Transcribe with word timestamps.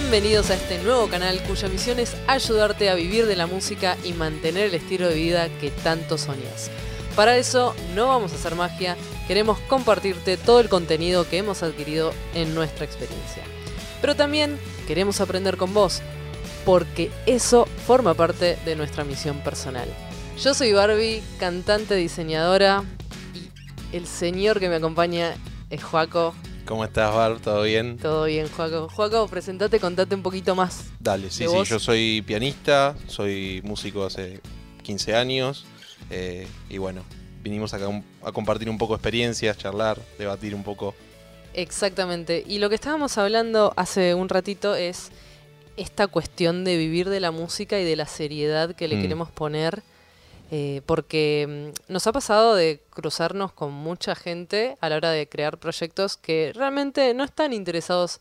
Bienvenidos 0.00 0.50
a 0.50 0.54
este 0.54 0.80
nuevo 0.84 1.08
canal 1.08 1.42
cuya 1.42 1.68
misión 1.68 1.98
es 1.98 2.14
ayudarte 2.28 2.88
a 2.88 2.94
vivir 2.94 3.26
de 3.26 3.34
la 3.34 3.48
música 3.48 3.96
y 4.04 4.12
mantener 4.12 4.66
el 4.66 4.74
estilo 4.74 5.08
de 5.08 5.16
vida 5.16 5.48
que 5.60 5.72
tanto 5.72 6.16
soñas. 6.16 6.70
Para 7.16 7.36
eso 7.36 7.74
no 7.96 8.06
vamos 8.06 8.30
a 8.30 8.36
hacer 8.36 8.54
magia, 8.54 8.96
queremos 9.26 9.58
compartirte 9.62 10.36
todo 10.36 10.60
el 10.60 10.68
contenido 10.68 11.28
que 11.28 11.38
hemos 11.38 11.64
adquirido 11.64 12.14
en 12.32 12.54
nuestra 12.54 12.84
experiencia. 12.84 13.42
Pero 14.00 14.14
también 14.14 14.56
queremos 14.86 15.20
aprender 15.20 15.56
con 15.56 15.74
vos, 15.74 16.00
porque 16.64 17.10
eso 17.26 17.66
forma 17.84 18.14
parte 18.14 18.56
de 18.64 18.76
nuestra 18.76 19.02
misión 19.02 19.40
personal. 19.40 19.88
Yo 20.40 20.54
soy 20.54 20.72
Barbie, 20.72 21.24
cantante, 21.40 21.96
diseñadora, 21.96 22.84
y 23.34 23.96
el 23.96 24.06
señor 24.06 24.60
que 24.60 24.68
me 24.68 24.76
acompaña 24.76 25.34
es 25.70 25.82
Joaco. 25.82 26.36
¿Cómo 26.68 26.84
estás, 26.84 27.14
Barb? 27.14 27.40
¿Todo 27.40 27.62
bien? 27.62 27.96
Todo 27.96 28.26
bien, 28.26 28.46
Joaco. 28.46 28.90
Joaco, 28.90 29.26
presentate, 29.26 29.80
contate 29.80 30.14
un 30.14 30.22
poquito 30.22 30.54
más. 30.54 30.84
Dale, 31.00 31.30
sí, 31.30 31.44
¿De 31.44 31.48
sí, 31.48 31.56
vos? 31.56 31.66
yo 31.68 31.78
soy 31.78 32.22
pianista, 32.26 32.94
soy 33.06 33.62
músico 33.64 34.04
hace 34.04 34.40
15 34.82 35.14
años 35.16 35.64
eh, 36.10 36.46
y 36.68 36.76
bueno, 36.76 37.04
vinimos 37.42 37.72
acá 37.72 37.86
a 38.22 38.32
compartir 38.32 38.68
un 38.68 38.76
poco 38.76 38.94
experiencias, 38.94 39.56
charlar, 39.56 39.98
debatir 40.18 40.54
un 40.54 40.62
poco. 40.62 40.94
Exactamente. 41.54 42.44
Y 42.46 42.58
lo 42.58 42.68
que 42.68 42.74
estábamos 42.74 43.16
hablando 43.16 43.72
hace 43.76 44.12
un 44.14 44.28
ratito 44.28 44.74
es 44.74 45.10
esta 45.78 46.06
cuestión 46.06 46.64
de 46.64 46.76
vivir 46.76 47.08
de 47.08 47.20
la 47.20 47.30
música 47.30 47.80
y 47.80 47.84
de 47.84 47.96
la 47.96 48.06
seriedad 48.06 48.74
que 48.74 48.88
le 48.88 48.96
Mm. 48.96 49.00
queremos 49.02 49.30
poner. 49.30 49.82
Eh, 50.50 50.82
porque 50.86 51.72
mm, 51.88 51.92
nos 51.92 52.06
ha 52.06 52.12
pasado 52.12 52.54
de 52.54 52.82
cruzarnos 52.90 53.52
con 53.52 53.72
mucha 53.72 54.14
gente 54.14 54.76
a 54.80 54.88
la 54.88 54.96
hora 54.96 55.10
de 55.10 55.28
crear 55.28 55.58
proyectos 55.58 56.16
que 56.16 56.52
realmente 56.54 57.12
no 57.14 57.24
están 57.24 57.52
interesados 57.52 58.20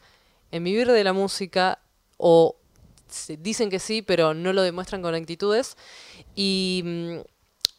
en 0.51 0.63
vivir 0.63 0.87
de 0.91 1.03
la 1.03 1.13
música 1.13 1.79
o 2.17 2.55
dicen 3.39 3.69
que 3.69 3.79
sí, 3.79 4.01
pero 4.01 4.33
no 4.33 4.51
lo 4.53 4.61
demuestran 4.61 5.01
con 5.01 5.15
actitudes. 5.15 5.77
Y 6.35 6.81
mm, 6.85 7.15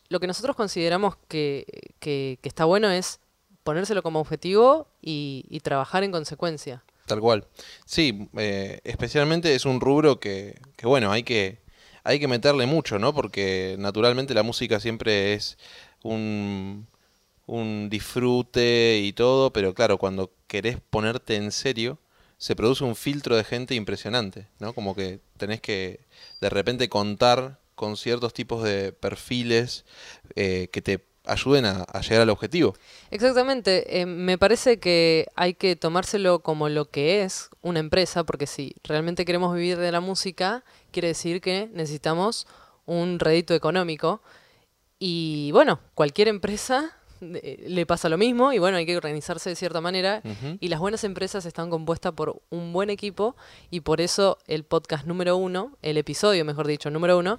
lo 0.08 0.20
que 0.20 0.26
nosotros 0.26 0.56
consideramos 0.56 1.16
que, 1.28 1.66
que- 2.00 2.38
está 2.42 2.64
bueno 2.64 2.90
es 2.90 3.20
ponérselo 3.64 4.02
como 4.02 4.20
objetivo 4.20 4.88
y, 5.02 5.44
y 5.50 5.60
trabajar 5.60 6.02
en 6.04 6.12
consecuencia. 6.12 6.82
Tal 7.06 7.20
cual. 7.20 7.46
Sí, 7.84 8.28
eh, 8.38 8.80
especialmente 8.84 9.54
es 9.54 9.64
un 9.66 9.80
rubro 9.80 10.18
que, 10.20 10.58
que, 10.76 10.86
bueno, 10.86 11.10
hay 11.10 11.22
que, 11.22 11.60
hay 12.04 12.20
que 12.20 12.28
meterle 12.28 12.66
mucho, 12.66 12.98
¿no? 12.98 13.14
Porque 13.14 13.76
naturalmente 13.78 14.34
la 14.34 14.42
música 14.42 14.80
siempre 14.80 15.34
es 15.34 15.58
un, 16.02 16.86
un 17.46 17.88
disfrute 17.90 19.00
y 19.02 19.12
todo, 19.12 19.52
pero 19.52 19.74
claro, 19.74 19.98
cuando 19.98 20.32
querés 20.46 20.78
ponerte 20.90 21.36
en 21.36 21.50
serio, 21.50 21.98
se 22.36 22.54
produce 22.54 22.84
un 22.84 22.94
filtro 22.94 23.36
de 23.36 23.44
gente 23.44 23.74
impresionante, 23.74 24.46
¿no? 24.60 24.72
Como 24.72 24.94
que 24.94 25.20
tenés 25.36 25.60
que 25.60 26.00
de 26.40 26.50
repente 26.50 26.88
contar 26.88 27.58
con 27.74 27.96
ciertos 27.96 28.32
tipos 28.32 28.62
de 28.62 28.92
perfiles 28.92 29.84
eh, 30.36 30.68
que 30.72 30.82
te 30.82 31.04
ayuden 31.24 31.66
a, 31.66 31.84
llegar 32.00 32.22
al 32.22 32.30
objetivo. 32.30 32.74
Exactamente, 33.10 34.00
eh, 34.00 34.06
me 34.06 34.38
parece 34.38 34.78
que 34.78 35.26
hay 35.36 35.54
que 35.54 35.76
tomárselo 35.76 36.40
como 36.40 36.68
lo 36.68 36.90
que 36.90 37.22
es 37.22 37.50
una 37.60 37.80
empresa, 37.80 38.24
porque 38.24 38.46
si 38.46 38.74
realmente 38.82 39.24
queremos 39.24 39.54
vivir 39.54 39.78
de 39.78 39.92
la 39.92 40.00
música, 40.00 40.64
quiere 40.90 41.08
decir 41.08 41.40
que 41.40 41.70
necesitamos 41.72 42.46
un 42.86 43.18
rédito 43.18 43.54
económico. 43.54 44.22
Y 44.98 45.50
bueno, 45.52 45.80
cualquier 45.94 46.28
empresa 46.28 46.96
eh, 47.20 47.64
le 47.68 47.86
pasa 47.86 48.08
lo 48.08 48.18
mismo 48.18 48.52
y 48.52 48.58
bueno, 48.58 48.76
hay 48.76 48.86
que 48.86 48.96
organizarse 48.96 49.50
de 49.50 49.56
cierta 49.56 49.80
manera. 49.80 50.22
Y 50.60 50.68
las 50.68 50.80
buenas 50.80 51.04
empresas 51.04 51.46
están 51.46 51.70
compuestas 51.70 52.12
por 52.12 52.42
un 52.50 52.72
buen 52.72 52.90
equipo 52.90 53.36
y 53.70 53.80
por 53.80 54.00
eso 54.00 54.38
el 54.46 54.64
podcast 54.64 55.06
número 55.06 55.36
uno, 55.36 55.76
el 55.82 55.96
episodio 55.96 56.44
mejor 56.44 56.66
dicho, 56.66 56.90
número 56.90 57.18
uno, 57.18 57.38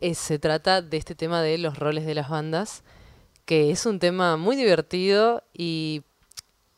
eh, 0.00 0.14
se 0.14 0.38
trata 0.38 0.82
de 0.82 0.96
este 0.96 1.14
tema 1.14 1.42
de 1.42 1.58
los 1.58 1.78
roles 1.78 2.06
de 2.06 2.14
las 2.14 2.28
bandas, 2.28 2.84
que 3.44 3.70
es 3.70 3.86
un 3.86 3.98
tema 3.98 4.36
muy 4.36 4.56
divertido 4.56 5.42
y 5.52 6.02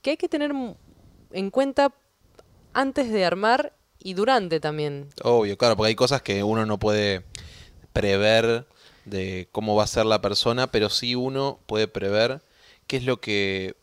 que 0.03 0.11
hay 0.11 0.17
que 0.17 0.29
tener 0.29 0.53
en 1.33 1.51
cuenta 1.51 1.93
antes 2.73 3.11
de 3.11 3.25
armar 3.25 3.73
y 4.03 4.15
durante 4.15 4.61
también. 4.61 5.09
Obvio, 5.23 5.57
claro, 5.59 5.77
porque 5.77 5.89
hay 5.89 5.95
cosas 5.95 6.23
que 6.23 6.43
uno 6.43 6.67
no 6.67 6.79
puede 6.79 7.23
prever 7.93 8.67
de 9.05 9.49
cómo 9.53 9.75
va 9.75 9.85
a 9.85 9.89
ser 9.89 10.07
la 10.07 10.21
persona, 10.21 10.71
pero 10.71 10.91
sí 10.91 11.15
uno 11.15 11.59
puede 11.67 11.89
prever 11.89 12.43
qué 12.87 12.97
es 12.97 13.05
lo 13.05 13.21
que 13.21 13.75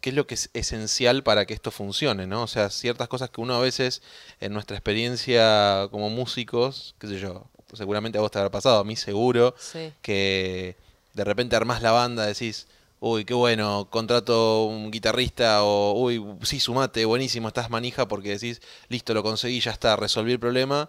qué 0.00 0.10
es 0.10 0.14
lo 0.14 0.26
que 0.26 0.34
es 0.34 0.50
esencial 0.52 1.22
para 1.22 1.46
que 1.46 1.54
esto 1.54 1.70
funcione, 1.70 2.26
¿no? 2.26 2.42
O 2.42 2.46
sea, 2.46 2.68
ciertas 2.68 3.08
cosas 3.08 3.30
que 3.30 3.40
uno 3.40 3.54
a 3.54 3.60
veces 3.60 4.02
en 4.40 4.52
nuestra 4.52 4.76
experiencia 4.76 5.88
como 5.90 6.10
músicos, 6.10 6.94
qué 6.98 7.06
sé 7.06 7.18
yo, 7.18 7.46
seguramente 7.72 8.18
a 8.18 8.20
vos 8.20 8.30
te 8.30 8.38
habrá 8.38 8.50
pasado, 8.50 8.78
a 8.80 8.84
mí 8.84 8.94
seguro, 8.94 9.54
Sí. 9.58 9.90
que 10.02 10.76
de 11.14 11.24
repente 11.24 11.56
armás 11.56 11.80
la 11.80 11.92
banda, 11.92 12.26
decís, 12.26 12.66
uy, 13.00 13.24
qué 13.24 13.34
bueno, 13.34 13.88
contrato 13.90 14.64
un 14.64 14.90
guitarrista 14.90 15.62
o, 15.62 15.92
uy, 15.92 16.24
sí, 16.42 16.60
sumate, 16.60 17.04
buenísimo, 17.04 17.48
estás 17.48 17.70
manija 17.70 18.08
porque 18.08 18.30
decís, 18.30 18.60
listo, 18.88 19.14
lo 19.14 19.22
conseguí, 19.22 19.60
ya 19.60 19.70
está, 19.70 19.96
resolví 19.96 20.32
el 20.32 20.40
problema. 20.40 20.88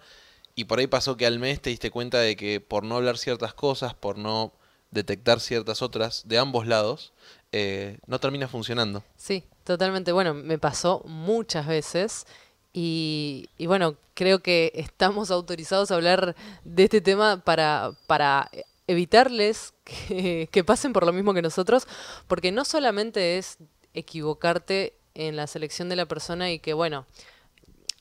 Y 0.55 0.65
por 0.65 0.79
ahí 0.79 0.87
pasó 0.87 1.15
que 1.15 1.25
al 1.25 1.39
mes 1.39 1.61
te 1.61 1.69
diste 1.69 1.91
cuenta 1.91 2.19
de 2.19 2.35
que 2.35 2.59
por 2.59 2.83
no 2.83 2.97
hablar 2.97 3.17
ciertas 3.17 3.53
cosas, 3.53 3.93
por 3.93 4.17
no 4.17 4.51
detectar 4.91 5.39
ciertas 5.39 5.81
otras 5.81 6.27
de 6.27 6.37
ambos 6.37 6.67
lados, 6.67 7.13
eh, 7.51 7.99
no 8.07 8.19
termina 8.19 8.47
funcionando. 8.47 9.03
Sí, 9.15 9.43
totalmente. 9.63 10.11
Bueno, 10.11 10.33
me 10.33 10.57
pasó 10.57 11.03
muchas 11.05 11.67
veces 11.67 12.25
y, 12.73 13.49
y 13.57 13.67
bueno, 13.67 13.95
creo 14.13 14.39
que 14.39 14.71
estamos 14.75 15.31
autorizados 15.31 15.91
a 15.91 15.95
hablar 15.95 16.35
de 16.65 16.83
este 16.83 17.01
tema 17.01 17.41
para, 17.43 17.91
para 18.05 18.51
evitarles 18.89 19.73
que, 19.83 20.49
que 20.51 20.63
pasen 20.63 20.93
por 20.93 21.05
lo 21.05 21.13
mismo 21.13 21.33
que 21.33 21.41
nosotros, 21.41 21.87
porque 22.27 22.51
no 22.51 22.65
solamente 22.65 23.37
es 23.37 23.57
equivocarte 23.93 24.93
en 25.15 25.35
la 25.35 25.47
selección 25.47 25.89
de 25.89 25.95
la 25.95 26.05
persona 26.05 26.51
y 26.51 26.59
que, 26.59 26.73
bueno, 26.73 27.05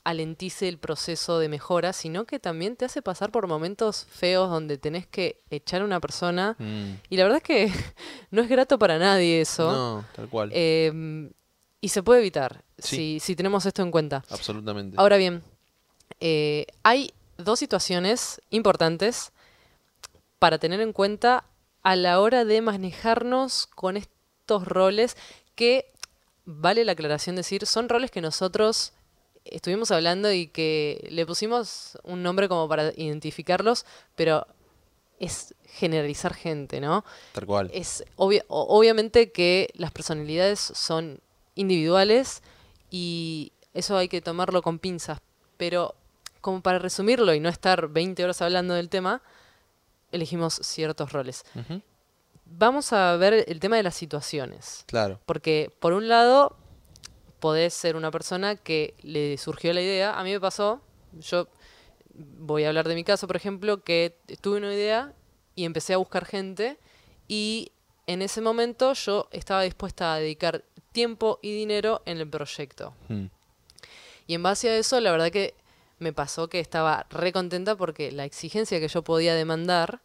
alentice 0.05 0.69
el 0.69 0.79
proceso 0.79 1.39
de 1.39 1.49
mejora, 1.49 1.93
sino 1.93 2.25
que 2.25 2.39
también 2.39 2.77
te 2.77 2.85
hace 2.87 3.03
pasar 3.03 3.31
por 3.31 3.47
momentos 3.47 4.07
feos 4.11 4.49
donde 4.49 4.79
tenés 4.79 5.07
que 5.07 5.41
echar 5.51 5.83
a 5.83 5.85
una 5.85 6.01
persona. 6.01 6.57
Mm, 6.59 6.93
Y 7.11 7.17
la 7.17 7.25
verdad 7.25 7.39
es 7.39 7.43
que 7.45 7.73
no 8.31 8.41
es 8.41 8.49
grato 8.49 8.79
para 8.79 8.99
nadie 8.99 9.41
eso. 9.43 9.71
no, 9.71 10.05
tal 10.15 10.29
cual. 10.29 10.51
Eh, 10.55 11.31
y 11.81 11.89
se 11.91 12.03
puede 12.03 12.21
evitar 12.21 12.63
Sí. 12.79 12.97
si, 12.97 13.21
si 13.21 13.37
tenemos 13.37 13.67
esto 13.67 13.83
en 13.83 13.91
cuenta. 13.91 14.25
absolutamente. 14.31 14.97
Ahora 14.99 15.17
bien, 15.17 15.43
eh, 16.21 16.65
hay 16.85 17.13
dos 17.37 17.59
situaciones 17.59 18.41
importantes 18.51 19.33
para 20.39 20.59
tener 20.59 20.81
en 20.81 20.93
cuenta 20.93 21.45
a 21.83 21.97
la 21.97 22.21
hora 22.21 22.45
de 22.45 22.61
manejarnos 22.61 23.67
con 23.67 23.97
estos 23.97 24.67
roles 24.67 25.17
que, 25.55 25.93
vale 26.45 26.85
la 26.85 26.93
aclaración 26.93 27.37
decir, 27.37 27.67
son 27.67 27.89
roles 27.89 28.11
que 28.11 28.21
nosotros 28.21 28.93
estuvimos 29.45 29.91
hablando 29.91 30.31
y 30.33 30.49
que 30.49 31.07
le 31.11 31.25
pusimos 31.27 31.99
un 32.05 32.23
nombre 32.23 32.49
como 32.49 32.69
para 32.69 32.93
identificarlos, 32.97 33.87
pero 34.15 34.47
es 35.19 35.55
generalizar 35.65 36.35
gente, 36.35 36.81
¿no? 36.81 37.05
tal 37.33 37.47
cual. 37.47 37.71
Es 37.73 38.05
obvia- 38.17 38.45
obviamente 38.49 39.33
que 39.33 39.71
las 39.75 39.91
personalidades 39.91 40.61
son 40.61 41.21
individuales 41.55 42.43
y 42.91 43.53
eso 43.75 43.97
hay 43.97 44.09
que 44.09 44.21
tomarlo 44.21 44.63
con 44.63 44.79
pinzas, 44.79 45.21
pero 45.57 45.95
como 46.41 46.61
para 46.63 46.79
resumirlo 46.79 47.35
y 47.35 47.41
no 47.41 47.49
estar 47.49 47.89
20 47.89 48.23
horas 48.25 48.41
hablando 48.43 48.75
del 48.75 48.89
tema, 48.89 49.23
elegimos 50.13 50.55
ciertos 50.63 51.13
roles. 51.13 51.45
Vamos 52.47 52.93
a 52.93 53.17
ver 53.17 53.45
el 53.47 53.61
tema 53.61 53.77
de 53.77 53.83
las 53.83 53.95
situaciones, 53.95 54.85
Claro. 54.87 55.21
porque 55.27 55.71
por 55.81 55.93
un 55.93 56.09
lado 56.09 56.57
podés 57.41 57.75
ser 57.75 57.95
una 57.95 58.11
persona 58.11 58.57
que 58.57 58.95
le 59.03 59.37
surgió 59.39 59.73
la 59.73 59.83
idea, 59.83 60.19
a 60.19 60.25
mí 60.25 60.33
me 60.33 60.41
pasó, 60.41 60.81
yo 61.21 61.47
voy 62.15 62.65
a 62.65 62.69
hablar 62.69 62.89
de 62.89 62.95
mi 62.95 63.05
caso, 63.05 63.27
por 63.27 63.37
ejemplo, 63.37 63.83
que 63.85 64.17
tuve 64.41 64.59
una 64.59 64.73
idea 64.75 65.13
y 65.55 65.65
empecé 65.67 65.93
a 65.95 65.99
buscar 65.99 66.25
gente 66.25 66.79
y 67.29 67.71
en 68.07 68.23
ese 68.23 68.41
momento 68.41 68.95
yo 68.95 69.29
estaba 69.31 69.63
dispuesta 69.63 70.15
a 70.15 70.19
dedicar 70.19 70.65
tiempo 70.93 71.39
y 71.43 71.53
dinero 71.55 72.03
en 72.07 72.19
el 72.19 72.29
proyecto. 72.29 72.95
Mm, 73.09 73.27
Y 74.27 74.35
en 74.35 74.43
base 74.43 74.69
a 74.71 74.77
eso, 74.79 74.99
la 75.01 75.11
verdad 75.13 75.31
que 75.31 75.55
me 75.99 76.13
pasó 76.13 76.49
que 76.49 76.61
estaba 76.61 77.07
re 77.11 77.33
contenta 77.33 77.77
porque 77.77 78.13
la 78.13 78.25
exigencia 78.25 78.81
que 78.81 78.89
yo 78.89 79.03
podía 79.03 79.35
demandar 79.35 80.01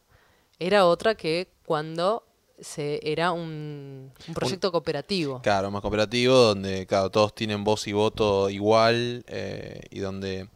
era 0.60 0.86
otra 0.86 1.16
que 1.16 1.50
cuando 1.66 2.24
se 2.60 3.00
era 3.04 3.32
un, 3.32 4.12
un 4.28 4.34
proyecto 4.34 4.72
cooperativo. 4.72 5.42
Claro, 5.42 5.72
más 5.72 5.82
cooperativo, 5.82 6.36
donde 6.36 6.86
claro, 6.86 7.10
todos 7.10 7.34
tienen 7.36 7.64
voz 7.64 7.88
y 7.88 7.94
voto 7.94 8.50
igual 8.50 9.24
eh, 9.28 9.82
y 9.90 10.00
donde 10.00 10.50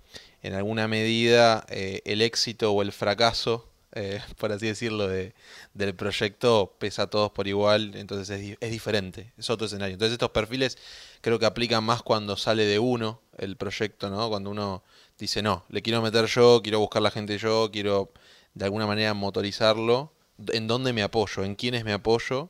en 0.44 0.54
alguna 0.54 0.88
medida 0.88 1.66
eh, 1.70 2.02
el 2.06 2.22
éxito 2.22 2.72
o 2.72 2.82
el 2.82 2.92
fracaso 2.92 3.68
eh, 3.94 4.22
por 4.38 4.52
así 4.52 4.68
decirlo, 4.68 5.08
de, 5.08 5.34
del 5.74 5.96
proyecto 5.96 6.76
pesa 6.78 7.04
a 7.04 7.08
todos 7.08 7.32
por 7.32 7.48
igual, 7.48 7.96
entonces 7.96 8.30
es, 8.30 8.58
es 8.60 8.72
diferente, 8.72 9.34
es 9.38 9.50
otro 9.50 9.66
escenario. 9.66 9.94
Entonces 9.94 10.14
estos 10.14 10.30
perfiles 10.32 10.78
creo 11.22 11.40
que 11.40 11.46
aplican 11.46 11.84
más 11.84 12.04
cuando 12.04 12.38
sale 12.38 12.66
de 12.66 12.80
uno 12.80 13.22
el 13.38 13.56
proyecto, 13.58 14.10
¿no? 14.10 14.30
Cuando 14.30 14.52
uno 14.52 14.84
dice, 15.20 15.42
no, 15.42 15.66
le 15.70 15.82
quiero 15.82 16.02
meter 16.02 16.26
yo, 16.26 16.62
quiero 16.64 16.80
buscar 16.80 17.02
la 17.02 17.12
gente 17.12 17.38
yo, 17.38 17.70
quiero 17.72 18.12
de 18.54 18.66
alguna 18.66 18.88
manera 18.88 19.14
motorizarlo. 19.14 20.12
¿En 20.54 20.68
dónde 20.68 20.94
me 20.94 21.02
apoyo? 21.04 21.44
¿En 21.44 21.56
quiénes 21.56 21.84
me 21.84 21.94
apoyo? 21.94 22.50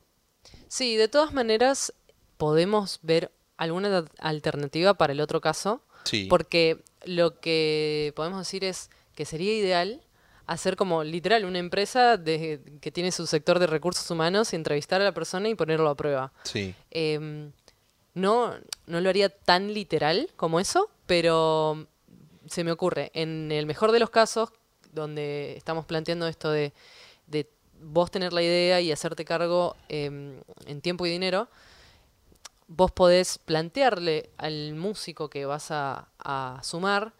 Sí, 0.68 0.96
de 0.96 1.08
todas 1.08 1.32
maneras 1.32 1.92
podemos 2.36 2.98
ver 3.02 3.30
alguna 3.56 3.98
al- 3.98 4.10
alternativa 4.18 4.94
para 4.94 5.12
el 5.12 5.20
otro 5.20 5.40
caso, 5.40 5.82
Sí. 6.04 6.26
porque 6.28 6.82
lo 7.04 7.40
que 7.40 8.12
podemos 8.14 8.38
decir 8.38 8.64
es 8.64 8.90
que 9.14 9.24
sería 9.24 9.54
ideal 9.56 10.02
hacer 10.46 10.76
como 10.76 11.04
literal 11.04 11.44
una 11.44 11.58
empresa 11.58 12.16
de- 12.16 12.60
que 12.80 12.90
tiene 12.92 13.12
su 13.12 13.26
sector 13.26 13.58
de 13.58 13.66
recursos 13.66 14.10
humanos 14.10 14.52
y 14.52 14.56
entrevistar 14.56 15.00
a 15.00 15.04
la 15.04 15.12
persona 15.12 15.48
y 15.48 15.54
ponerlo 15.54 15.88
a 15.90 15.94
prueba. 15.96 16.32
Sí. 16.44 16.74
Em, 16.90 17.52
no, 18.14 18.54
no 18.86 19.00
lo 19.00 19.08
haría 19.10 19.28
tan 19.28 19.74
literal 19.74 20.30
como 20.36 20.60
eso, 20.60 20.88
pero 21.06 21.86
se 22.50 22.64
me 22.64 22.72
ocurre, 22.72 23.10
en 23.14 23.52
el 23.52 23.66
mejor 23.66 23.92
de 23.92 23.98
los 23.98 24.10
casos, 24.10 24.50
donde 24.92 25.56
estamos 25.56 25.86
planteando 25.86 26.26
esto 26.26 26.50
de, 26.50 26.72
de 27.26 27.48
vos 27.80 28.10
tener 28.10 28.32
la 28.32 28.42
idea 28.42 28.80
y 28.80 28.92
hacerte 28.92 29.24
cargo 29.24 29.76
em, 29.88 30.40
en 30.66 30.80
tiempo 30.80 31.06
y 31.06 31.10
dinero, 31.10 31.48
vos 32.66 32.92
podés 32.92 33.38
plantearle 33.38 34.30
al 34.36 34.74
músico 34.74 35.30
que 35.30 35.46
vas 35.46 35.70
a, 35.70 36.08
a 36.18 36.60
sumar 36.62 37.12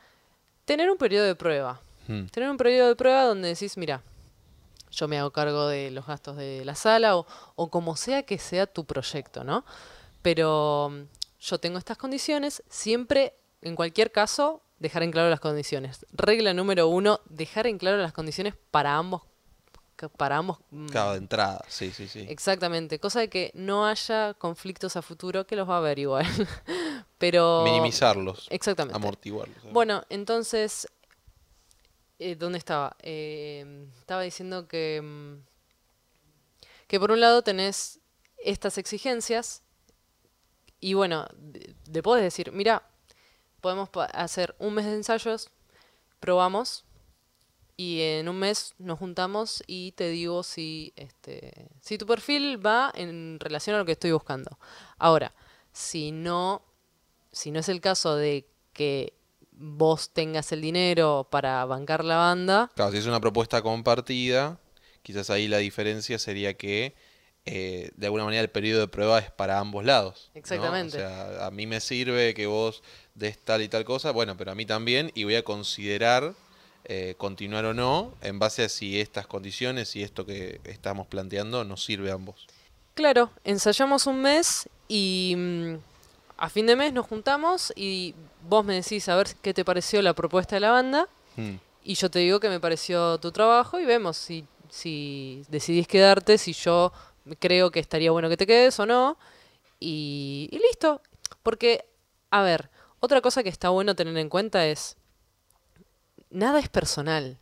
tener 0.64 0.90
un 0.90 0.98
periodo 0.98 1.24
de 1.24 1.34
prueba. 1.34 1.80
Mm. 2.06 2.26
Tener 2.26 2.50
un 2.50 2.56
periodo 2.56 2.88
de 2.88 2.96
prueba 2.96 3.24
donde 3.24 3.48
decís, 3.48 3.76
mira, 3.76 4.02
yo 4.90 5.08
me 5.08 5.18
hago 5.18 5.30
cargo 5.30 5.66
de 5.66 5.90
los 5.90 6.06
gastos 6.06 6.36
de 6.36 6.64
la 6.64 6.74
sala 6.74 7.16
o, 7.16 7.26
o 7.56 7.70
como 7.70 7.96
sea 7.96 8.22
que 8.24 8.38
sea 8.38 8.66
tu 8.66 8.84
proyecto, 8.84 9.44
¿no? 9.44 9.64
Pero 10.22 10.92
yo 11.40 11.58
tengo 11.58 11.78
estas 11.78 11.96
condiciones, 11.96 12.62
siempre, 12.68 13.34
en 13.62 13.76
cualquier 13.76 14.12
caso, 14.12 14.62
dejar 14.78 15.02
en 15.02 15.10
claro 15.10 15.28
las 15.30 15.40
condiciones. 15.40 16.06
Regla 16.12 16.54
número 16.54 16.88
uno, 16.88 17.20
dejar 17.28 17.66
en 17.66 17.78
claro 17.78 17.96
las 17.98 18.12
condiciones 18.12 18.54
para 18.70 18.96
ambos, 18.96 19.22
para 20.16 20.36
ambos 20.36 20.58
mm, 20.70 20.86
Claro, 20.88 21.12
de 21.12 21.18
entrada, 21.18 21.64
sí, 21.68 21.90
sí, 21.90 22.06
sí. 22.06 22.24
Exactamente, 22.28 22.98
cosa 23.00 23.20
de 23.20 23.28
que 23.28 23.50
no 23.54 23.86
haya 23.86 24.34
conflictos 24.34 24.96
a 24.96 25.02
futuro, 25.02 25.46
que 25.46 25.56
los 25.56 25.68
va 25.68 25.74
a 25.74 25.78
haber 25.78 25.98
igual. 25.98 26.24
Pero. 27.18 27.62
Minimizarlos, 27.64 28.46
Exactamente. 28.50 28.96
amortiguarlos. 28.96 29.56
¿sabes? 29.58 29.72
Bueno, 29.72 30.04
entonces. 30.08 30.86
eh, 32.20 32.36
¿Dónde 32.36 32.58
estaba? 32.58 32.96
Eh, 33.02 33.86
estaba 33.98 34.22
diciendo 34.22 34.68
que. 34.68 35.00
mm, 35.02 35.44
Que 36.86 36.98
por 37.00 37.10
un 37.10 37.20
lado 37.20 37.42
tenés 37.42 37.98
estas 38.44 38.78
exigencias. 38.78 39.62
Y 40.80 40.94
bueno, 40.94 41.26
de- 41.36 41.74
le 41.92 42.02
podés 42.02 42.22
decir, 42.22 42.52
mira, 42.52 42.82
podemos 43.60 43.88
hacer 44.12 44.54
un 44.58 44.74
mes 44.74 44.86
de 44.86 44.94
ensayos, 44.94 45.50
probamos. 46.20 46.84
Y 47.76 48.00
en 48.00 48.28
un 48.28 48.40
mes 48.40 48.74
nos 48.78 48.98
juntamos 48.98 49.62
y 49.68 49.92
te 49.92 50.08
digo 50.08 50.42
si, 50.42 50.92
este, 50.96 51.68
si 51.80 51.96
tu 51.96 52.06
perfil 52.06 52.64
va 52.64 52.90
en 52.92 53.38
relación 53.38 53.76
a 53.76 53.78
lo 53.78 53.84
que 53.84 53.92
estoy 53.92 54.10
buscando. 54.10 54.58
Ahora, 54.98 55.32
si 55.72 56.10
no, 56.10 56.62
si 57.30 57.52
no 57.52 57.60
es 57.60 57.68
el 57.68 57.80
caso 57.80 58.16
de 58.16 58.48
que 58.72 59.12
vos 59.52 60.10
tengas 60.10 60.50
el 60.50 60.60
dinero 60.60 61.28
para 61.30 61.64
bancar 61.66 62.04
la 62.04 62.16
banda, 62.16 62.68
Claro, 62.74 62.90
si 62.90 62.98
es 62.98 63.06
una 63.06 63.20
propuesta 63.20 63.62
compartida, 63.62 64.58
quizás 65.02 65.30
ahí 65.30 65.46
la 65.46 65.58
diferencia 65.58 66.18
sería 66.18 66.54
que 66.54 66.96
eh, 67.44 67.90
de 67.96 68.06
alguna 68.06 68.24
manera 68.24 68.42
el 68.42 68.50
periodo 68.50 68.80
de 68.80 68.88
prueba 68.88 69.18
es 69.20 69.30
para 69.30 69.58
ambos 69.58 69.84
lados. 69.84 70.30
¿no? 70.34 70.38
Exactamente. 70.38 70.98
O 70.98 71.00
sea, 71.00 71.46
a 71.46 71.50
mí 71.50 71.66
me 71.66 71.80
sirve 71.80 72.34
que 72.34 72.46
vos 72.46 72.82
des 73.18 73.38
tal 73.38 73.62
y 73.62 73.68
tal 73.68 73.84
cosa, 73.84 74.10
bueno, 74.10 74.36
pero 74.36 74.52
a 74.52 74.54
mí 74.54 74.64
también, 74.66 75.10
y 75.14 75.24
voy 75.24 75.36
a 75.36 75.42
considerar 75.42 76.34
eh, 76.84 77.14
continuar 77.18 77.64
o 77.66 77.74
no 77.74 78.14
en 78.22 78.38
base 78.38 78.64
a 78.64 78.68
si 78.68 79.00
estas 79.00 79.26
condiciones 79.26 79.94
y 79.96 80.02
esto 80.02 80.24
que 80.24 80.60
estamos 80.64 81.06
planteando 81.06 81.64
nos 81.64 81.84
sirve 81.84 82.10
a 82.10 82.14
ambos. 82.14 82.46
claro, 82.94 83.30
ensayamos 83.44 84.06
un 84.06 84.22
mes 84.22 84.68
y 84.88 85.34
mm, 85.36 85.74
a 86.38 86.48
fin 86.48 86.66
de 86.66 86.76
mes 86.76 86.92
nos 86.92 87.06
juntamos 87.06 87.72
y 87.76 88.14
vos 88.48 88.64
me 88.64 88.74
decís 88.74 89.08
a 89.08 89.16
ver 89.16 89.28
qué 89.42 89.52
te 89.52 89.64
pareció 89.64 90.00
la 90.02 90.14
propuesta 90.14 90.56
de 90.56 90.60
la 90.60 90.70
banda 90.70 91.08
Mm, 91.38 91.54
y 91.84 91.94
yo 91.94 92.10
te 92.10 92.18
digo 92.18 92.40
que 92.40 92.48
me 92.48 92.58
pareció 92.58 93.18
tu 93.18 93.30
trabajo 93.30 93.78
y 93.78 93.86
vemos 93.86 94.16
si, 94.16 94.44
si 94.68 95.44
decidís 95.48 95.86
quedarte, 95.86 96.36
si 96.36 96.52
yo 96.52 96.92
creo 97.38 97.70
que 97.70 97.78
estaría 97.78 98.10
bueno 98.10 98.28
que 98.28 98.36
te 98.36 98.46
quedes 98.46 98.78
o 98.80 98.86
no 98.86 99.16
y, 99.78 100.48
y 100.50 100.58
listo. 100.58 101.00
Porque, 101.44 101.84
a 102.30 102.42
ver, 102.42 102.68
otra 103.00 103.20
cosa 103.20 103.42
que 103.42 103.48
está 103.48 103.68
bueno 103.70 103.94
tener 103.94 104.16
en 104.16 104.28
cuenta 104.28 104.66
es, 104.66 104.96
nada 106.30 106.58
es 106.58 106.68
personal. 106.68 107.38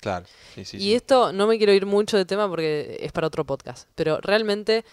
claro, 0.00 0.26
sí, 0.54 0.64
sí, 0.64 0.76
y 0.76 0.80
sí. 0.80 0.94
esto 0.94 1.32
no 1.32 1.46
me 1.46 1.58
quiero 1.58 1.72
ir 1.72 1.86
mucho 1.86 2.16
de 2.16 2.24
tema 2.24 2.48
porque 2.48 2.98
es 3.00 3.12
para 3.12 3.26
otro 3.26 3.44
podcast, 3.44 3.88
pero 3.94 4.18
realmente 4.20 4.84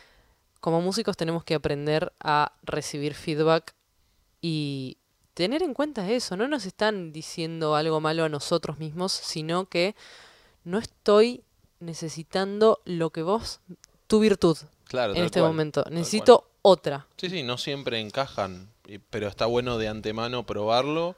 como 0.59 0.81
músicos 0.81 1.17
tenemos 1.17 1.43
que 1.43 1.55
aprender 1.55 2.13
a 2.21 2.53
recibir 2.63 3.13
feedback 3.15 3.73
y 4.41 4.97
tener 5.33 5.61
en 5.61 5.73
cuenta 5.73 6.09
eso. 6.09 6.37
No 6.37 6.47
nos 6.47 6.65
están 6.65 7.11
diciendo 7.11 7.75
algo 7.75 7.99
malo 7.99 8.23
a 8.23 8.29
nosotros 8.29 8.79
mismos, 8.79 9.11
sino 9.11 9.65
que 9.65 9.95
no 10.63 10.77
estoy 10.79 11.43
necesitando 11.81 12.79
lo 12.85 13.09
que 13.09 13.23
vos, 13.23 13.59
tu 14.07 14.19
virtud 14.19 14.57
Claro, 14.85 15.15
en 15.15 15.23
este 15.25 15.39
cual, 15.39 15.51
momento. 15.51 15.83
Necesito 15.89 16.51
otra. 16.61 17.07
Sí, 17.17 17.29
sí, 17.29 17.43
no 17.43 17.57
siempre 17.57 17.99
encajan, 17.99 18.69
pero 19.09 19.27
está 19.27 19.45
bueno 19.45 19.77
de 19.77 19.87
antemano 19.87 20.45
probarlo 20.45 21.15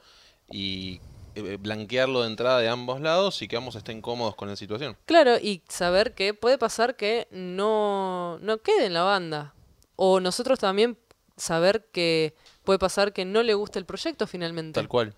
y 0.50 1.01
eh, 1.35 1.57
blanquearlo 1.59 2.21
de 2.21 2.27
entrada 2.27 2.59
de 2.59 2.69
ambos 2.69 3.01
lados 3.01 3.41
y 3.41 3.47
que 3.47 3.57
ambos 3.57 3.75
estén 3.75 4.01
cómodos 4.01 4.35
con 4.35 4.47
la 4.47 4.56
situación. 4.56 4.95
Claro, 5.06 5.38
y 5.38 5.63
saber 5.67 6.13
que 6.13 6.33
puede 6.33 6.57
pasar 6.57 6.95
que 6.95 7.27
no, 7.31 8.39
no 8.39 8.59
quede 8.59 8.85
en 8.85 8.94
la 8.94 9.03
banda. 9.03 9.53
O 9.95 10.19
nosotros 10.19 10.59
también 10.59 10.97
saber 11.38 11.88
que 11.91 12.35
puede 12.63 12.79
pasar 12.79 13.13
que 13.13 13.25
no 13.25 13.44
le 13.44 13.53
guste 13.53 13.79
el 13.79 13.85
proyecto 13.85 14.27
finalmente. 14.27 14.79
Tal 14.79 14.88
cual. 14.88 15.13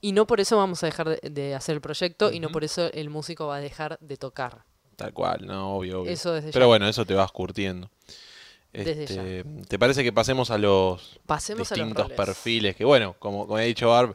Y 0.00 0.12
no 0.12 0.26
por 0.26 0.40
eso 0.40 0.56
vamos 0.56 0.82
a 0.82 0.86
dejar 0.86 1.08
de, 1.08 1.30
de 1.30 1.54
hacer 1.54 1.74
el 1.74 1.80
proyecto 1.80 2.30
y 2.32 2.40
no 2.40 2.50
por 2.50 2.62
eso 2.62 2.90
el 2.92 3.10
músico 3.10 3.46
va 3.46 3.56
a 3.56 3.60
dejar 3.60 3.98
de 4.00 4.16
tocar. 4.16 4.64
Tal 4.96 5.12
cual, 5.12 5.46
no, 5.46 5.76
obvio, 5.76 6.00
obvio. 6.02 6.12
Eso 6.12 6.32
desde 6.32 6.52
Pero 6.52 6.64
ya. 6.64 6.68
bueno, 6.68 6.88
eso 6.88 7.04
te 7.04 7.14
vas 7.14 7.30
curtiendo. 7.32 7.88
Este, 8.72 9.44
¿Te 9.66 9.78
parece 9.78 10.04
que 10.04 10.12
pasemos 10.12 10.50
a 10.50 10.58
los 10.58 11.18
Pasemos 11.26 11.72
a 11.72 11.76
los 11.76 11.86
distintos 11.88 12.10
perfiles? 12.12 12.76
Que 12.76 12.84
bueno, 12.84 13.16
como, 13.18 13.46
como 13.46 13.56
ha 13.56 13.62
dicho 13.62 13.88
Barb, 13.88 14.14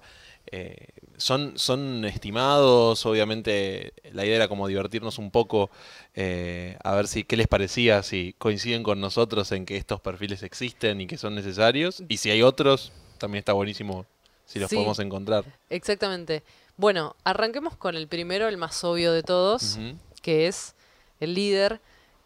eh, 0.52 0.88
son, 1.18 1.58
son 1.58 2.06
estimados, 2.06 3.06
obviamente 3.06 3.94
la 4.12 4.26
idea 4.26 4.36
era 4.36 4.48
como 4.48 4.68
divertirnos 4.68 5.18
un 5.18 5.32
poco, 5.32 5.72
eh, 6.16 6.78
a 6.84 6.94
ver 6.96 7.08
si 7.08 7.24
qué 7.24 7.36
les 7.38 7.48
parecía, 7.48 8.04
si 8.04 8.36
coinciden 8.38 8.84
con 8.84 9.00
nosotros 9.00 9.52
en 9.52 9.66
que 9.66 9.78
estos 9.78 10.02
perfiles 10.02 10.44
existen 10.44 11.02
y 11.02 11.08
que 11.08 11.18
son 11.18 11.34
necesarios, 11.34 12.04
y 12.08 12.18
si 12.18 12.30
hay 12.30 12.42
otros, 12.44 12.92
también 13.18 13.40
está 13.40 13.54
buenísimo 13.54 14.06
si 14.46 14.60
los 14.60 14.70
Sí. 14.70 14.76
podemos 14.76 15.00
encontrar. 15.00 15.46
Exactamente. 15.70 16.44
Bueno, 16.78 17.16
arranquemos 17.24 17.76
con 17.78 17.96
el 17.96 18.08
primero, 18.08 18.48
el 18.48 18.58
más 18.58 18.84
obvio 18.84 19.14
de 19.14 19.24
todos, 19.24 19.78
que 20.22 20.48
es 20.48 20.76
el 21.20 21.34
líder. 21.34 21.80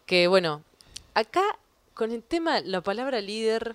Que 0.06 0.26
bueno, 0.26 0.62
acá 1.14 1.42
con 1.98 2.12
el 2.12 2.22
tema, 2.22 2.60
la 2.60 2.80
palabra 2.80 3.20
líder. 3.20 3.74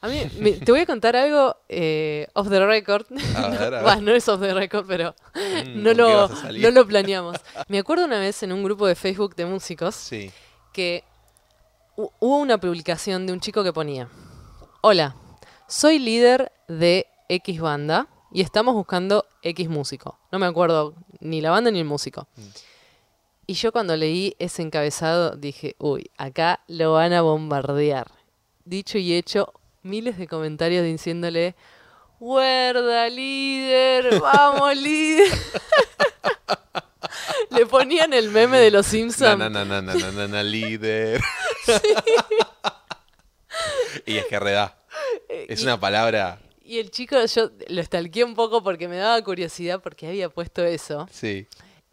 A 0.00 0.06
mí, 0.08 0.22
me- 0.38 0.52
te 0.52 0.70
voy 0.70 0.82
a 0.82 0.86
contar 0.86 1.16
algo 1.16 1.56
eh, 1.68 2.28
off 2.34 2.48
the 2.48 2.64
record. 2.64 3.06
A 3.36 3.48
ver, 3.48 3.62
a 3.62 3.70
ver. 3.70 3.82
Bah, 3.84 3.96
no 3.96 4.12
es 4.12 4.28
off 4.28 4.40
the 4.40 4.54
record, 4.54 4.86
pero 4.86 5.14
Mm, 5.34 5.82
no, 5.82 6.28
¿con 6.28 6.42
qué 6.42 6.52
lo, 6.52 6.60
no 6.62 6.70
lo 6.70 6.86
planeamos. 6.86 7.36
Me 7.68 7.78
acuerdo 7.80 8.04
una 8.04 8.20
vez 8.20 8.42
en 8.44 8.52
un 8.52 8.62
grupo 8.62 8.86
de 8.86 8.94
Facebook 8.94 9.34
de 9.34 9.46
músicos 9.46 9.94
Sí. 9.96 10.30
que 10.72 11.02
hu- 11.96 12.12
hubo 12.20 12.36
una 12.38 12.58
publicación 12.58 13.26
de 13.26 13.32
un 13.32 13.40
chico 13.40 13.64
que 13.64 13.72
ponía, 13.72 14.08
hola, 14.82 15.16
soy 15.66 15.98
líder 15.98 16.52
de 16.68 17.06
X 17.28 17.60
banda 17.60 18.06
y 18.30 18.42
estamos 18.42 18.74
buscando 18.74 19.26
X 19.42 19.68
músico. 19.68 20.18
No 20.30 20.38
me 20.38 20.46
acuerdo 20.46 20.94
ni 21.20 21.40
la 21.40 21.50
banda 21.50 21.70
ni 21.72 21.80
el 21.80 21.84
músico. 21.86 22.28
Mm. 22.36 22.42
Y 23.50 23.54
yo 23.54 23.72
cuando 23.72 23.96
leí 23.96 24.36
ese 24.38 24.60
encabezado 24.60 25.30
dije, 25.34 25.74
uy, 25.78 26.10
acá 26.18 26.60
lo 26.68 26.92
van 26.92 27.14
a 27.14 27.22
bombardear. 27.22 28.06
Dicho 28.66 28.98
y 28.98 29.14
hecho, 29.14 29.54
miles 29.82 30.18
de 30.18 30.28
comentarios 30.28 30.84
diciéndole, 30.84 31.54
¡Huerda, 32.20 33.08
líder! 33.08 34.20
¡Vamos, 34.20 34.76
líder! 34.76 35.32
Le 37.50 37.64
ponían 37.64 38.12
el 38.12 38.28
meme 38.30 38.58
de 38.58 38.70
los 38.70 38.84
Simpsons. 38.86 39.38
na, 39.38 39.48
na, 39.48 39.64
na, 39.64 39.80
na, 39.80 39.94
na, 39.94 40.12
na, 40.12 40.28
na, 40.28 40.42
líder. 40.42 41.18
y 44.06 44.16
es 44.18 44.26
que 44.26 44.38
redá. 44.38 44.76
Es 45.28 45.60
y- 45.60 45.64
una 45.64 45.80
palabra. 45.80 46.38
Y 46.62 46.78
el 46.80 46.90
chico, 46.90 47.16
yo 47.24 47.50
lo 47.68 47.82
stalkeé 47.82 48.24
un 48.24 48.34
poco 48.34 48.62
porque 48.62 48.88
me 48.88 48.96
daba 48.98 49.22
curiosidad 49.22 49.80
porque 49.80 50.06
había 50.06 50.28
puesto 50.28 50.62
eso. 50.64 51.08
Sí. 51.10 51.46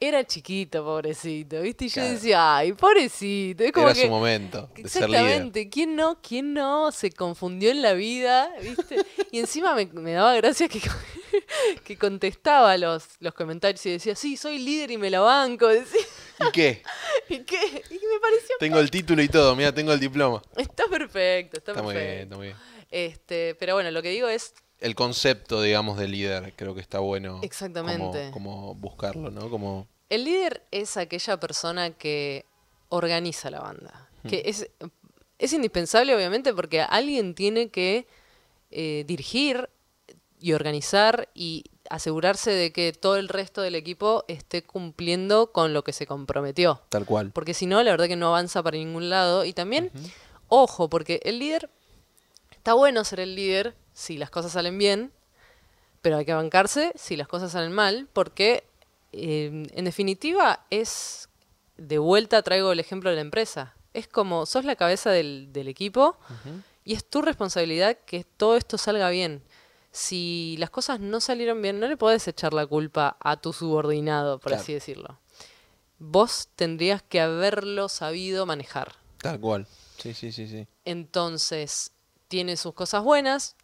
Era 0.08 0.26
chiquito, 0.26 0.84
pobrecito, 0.84 1.62
¿viste? 1.62 1.86
Y 1.86 1.90
yo 1.90 2.04
decía, 2.04 2.58
ay, 2.58 2.74
pobrecito. 2.74 3.64
Es 3.64 3.72
como 3.72 3.88
Era 3.88 3.96
que, 3.96 4.04
su 4.04 4.10
momento 4.10 4.70
de 4.76 4.90
ser 4.90 5.10
líder. 5.10 5.22
Exactamente, 5.22 5.70
¿quién 5.70 5.96
no, 5.96 6.20
quién 6.22 6.54
no 6.54 6.92
se 6.92 7.12
confundió 7.12 7.72
en 7.72 7.82
la 7.82 7.94
vida, 7.94 8.50
viste? 8.62 8.98
Y 9.32 9.40
encima 9.40 9.76
me, 9.76 9.86
me 9.88 10.14
daba 10.14 10.36
gracia 10.36 10.68
que, 10.68 10.82
que 11.84 11.98
contestaba 11.98 12.78
los, 12.78 13.04
los 13.20 13.34
comentarios 13.34 13.86
y 13.86 13.92
decía, 13.92 14.16
sí, 14.16 14.38
soy 14.38 14.60
líder 14.60 14.92
y 14.92 14.98
me 14.98 15.10
la 15.10 15.20
banco, 15.20 15.68
decía, 15.68 16.02
¿Y 16.40 16.52
qué? 16.52 16.82
¿y 17.30 17.40
qué? 17.40 17.84
Y 17.90 17.94
me 17.94 18.20
pareció, 18.22 18.56
Tengo 18.60 18.80
el 18.80 18.92
título 18.92 19.22
y 19.22 19.30
todo, 19.30 19.56
mira, 19.56 19.74
tengo 19.74 19.94
el 19.94 20.00
diploma. 20.00 20.42
está 20.58 20.86
perfecto, 20.88 21.58
está, 21.58 21.72
Está 21.72 21.84
muy 21.84 21.94
bien, 21.94 22.06
perfecto. 22.06 22.24
está 22.24 22.38
muy 22.38 22.48
bien. 22.48 22.58
Este, 22.92 23.56
pero 23.56 23.74
bueno, 23.74 23.92
lo 23.92 24.02
que 24.02 24.10
digo 24.10 24.28
es, 24.28 24.54
El 24.80 24.96
concepto, 24.96 25.62
digamos, 25.62 25.98
de 25.98 26.08
líder, 26.08 26.54
creo 26.56 26.76
que 26.76 26.82
está 26.82 27.00
bueno. 27.00 27.40
Exactamente. 27.44 28.30
Como, 28.32 28.56
como 28.56 28.76
buscarlo, 28.76 29.32
¿no? 29.32 29.50
Como, 29.50 29.88
el 30.10 30.24
líder 30.24 30.64
es 30.72 30.98
aquella 30.98 31.40
persona 31.40 31.92
que 31.92 32.46
organiza 32.90 33.50
la 33.50 33.62
banda, 33.62 34.10
que 34.28 34.44
es, 34.46 34.70
es 35.38 35.54
indispensable 35.54 36.16
obviamente 36.16 36.54
porque 36.54 36.82
alguien 36.82 37.36
tiene 37.36 37.70
que 37.70 38.08
eh, 38.72 39.04
dirigir 39.08 39.70
y 40.40 40.54
organizar 40.54 41.30
y 41.34 41.66
asegurarse 41.90 42.52
de 42.52 42.72
que 42.72 42.94
todo 42.94 43.16
el 43.18 43.30
resto 43.30 43.62
del 43.62 43.76
equipo 43.76 44.26
esté 44.28 44.64
cumpliendo 44.64 45.52
con 45.52 45.74
lo 45.74 45.84
que 45.84 45.94
se 45.94 46.08
comprometió. 46.08 46.82
tal 46.90 47.06
cual. 47.06 47.32
Porque 47.32 47.54
si 47.54 47.66
no, 47.66 47.82
la 47.84 47.92
verdad 47.92 48.08
que 48.08 48.16
no 48.16 48.28
avanza 48.28 48.64
para 48.64 48.78
ningún 48.78 49.10
lado. 49.10 49.46
Y 49.46 49.54
también, 49.54 49.92
ojo, 50.48 50.90
porque 50.90 51.20
el 51.24 51.40
líder, 51.40 51.70
está 52.52 52.74
bueno 52.74 53.04
ser 53.04 53.20
el 53.20 53.36
líder 53.36 53.76
si 53.94 54.18
las 54.18 54.30
cosas 54.30 54.52
salen 54.52 54.78
bien, 54.78 55.12
pero 56.02 56.18
hay 56.18 56.26
que 56.26 56.34
bancarse 56.34 56.92
si 56.96 57.16
las 57.16 57.28
cosas 57.28 57.52
salen 57.52 57.72
mal, 57.72 58.08
porque 58.14 58.64
eh, 59.16 59.68
en 59.72 59.86
definitiva 59.86 60.66
es, 60.70 61.30
de 61.78 61.98
vuelta 61.98 62.42
traigo 62.44 62.72
el 62.72 62.80
ejemplo 62.80 63.10
de 63.10 63.16
la 63.18 63.22
empresa, 63.22 63.76
es 63.94 64.08
como, 64.08 64.46
sos 64.46 64.66
la 64.66 64.76
cabeza 64.76 65.10
del, 65.12 65.54
del 65.54 65.68
equipo 65.70 66.18
y 66.84 66.94
es 66.94 67.06
tu 67.10 67.22
responsabilidad 67.22 67.98
que 68.06 68.26
todo 68.26 68.58
esto 68.58 68.78
salga 68.78 69.10
bien. 69.10 69.42
Si 69.92 70.56
las 70.60 70.70
cosas 70.70 71.00
no 71.00 71.22
salieron 71.22 71.62
bien, 71.62 71.80
no 71.80 71.88
le 71.88 71.96
podés 71.96 72.28
echar 72.28 72.54
la 72.54 72.68
culpa 72.68 73.16
a 73.22 73.38
tu 73.38 73.54
subordinado, 73.54 74.40
por 74.40 74.50
Claro. 74.52 74.62
así 74.62 74.74
decirlo. 74.74 75.18
Vos 75.98 76.50
tendrías 76.58 77.02
que 77.02 77.22
haberlo 77.22 77.88
sabido 77.88 78.46
manejar. 78.46 78.92
Tal 79.22 79.40
cual. 79.40 79.66
Sí, 79.98 80.14
sí, 80.14 80.34
sí, 80.34 80.50
sí. 80.50 80.68
Entonces, 80.84 81.94
tiene 82.28 82.58
sus 82.58 82.74
cosas 82.74 83.02
buenas, 83.04 83.56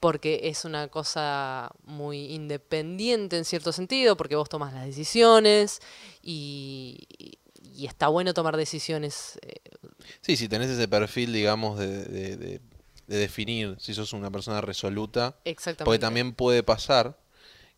porque 0.00 0.40
es 0.44 0.64
una 0.64 0.88
cosa 0.88 1.70
muy 1.84 2.32
independiente 2.32 3.36
en 3.38 3.44
cierto 3.44 3.72
sentido, 3.72 4.16
porque 4.16 4.36
vos 4.36 4.48
tomas 4.48 4.72
las 4.74 4.84
decisiones 4.84 5.80
y, 6.22 7.06
y- 7.18 7.86
está 7.86 8.08
bueno 8.08 8.32
tomar 8.34 8.56
decisiones. 8.56 9.38
eh, 9.42 9.54
Sí, 10.20 10.36
si 10.36 10.48
tenés 10.48 10.70
ese 10.70 10.88
perfil, 10.88 11.32
digamos, 11.32 11.78
de, 11.78 12.04
de- 12.04 12.36
de- 12.36 12.60
de 13.06 13.16
definir 13.16 13.76
si 13.78 13.94
sos 13.94 14.12
una 14.12 14.30
persona 14.30 14.60
resoluta. 14.60 15.36
exactamente. 15.44 15.84
Porque 15.84 15.98
también 15.98 16.32
puede 16.34 16.62
pasar 16.62 17.18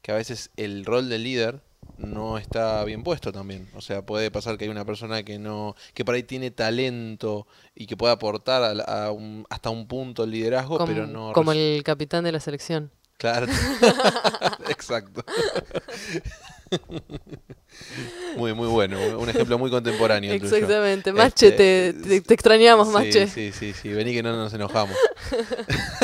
que 0.02 0.12
a 0.12 0.14
veces 0.14 0.50
el 0.56 0.84
rol 0.84 1.08
del 1.08 1.24
líder 1.24 1.60
no 1.98 2.38
está 2.38 2.84
bien 2.84 3.02
puesto 3.02 3.32
también. 3.32 3.68
O 3.74 3.80
sea, 3.80 4.02
puede 4.06 4.30
pasar 4.30 4.56
que 4.56 4.64
hay 4.64 4.70
una 4.70 4.84
persona 4.84 5.22
que 5.22 5.38
no, 5.38 5.74
que 5.94 6.04
por 6.04 6.14
ahí 6.14 6.22
tiene 6.22 6.50
talento 6.50 7.46
y 7.74 7.86
que 7.86 7.96
puede 7.96 8.12
aportar 8.12 8.62
a 8.62 8.74
la- 8.74 8.84
a 8.84 9.10
un- 9.12 9.44
hasta 9.50 9.70
un 9.70 9.86
punto 9.88 10.24
el 10.24 10.30
liderazgo, 10.30 10.78
como, 10.78 10.86
pero 10.92 11.06
no. 11.06 11.32
como 11.32 11.52
el 11.52 11.82
capitán 11.84 12.24
de 12.24 12.32
la 12.32 12.40
selección. 12.40 12.90
Claro. 13.18 13.46
Exacto. 14.68 15.24
muy, 18.36 18.52
muy 18.54 18.68
bueno. 18.68 18.96
Un 19.18 19.28
ejemplo 19.28 19.58
muy 19.58 19.70
contemporáneo. 19.70 20.30
tuyo. 20.38 20.54
Exactamente. 20.54 21.12
Mache, 21.12 21.48
Este, 21.48 21.92
te, 21.94 22.08
te- 22.08 22.20
te 22.20 22.34
extrañamos, 22.34 22.86
sí, 22.88 22.94
Mache. 22.94 23.26
Sí, 23.26 23.50
sí, 23.52 23.72
sí. 23.72 23.88
Vení 23.88 24.12
que 24.12 24.22
no 24.22 24.36
nos 24.36 24.52
enojamos. 24.54 24.96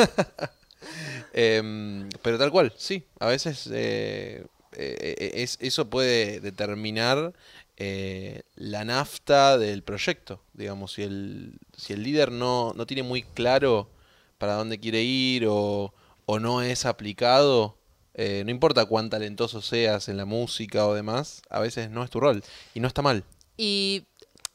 Em, 1.33 2.07
pero 2.21 2.37
tal 2.37 2.51
cual, 2.51 2.71
sí. 2.77 3.05
A 3.19 3.27
veces 3.27 3.69
eh, 3.73 4.45
eh, 4.77 5.31
es, 5.35 5.57
eso 5.61 5.89
puede 5.89 6.39
determinar 6.39 7.33
eh, 7.77 8.43
la 8.55 8.85
nafta 8.85 9.57
del 9.57 9.83
proyecto. 9.83 10.41
Digamos, 10.53 10.93
si 10.93 11.03
el, 11.03 11.59
si 11.75 11.93
el 11.93 12.03
líder 12.03 12.31
no, 12.31 12.73
no 12.75 12.85
tiene 12.85 13.03
muy 13.03 13.23
claro 13.23 13.89
para 14.37 14.55
dónde 14.55 14.79
quiere 14.79 15.01
ir 15.01 15.45
o, 15.47 15.93
o 16.25 16.39
no 16.39 16.61
es 16.61 16.85
aplicado, 16.85 17.77
eh, 18.13 18.43
no 18.45 18.51
importa 18.51 18.85
cuán 18.85 19.09
talentoso 19.09 19.61
seas 19.61 20.07
en 20.07 20.17
la 20.17 20.25
música 20.25 20.87
o 20.87 20.93
demás, 20.93 21.41
a 21.49 21.59
veces 21.59 21.89
no 21.89 22.03
es 22.03 22.09
tu 22.09 22.19
rol. 22.19 22.43
Y 22.73 22.79
no 22.79 22.87
está 22.87 23.01
mal. 23.01 23.23
Y 23.57 24.05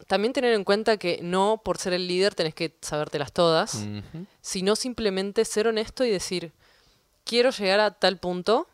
también 0.06 0.32
tener 0.32 0.54
en 0.54 0.64
cuenta 0.64 0.96
que 0.96 1.20
no 1.22 1.60
por 1.62 1.76
ser 1.78 1.92
el 1.92 2.08
líder 2.08 2.34
tenés 2.34 2.54
que 2.54 2.74
sabértelas 2.80 3.32
todas. 3.32 3.86
Sino 4.40 4.76
simplemente 4.76 5.44
ser 5.44 5.66
honesto 5.66 6.04
y 6.04 6.10
decir, 6.10 6.52
quiero 7.24 7.50
llegar 7.50 7.80
a 7.80 7.90
tal 7.92 8.18
punto, 8.18 8.66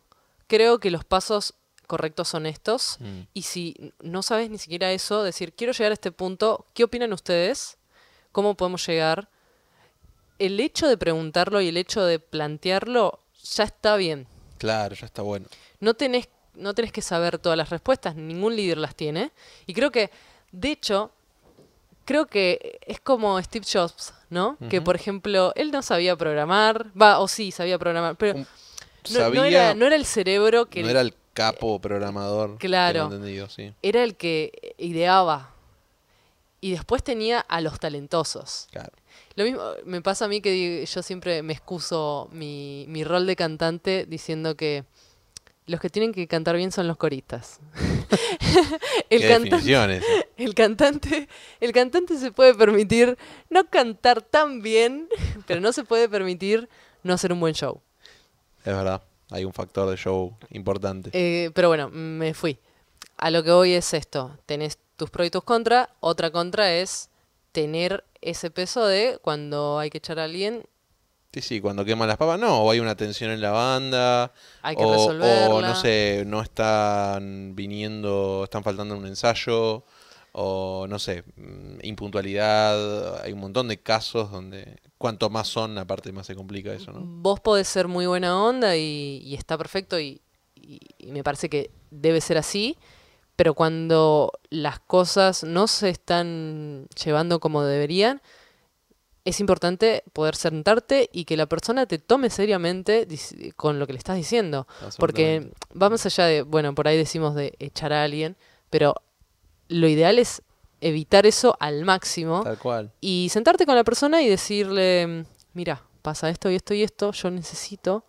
creo 0.46 0.78
que 0.78 0.90
los 0.90 1.04
pasos 1.04 1.54
correctos 1.86 2.28
son 2.28 2.46
estos, 2.46 2.96
Mm. 3.00 3.20
y 3.34 3.42
si 3.42 3.92
no 4.00 4.22
sabes 4.22 4.50
ni 4.50 4.58
siquiera 4.58 4.90
eso, 4.92 5.22
decir, 5.22 5.52
quiero 5.52 5.72
llegar 5.72 5.92
a 5.92 5.94
este 5.94 6.10
punto, 6.12 6.66
¿qué 6.74 6.82
opinan 6.84 7.12
ustedes? 7.12 7.78
¿Cómo 8.32 8.54
podemos 8.56 8.84
llegar? 8.86 9.28
El 10.38 10.58
hecho 10.60 10.88
de 10.88 10.96
preguntarlo 10.98 11.60
y 11.60 11.68
el 11.68 11.76
hecho 11.76 12.04
de 12.04 12.18
plantearlo 12.18 13.20
ya 13.42 13.64
está 13.64 13.96
bien. 13.96 14.26
Claro, 14.58 14.94
ya 14.94 15.06
está 15.06 15.22
bueno. 15.22 15.46
No 15.80 15.94
tenés, 15.94 16.28
no 16.54 16.74
tenés 16.74 16.92
que 16.92 17.02
saber 17.02 17.38
todas 17.38 17.56
las 17.56 17.70
respuestas, 17.70 18.16
ningún 18.16 18.56
líder 18.56 18.78
las 18.78 18.94
tiene. 18.94 19.30
Y 19.66 19.72
creo 19.74 19.90
que, 19.90 20.10
de 20.52 20.72
hecho, 20.72 21.10
creo 22.04 22.26
que 22.26 22.78
es 22.86 23.00
como 23.00 23.40
Steve 23.42 23.64
Jobs, 23.70 24.12
¿no? 24.28 24.58
Que, 24.70 24.80
por 24.82 24.96
ejemplo, 24.96 25.52
él 25.54 25.70
no 25.70 25.82
sabía 25.82 26.16
programar, 26.16 26.90
va, 27.00 27.18
o 27.20 27.28
sí, 27.28 27.50
sabía 27.52 27.78
programar, 27.78 28.16
pero 28.16 28.38
Un- 28.38 28.46
Sabía, 29.06 29.40
no 29.40 29.44
era, 29.44 29.74
no 29.74 29.86
era 29.86 29.96
el 29.96 30.04
cerebro 30.04 30.66
que 30.66 30.82
no 30.82 30.88
era 30.88 31.00
el 31.00 31.14
capo 31.32 31.80
programador. 31.80 32.58
Claro. 32.58 33.10
sí. 33.48 33.72
era 33.82 34.02
el 34.02 34.16
que 34.16 34.74
ideaba. 34.78 35.52
Y 36.60 36.72
después 36.72 37.04
tenía 37.04 37.40
a 37.40 37.60
los 37.60 37.78
talentosos. 37.78 38.68
Claro. 38.72 38.92
Lo 39.36 39.44
mismo 39.44 39.62
me 39.84 40.00
pasa 40.00 40.24
a 40.24 40.28
mí 40.28 40.40
que 40.40 40.84
yo 40.86 41.02
siempre 41.02 41.42
me 41.42 41.52
excuso 41.52 42.28
mi, 42.32 42.86
mi 42.88 43.04
rol 43.04 43.26
de 43.26 43.36
cantante 43.36 44.06
diciendo 44.08 44.56
que 44.56 44.84
los 45.66 45.80
que 45.80 45.90
tienen 45.90 46.12
que 46.12 46.26
cantar 46.26 46.56
bien 46.56 46.72
son 46.72 46.86
los 46.86 46.96
coristas. 46.96 47.60
el, 49.10 49.20
Qué 49.20 49.28
cantante, 49.28 50.02
el 50.36 50.54
cantante, 50.54 51.28
el 51.60 51.72
cantante 51.72 52.18
se 52.18 52.32
puede 52.32 52.54
permitir 52.54 53.18
no 53.50 53.68
cantar 53.68 54.22
tan 54.22 54.62
bien, 54.62 55.08
pero 55.46 55.60
no 55.60 55.72
se 55.72 55.84
puede 55.84 56.08
permitir 56.08 56.68
no 57.02 57.14
hacer 57.14 57.32
un 57.32 57.40
buen 57.40 57.54
show. 57.54 57.80
Es 58.66 58.74
verdad. 58.74 59.00
Hay 59.30 59.44
un 59.44 59.52
factor 59.52 59.88
de 59.88 59.96
show 59.96 60.36
importante. 60.50 61.10
Eh, 61.12 61.50
pero 61.54 61.68
bueno, 61.68 61.88
me 61.88 62.34
fui. 62.34 62.58
A 63.16 63.30
lo 63.30 63.42
que 63.42 63.52
voy 63.52 63.72
es 63.72 63.94
esto. 63.94 64.36
Tenés 64.44 64.78
tus 64.96 65.08
pros 65.08 65.28
y 65.28 65.30
tus 65.30 65.44
contras. 65.44 65.88
Otra 66.00 66.30
contra 66.30 66.74
es 66.74 67.08
tener 67.52 68.04
ese 68.20 68.50
peso 68.50 68.84
de 68.84 69.18
cuando 69.22 69.78
hay 69.78 69.88
que 69.88 69.98
echar 69.98 70.18
a 70.18 70.24
alguien, 70.24 70.64
Sí, 71.32 71.42
sí, 71.42 71.60
cuando 71.60 71.84
queman 71.84 72.08
las 72.08 72.16
papas, 72.16 72.40
no, 72.40 72.62
o 72.62 72.70
hay 72.70 72.80
una 72.80 72.96
tensión 72.96 73.30
en 73.30 73.42
la 73.42 73.50
banda, 73.50 74.32
hay 74.62 74.74
que 74.74 74.82
o, 74.82 74.90
resolverla. 74.90 75.54
o 75.54 75.60
no 75.60 75.76
sé, 75.76 76.24
no 76.26 76.40
están 76.40 77.54
viniendo, 77.54 78.44
están 78.44 78.64
faltando 78.64 78.94
en 78.94 79.02
un 79.02 79.06
ensayo, 79.06 79.84
o 80.32 80.86
no 80.88 80.98
sé, 80.98 81.24
mm, 81.36 81.80
impuntualidad, 81.82 83.22
hay 83.22 83.34
un 83.34 83.40
montón 83.40 83.68
de 83.68 83.76
casos 83.76 84.30
donde 84.30 84.78
cuanto 84.98 85.28
más 85.30 85.48
son, 85.48 85.76
aparte 85.78 86.12
más 86.12 86.26
se 86.26 86.34
complica 86.34 86.72
eso, 86.72 86.92
¿no? 86.92 87.00
Vos 87.04 87.40
podés 87.40 87.68
ser 87.68 87.88
muy 87.88 88.06
buena 88.06 88.42
onda 88.42 88.76
y, 88.76 89.20
y 89.24 89.34
está 89.34 89.56
perfecto 89.58 89.98
y, 90.00 90.20
y- 90.54 90.80
y 90.98 91.12
me 91.12 91.22
parece 91.22 91.48
que 91.48 91.70
debe 91.90 92.20
ser 92.20 92.38
así, 92.38 92.76
pero 93.36 93.54
cuando 93.54 94.32
las 94.50 94.80
cosas 94.80 95.44
no 95.44 95.66
se 95.66 95.90
están 95.90 96.86
llevando 97.04 97.38
como 97.40 97.62
deberían, 97.62 98.22
es 99.24 99.40
importante 99.40 100.04
poder 100.12 100.36
sentarte 100.36 101.10
y 101.12 101.24
que 101.24 101.36
la 101.36 101.46
persona 101.46 101.86
te 101.86 101.98
tome 101.98 102.30
seriamente 102.30 103.08
con 103.56 103.78
lo 103.80 103.86
que 103.86 103.92
le 103.92 103.98
estás 103.98 104.16
diciendo. 104.16 104.68
Porque 104.98 105.36
Absolutamente. 105.36 105.54
va 105.82 105.90
más 105.90 106.06
allá 106.06 106.26
de, 106.26 106.42
bueno, 106.42 106.74
por 106.76 106.86
ahí 106.86 106.96
decimos 106.96 107.34
de 107.34 107.54
echar 107.58 107.92
a 107.92 108.04
alguien, 108.04 108.36
pero 108.70 108.94
lo 109.68 109.88
ideal 109.88 110.20
es 110.20 110.42
evitar 110.88 111.26
eso 111.26 111.56
al 111.60 111.84
máximo 111.84 112.42
Tal 112.42 112.58
cual. 112.58 112.92
y 113.00 113.28
sentarte 113.30 113.66
con 113.66 113.74
la 113.74 113.84
persona 113.84 114.22
y 114.22 114.28
decirle, 114.28 115.24
mira, 115.54 115.82
pasa 116.02 116.28
esto 116.30 116.50
y 116.50 116.54
esto 116.56 116.74
y 116.74 116.82
esto, 116.82 117.12
yo 117.12 117.30
necesito 117.30 118.04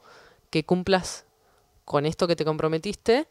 que 0.49 0.63
cumplas 0.63 1.25
con 1.85 2.05
esto 2.05 2.27
que 2.27 2.35
te 2.35 2.45
comprometiste 2.45 3.27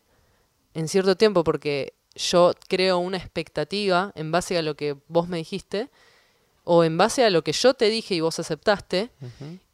en 0.75 0.89
cierto 0.89 1.17
tiempo, 1.17 1.45
porque 1.45 1.95
yo 2.15 2.53
creo 2.69 2.99
una 2.99 3.17
expectativa 3.19 4.13
en 4.15 4.33
base 4.33 4.57
a 4.59 4.63
lo 4.63 4.75
que 4.75 4.97
vos 5.09 5.29
me 5.29 5.37
dijiste, 5.39 5.91
o 6.65 6.83
en 6.85 6.97
base 6.99 7.25
a 7.25 7.31
lo 7.31 7.43
que 7.43 7.53
yo 7.53 7.75
te 7.75 7.89
dije 7.89 8.15
y 8.15 8.21
vos 8.21 8.39
aceptaste, 8.39 9.11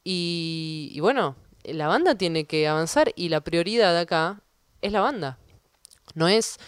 y, 0.05 0.91
y 0.93 1.01
bueno, 1.01 1.37
la 1.65 1.87
banda 1.89 2.15
tiene 2.17 2.45
que 2.45 2.67
avanzar 2.69 3.13
y 3.17 3.29
la 3.31 3.41
prioridad 3.41 3.97
acá 3.97 4.43
es 4.81 4.93
la 4.93 5.01
banda. 5.01 5.39
No 6.15 6.29
es, 6.29 6.59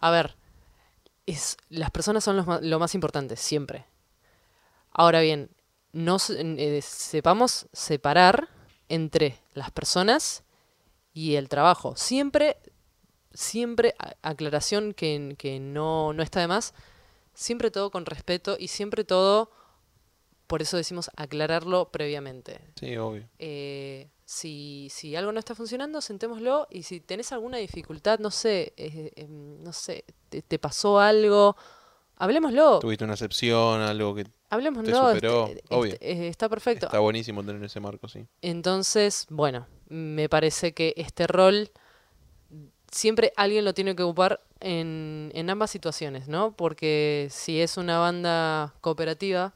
A 0.00 0.10
ver, 0.10 0.34
es, 1.30 1.56
las 1.68 1.90
personas 1.90 2.24
son 2.24 2.36
los 2.36 2.62
lo 2.62 2.78
más 2.78 2.94
importante, 2.94 3.36
siempre. 3.36 3.86
Ahora 4.92 5.20
bien, 5.20 5.50
no 5.92 6.18
eh, 6.30 6.80
sepamos 6.82 7.66
separar 7.72 8.48
entre 8.88 9.38
las 9.54 9.70
personas 9.70 10.44
y 11.12 11.34
el 11.36 11.48
trabajo. 11.48 11.96
Siempre, 11.96 12.56
siempre, 13.32 13.94
aclaración 14.22 14.92
que, 14.94 15.34
que 15.38 15.60
no, 15.60 16.12
no 16.12 16.22
está 16.22 16.40
de 16.40 16.48
más, 16.48 16.74
siempre 17.34 17.70
todo 17.70 17.90
con 17.90 18.06
respeto 18.06 18.56
y 18.58 18.68
siempre 18.68 19.04
todo, 19.04 19.50
por 20.50 20.62
eso 20.62 20.76
decimos 20.76 21.12
aclararlo 21.16 21.92
previamente. 21.92 22.60
Sí, 22.74 22.96
obvio. 22.96 23.28
Eh, 23.38 24.10
si, 24.24 24.88
si 24.90 25.14
algo 25.14 25.30
no 25.30 25.38
está 25.38 25.54
funcionando, 25.54 26.00
sentémoslo 26.00 26.66
y 26.68 26.82
si 26.82 26.98
tenés 26.98 27.30
alguna 27.30 27.58
dificultad, 27.58 28.18
no 28.18 28.32
sé, 28.32 28.72
eh, 28.76 29.12
em, 29.14 29.62
no 29.62 29.72
sé, 29.72 30.04
te, 30.28 30.42
te 30.42 30.58
pasó 30.58 30.98
algo, 30.98 31.54
hablemoslo, 32.16 32.80
Tuviste 32.80 33.04
una 33.04 33.12
excepción, 33.14 33.80
algo 33.80 34.12
que 34.16 34.26
hablemoslo, 34.48 35.10
superó, 35.10 35.46
este, 35.46 35.62
obvio. 35.72 35.92
este, 35.92 36.10
eh, 36.10 36.26
está 36.26 36.48
perfecto. 36.48 36.86
está 36.86 36.98
buenísimo 36.98 37.44
tener 37.44 37.62
ese 37.62 37.78
marco, 37.78 38.08
sí. 38.08 38.26
Entonces, 38.42 39.28
bueno, 39.30 39.68
me 39.88 40.28
parece 40.28 40.74
que 40.74 40.94
este 40.96 41.28
rol 41.28 41.70
siempre 42.90 43.32
alguien 43.36 43.64
lo 43.64 43.72
tiene 43.72 43.94
que 43.94 44.02
ocupar 44.02 44.40
en, 44.58 45.30
en 45.32 45.48
ambas 45.48 45.70
situaciones, 45.70 46.26
¿no? 46.26 46.56
Porque 46.56 47.28
si 47.30 47.60
es 47.60 47.76
una 47.76 48.00
banda 48.00 48.74
cooperativa, 48.80 49.54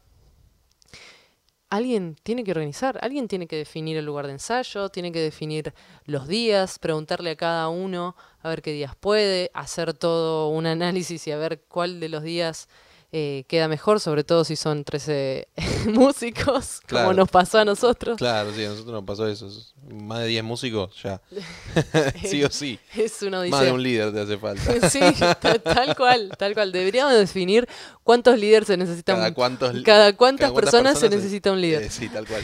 alguien 1.76 2.16
tiene 2.22 2.44
que 2.44 2.52
organizar, 2.52 2.98
alguien 3.02 3.26
tiene 3.26 3.48
que 3.48 3.56
definir 3.56 3.96
el 3.96 4.04
lugar 4.04 4.26
de 4.26 4.34
ensayo, 4.34 4.90
tiene 4.90 5.10
que 5.10 5.20
definir 5.20 5.74
los 6.04 6.28
días, 6.28 6.78
preguntarle 6.78 7.30
a 7.30 7.36
cada 7.36 7.68
uno 7.68 8.14
a 8.42 8.48
ver 8.48 8.62
qué 8.62 8.72
días 8.72 8.94
puede, 8.94 9.50
hacer 9.54 9.92
todo 9.92 10.50
un 10.50 10.66
análisis 10.76 11.26
y 11.26 11.32
a 11.32 11.36
ver 11.36 11.62
cuál 11.68 11.98
de 11.98 12.08
los 12.08 12.22
días 12.22 12.68
eh, 13.16 13.44
queda 13.46 13.68
mejor, 13.68 14.00
sobre 14.00 14.24
todo 14.24 14.42
si 14.44 14.56
son 14.56 14.82
13 14.82 15.46
músicos, 15.86 16.80
Claro. 16.84 17.04
como 17.06 17.16
nos 17.16 17.28
pasó 17.30 17.58
a 17.58 17.64
nosotros. 17.64 18.18
Claro, 18.18 18.52
sí, 18.52 18.64
a 18.64 18.70
nosotros 18.70 18.92
nos 18.92 19.04
pasó 19.04 19.28
eso. 19.28 19.48
Más 19.88 20.18
de 20.22 20.26
10 20.26 20.42
músicos, 20.42 21.00
ya. 21.00 21.22
sí 22.24 22.42
o 22.42 22.50
sí. 22.50 22.80
Es 22.96 23.22
una 23.22 23.38
Más 23.38 23.50
de 23.50 23.54
odisea. 23.56 23.72
un 23.72 23.82
líder 23.84 24.12
te 24.12 24.20
hace 24.20 24.36
falta. 24.36 24.62
Sí, 24.90 24.98
ta- 25.40 25.58
tal 25.60 25.94
cual, 25.96 26.32
tal 26.36 26.54
cual. 26.54 26.72
Deberíamos 26.72 27.14
definir 27.14 27.68
cuántos 28.02 28.36
líderes 28.36 28.66
se 28.66 28.76
necesitan. 28.76 29.14
Cada 29.16 29.32
cuántos 29.32 29.68
cada 29.84 30.16
cuántas 30.16 30.50
cada 30.50 30.52
cuántas 30.52 30.52
personas, 30.52 30.98
se 30.98 31.02
personas 31.04 31.10
se- 31.12 31.16
necesita 31.16 31.52
un 31.52 31.60
líder. 31.60 31.82
Eh, 31.82 31.90
sí, 31.90 32.08
tal 32.08 32.26
cual. 32.26 32.42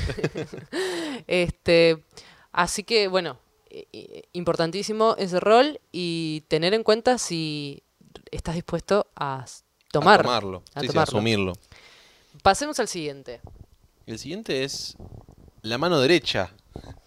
Este, 1.26 2.04
así 2.52 2.84
que 2.84 3.08
bueno, 3.08 3.38
importantísimo 4.32 5.14
ese 5.18 5.40
rol 5.40 5.80
y 5.92 6.42
tener 6.48 6.74
en 6.74 6.82
cuenta 6.84 7.18
si 7.18 7.82
estás 8.30 8.54
dispuesto 8.54 9.08
a 9.16 9.44
tomar. 9.90 10.20
A 10.20 10.22
tomarlo. 10.22 10.62
a 10.74 10.80
sí, 10.80 10.88
sí, 10.88 10.98
asumirlo. 10.98 11.52
Pasemos 12.42 12.78
al 12.80 12.88
siguiente. 12.88 13.40
El 14.06 14.18
siguiente 14.18 14.64
es 14.64 14.96
la 15.62 15.78
mano 15.78 16.00
derecha 16.00 16.52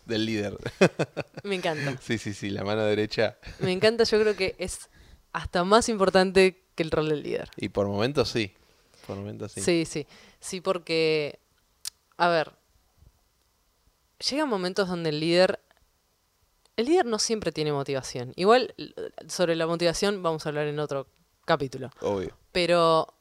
del 0.05 0.25
líder. 0.25 0.57
Me 1.43 1.55
encanta. 1.55 1.97
sí, 2.01 2.17
sí, 2.17 2.33
sí, 2.33 2.49
la 2.49 2.63
mano 2.63 2.83
derecha. 2.83 3.37
Me 3.59 3.71
encanta, 3.71 4.03
yo 4.03 4.19
creo 4.19 4.35
que 4.35 4.55
es 4.57 4.89
hasta 5.31 5.63
más 5.63 5.89
importante 5.89 6.63
que 6.75 6.83
el 6.83 6.91
rol 6.91 7.09
del 7.09 7.23
líder. 7.23 7.49
Y 7.57 7.69
por 7.69 7.87
momentos 7.87 8.29
sí. 8.29 8.53
Por 9.07 9.17
momentos 9.17 9.51
sí. 9.51 9.61
Sí, 9.61 9.85
sí. 9.85 10.07
Sí, 10.39 10.61
porque, 10.61 11.39
a 12.17 12.27
ver, 12.27 12.51
llegan 14.29 14.49
momentos 14.49 14.87
donde 14.87 15.09
el 15.09 15.19
líder, 15.19 15.59
el 16.77 16.85
líder 16.85 17.05
no 17.05 17.19
siempre 17.19 17.51
tiene 17.51 17.71
motivación. 17.71 18.33
Igual 18.35 18.73
sobre 19.27 19.55
la 19.55 19.67
motivación 19.67 20.21
vamos 20.21 20.45
a 20.45 20.49
hablar 20.49 20.67
en 20.67 20.79
otro 20.79 21.07
capítulo. 21.45 21.89
Obvio. 22.01 22.35
Pero 22.51 23.13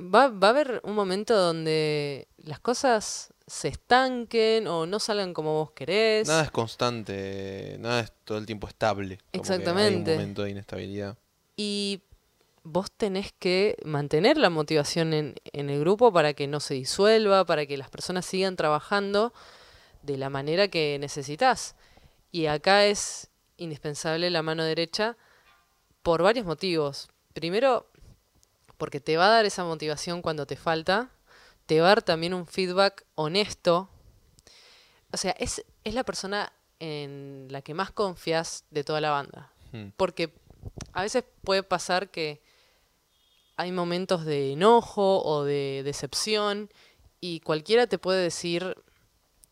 va, 0.00 0.28
va 0.28 0.48
a 0.48 0.50
haber 0.50 0.80
un 0.84 0.94
momento 0.94 1.36
donde 1.36 2.28
las 2.38 2.60
cosas 2.60 3.32
se 3.46 3.68
estanquen 3.68 4.66
o 4.66 4.86
no 4.86 5.00
salgan 5.00 5.32
como 5.32 5.54
vos 5.54 5.70
querés. 5.72 6.28
Nada 6.28 6.42
es 6.42 6.50
constante, 6.50 7.76
nada 7.80 8.00
es 8.00 8.12
todo 8.24 8.38
el 8.38 8.46
tiempo 8.46 8.68
estable. 8.68 9.16
Como 9.16 9.30
que 9.30 9.38
Exactamente. 9.38 10.10
hay 10.10 10.16
un 10.16 10.22
momento 10.22 10.42
de 10.42 10.50
inestabilidad. 10.50 11.16
Y 11.56 12.02
vos 12.62 12.90
tenés 12.90 13.32
que 13.38 13.76
mantener 13.84 14.36
la 14.36 14.50
motivación 14.50 15.14
en, 15.14 15.34
en 15.52 15.70
el 15.70 15.80
grupo 15.80 16.12
para 16.12 16.34
que 16.34 16.46
no 16.46 16.60
se 16.60 16.74
disuelva, 16.74 17.46
para 17.46 17.66
que 17.66 17.78
las 17.78 17.88
personas 17.90 18.26
sigan 18.26 18.56
trabajando 18.56 19.32
de 20.02 20.18
la 20.18 20.28
manera 20.28 20.68
que 20.68 20.98
necesitas. 21.00 21.74
Y 22.30 22.46
acá 22.46 22.84
es 22.84 23.30
indispensable 23.56 24.28
la 24.30 24.42
mano 24.42 24.62
derecha 24.62 25.16
por 26.02 26.22
varios 26.22 26.46
motivos. 26.46 27.08
Primero, 27.32 27.86
porque 28.76 29.00
te 29.00 29.16
va 29.16 29.26
a 29.26 29.30
dar 29.30 29.44
esa 29.44 29.64
motivación 29.64 30.22
cuando 30.22 30.46
te 30.46 30.56
falta, 30.56 31.10
te 31.66 31.80
va 31.80 31.86
a 31.86 31.90
dar 31.90 32.02
también 32.02 32.34
un 32.34 32.46
feedback 32.46 33.04
honesto. 33.14 33.88
O 35.12 35.16
sea, 35.16 35.32
es, 35.32 35.64
es 35.84 35.94
la 35.94 36.04
persona 36.04 36.52
en 36.80 37.48
la 37.50 37.62
que 37.62 37.74
más 37.74 37.90
confías 37.90 38.64
de 38.70 38.84
toda 38.84 39.00
la 39.00 39.10
banda. 39.10 39.52
Hmm. 39.72 39.88
Porque 39.96 40.32
a 40.92 41.02
veces 41.02 41.24
puede 41.42 41.62
pasar 41.62 42.10
que 42.10 42.40
hay 43.56 43.72
momentos 43.72 44.24
de 44.24 44.52
enojo 44.52 45.22
o 45.24 45.44
de 45.44 45.82
decepción 45.84 46.70
y 47.20 47.40
cualquiera 47.40 47.88
te 47.88 47.98
puede 47.98 48.22
decir 48.22 48.76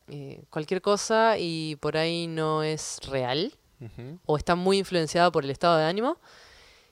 eh, 0.08 0.44
cualquier 0.50 0.80
cosa 0.80 1.36
y 1.38 1.76
por 1.76 1.96
ahí 1.96 2.28
no 2.28 2.62
es 2.62 3.00
real 3.08 3.52
O 4.24 4.36
está 4.36 4.54
muy 4.54 4.78
influenciada 4.78 5.30
por 5.30 5.44
el 5.44 5.50
estado 5.50 5.76
de 5.76 5.84
ánimo. 5.84 6.18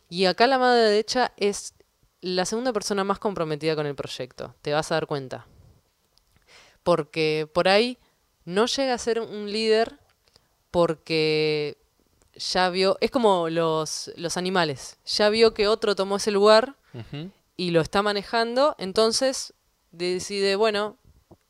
Y 0.08 0.26
acá 0.26 0.46
la 0.46 0.58
mano 0.58 0.74
derecha 0.74 1.32
es 1.36 1.74
la 2.20 2.46
segunda 2.46 2.72
persona 2.72 3.04
más 3.04 3.18
comprometida 3.18 3.76
con 3.76 3.86
el 3.86 3.94
proyecto, 3.94 4.54
te 4.62 4.72
vas 4.72 4.90
a 4.90 4.94
dar 4.94 5.06
cuenta. 5.06 5.46
Porque 6.82 7.48
por 7.52 7.68
ahí 7.68 7.98
no 8.44 8.66
llega 8.66 8.94
a 8.94 8.98
ser 8.98 9.20
un 9.20 9.50
líder 9.52 9.98
porque 10.70 11.78
ya 12.34 12.70
vio, 12.70 12.96
es 13.00 13.10
como 13.10 13.48
los, 13.48 14.10
los 14.16 14.36
animales, 14.36 14.98
ya 15.04 15.28
vio 15.28 15.54
que 15.54 15.68
otro 15.68 15.94
tomó 15.94 16.16
ese 16.16 16.30
lugar 16.30 16.76
y 17.56 17.70
lo 17.70 17.80
está 17.80 18.02
manejando, 18.02 18.74
entonces 18.78 19.52
decide, 19.92 20.56
bueno, 20.56 20.96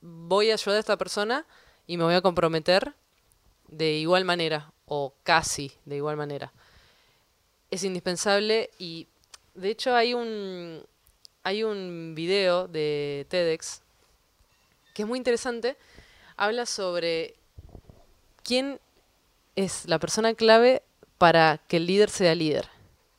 voy 0.00 0.50
a 0.50 0.54
ayudar 0.54 0.76
a 0.76 0.80
esta 0.80 0.96
persona 0.96 1.46
y 1.86 1.96
me 1.96 2.04
voy 2.04 2.14
a 2.14 2.20
comprometer 2.20 2.94
de 3.68 3.92
igual 3.92 4.24
manera, 4.24 4.73
o 4.96 5.12
casi 5.24 5.72
de 5.84 5.96
igual 5.96 6.16
manera. 6.16 6.52
Es 7.70 7.82
indispensable 7.82 8.70
y 8.78 9.08
de 9.54 9.70
hecho 9.70 9.94
hay 9.96 10.14
un, 10.14 10.84
hay 11.42 11.64
un 11.64 12.14
video 12.14 12.68
de 12.68 13.26
TEDx 13.28 13.82
que 14.94 15.02
es 15.02 15.08
muy 15.08 15.18
interesante, 15.18 15.76
habla 16.36 16.64
sobre 16.66 17.34
quién 18.44 18.78
es 19.56 19.86
la 19.86 19.98
persona 19.98 20.34
clave 20.34 20.82
para 21.18 21.60
que 21.66 21.78
el 21.78 21.86
líder 21.86 22.10
sea 22.10 22.34
líder. 22.36 22.68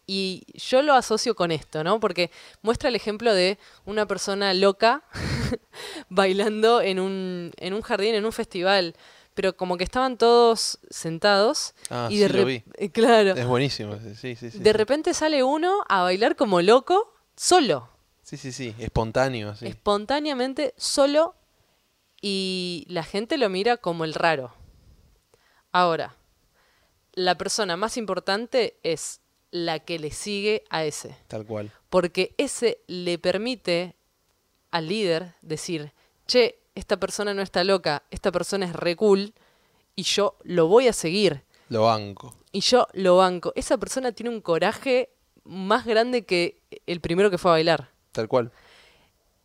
Y 0.07 0.43
yo 0.53 0.81
lo 0.81 0.93
asocio 0.93 1.35
con 1.35 1.51
esto, 1.51 1.83
¿no? 1.83 1.99
Porque 1.99 2.31
muestra 2.61 2.89
el 2.89 2.95
ejemplo 2.95 3.33
de 3.33 3.57
una 3.85 4.05
persona 4.05 4.53
loca 4.53 5.03
bailando 6.09 6.81
en 6.81 6.99
un, 6.99 7.51
en 7.57 7.73
un 7.73 7.81
jardín, 7.81 8.15
en 8.15 8.25
un 8.25 8.31
festival, 8.31 8.95
pero 9.35 9.55
como 9.55 9.77
que 9.77 9.83
estaban 9.83 10.17
todos 10.17 10.79
sentados 10.89 11.75
Ah, 11.91 12.07
y 12.09 12.17
de 12.17 12.27
sí, 12.27 12.33
lo 12.33 12.45
vi. 12.45 12.61
claro, 12.91 13.31
Es 13.35 13.45
buenísimo. 13.45 13.97
Sí, 13.99 14.15
sí, 14.15 14.49
sí. 14.49 14.57
de 14.59 14.71
sí. 14.71 14.71
repente 14.73 15.13
sale 15.13 15.43
uno 15.43 15.83
a 15.87 16.01
bailar 16.01 16.35
como 16.35 16.61
loco, 16.61 17.13
solo, 17.35 17.89
Sí, 18.23 18.37
sí, 18.37 18.51
sí. 18.51 18.73
Espontáneo, 18.79 19.51
así. 19.51 19.67
espontáneamente 19.67 20.73
solo 20.77 21.35
y 22.21 22.85
la 22.89 23.03
gente 23.03 23.37
lo 23.37 23.49
mira 23.49 23.77
como 23.77 24.03
el 24.03 24.15
raro. 24.15 24.51
Ahora, 25.71 26.15
la 27.13 27.35
persona 27.37 27.77
más 27.77 27.97
importante 27.97 28.77
es 28.83 29.21
la 29.51 29.79
que 29.79 29.99
le 29.99 30.11
sigue 30.11 30.63
a 30.69 30.83
ese, 30.85 31.17
Tal 31.27 31.45
cual. 31.45 31.71
porque 31.89 32.33
ese 32.37 32.79
le 32.87 33.19
permite 33.19 33.95
al 34.71 34.87
líder 34.87 35.35
decir, 35.41 35.93
che, 36.25 36.57
esta 36.75 36.97
persona 36.97 37.33
no 37.33 37.41
está 37.41 37.63
loca, 37.63 38.03
esta 38.11 38.31
persona 38.31 38.65
es 38.65 38.73
re 38.73 38.95
cool 38.95 39.33
y 39.95 40.03
yo 40.03 40.35
lo 40.43 40.67
voy 40.67 40.87
a 40.87 40.93
seguir 40.93 41.43
Lo 41.69 41.83
banco. 41.83 42.35
y 42.51 42.59
yo 42.61 42.87
lo 42.93 43.17
banco. 43.17 43.53
Esa 43.55 43.77
persona 43.77 44.11
tiene 44.11 44.29
un 44.29 44.41
coraje 44.41 45.09
más 45.43 45.85
grande 45.85 46.25
que 46.25 46.61
el 46.85 46.99
primero 47.01 47.29
que 47.31 47.37
fue 47.37 47.51
a 47.51 47.53
bailar. 47.53 47.89
Tal 48.11 48.27
cual. 48.27 48.51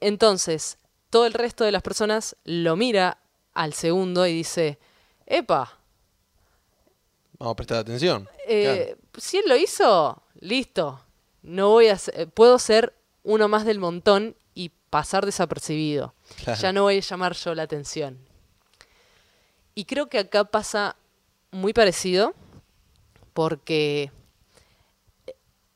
Entonces, 0.01 0.79
todo 1.11 1.27
el 1.27 1.33
resto 1.35 1.64
de 1.64 1.73
las 1.73 1.83
personas 1.83 2.37
lo 2.45 2.77
mira 2.77 3.19
al 3.53 3.75
segundo 3.75 4.27
y 4.27 4.33
dice, 4.35 4.79
epa, 5.27 5.79
Vamos 7.38 7.53
a 7.53 7.57
prestar 7.57 7.79
atención. 7.79 8.29
eh, 8.47 8.97
si 9.19 9.38
él 9.38 9.45
lo 9.47 9.57
hizo, 9.57 10.23
listo. 10.40 11.01
No 11.43 11.71
voy 11.71 11.88
a 11.88 11.97
ser- 11.97 12.29
puedo 12.31 12.59
ser 12.59 12.95
uno 13.23 13.49
más 13.49 13.64
del 13.64 13.79
montón 13.79 14.37
pasar 14.90 15.24
desapercibido. 15.24 16.14
Claro. 16.44 16.61
Ya 16.61 16.72
no 16.72 16.83
voy 16.83 16.98
a 16.98 17.00
llamar 17.00 17.35
yo 17.35 17.55
la 17.55 17.62
atención. 17.62 18.18
Y 19.74 19.85
creo 19.85 20.09
que 20.09 20.18
acá 20.18 20.44
pasa 20.44 20.96
muy 21.50 21.72
parecido 21.72 22.35
porque 23.33 24.11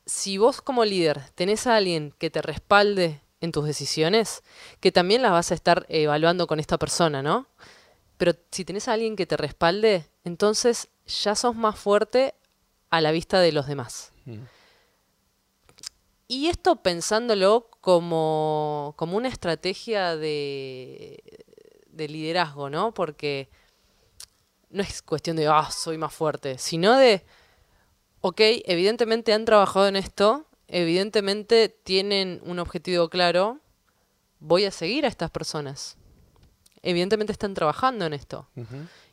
si 0.05 0.37
vos 0.37 0.61
como 0.61 0.85
líder 0.85 1.29
tenés 1.35 1.65
a 1.67 1.77
alguien 1.77 2.13
que 2.17 2.29
te 2.29 2.41
respalde 2.41 3.21
en 3.41 3.51
tus 3.51 3.65
decisiones, 3.65 4.43
que 4.79 4.91
también 4.91 5.21
las 5.21 5.31
vas 5.31 5.51
a 5.51 5.55
estar 5.55 5.85
evaluando 5.89 6.47
con 6.47 6.59
esta 6.59 6.77
persona, 6.77 7.21
¿no? 7.21 7.47
Pero 8.17 8.33
si 8.51 8.65
tenés 8.65 8.87
a 8.87 8.93
alguien 8.93 9.15
que 9.15 9.25
te 9.25 9.37
respalde, 9.37 10.07
entonces 10.23 10.89
ya 11.05 11.35
sos 11.35 11.55
más 11.55 11.77
fuerte 11.77 12.33
a 12.89 13.01
la 13.01 13.11
vista 13.11 13.39
de 13.39 13.51
los 13.51 13.67
demás. 13.67 14.13
Mm. 14.25 14.43
Y 16.27 16.47
esto 16.47 16.77
pensándolo 16.77 17.69
como, 17.81 18.93
como 18.97 19.17
una 19.17 19.27
estrategia 19.27 20.15
de, 20.15 21.21
de 21.87 22.07
liderazgo, 22.07 22.69
¿no? 22.69 22.93
Porque 22.93 23.49
no 24.69 24.81
es 24.81 25.01
cuestión 25.01 25.37
de, 25.37 25.47
ah, 25.47 25.69
soy 25.71 25.97
más 25.97 26.13
fuerte, 26.13 26.57
sino 26.57 26.97
de, 26.97 27.23
ok, 28.21 28.41
evidentemente 28.65 29.33
han 29.33 29.45
trabajado 29.45 29.87
en 29.87 29.95
esto, 29.95 30.47
evidentemente 30.67 31.69
tienen 31.69 32.41
un 32.43 32.59
objetivo 32.59 33.09
claro, 33.09 33.59
voy 34.39 34.65
a 34.65 34.71
seguir 34.71 35.05
a 35.05 35.07
estas 35.07 35.31
personas. 35.31 35.97
Evidentemente 36.81 37.31
están 37.31 37.53
trabajando 37.53 38.05
en 38.05 38.13
esto. 38.13 38.47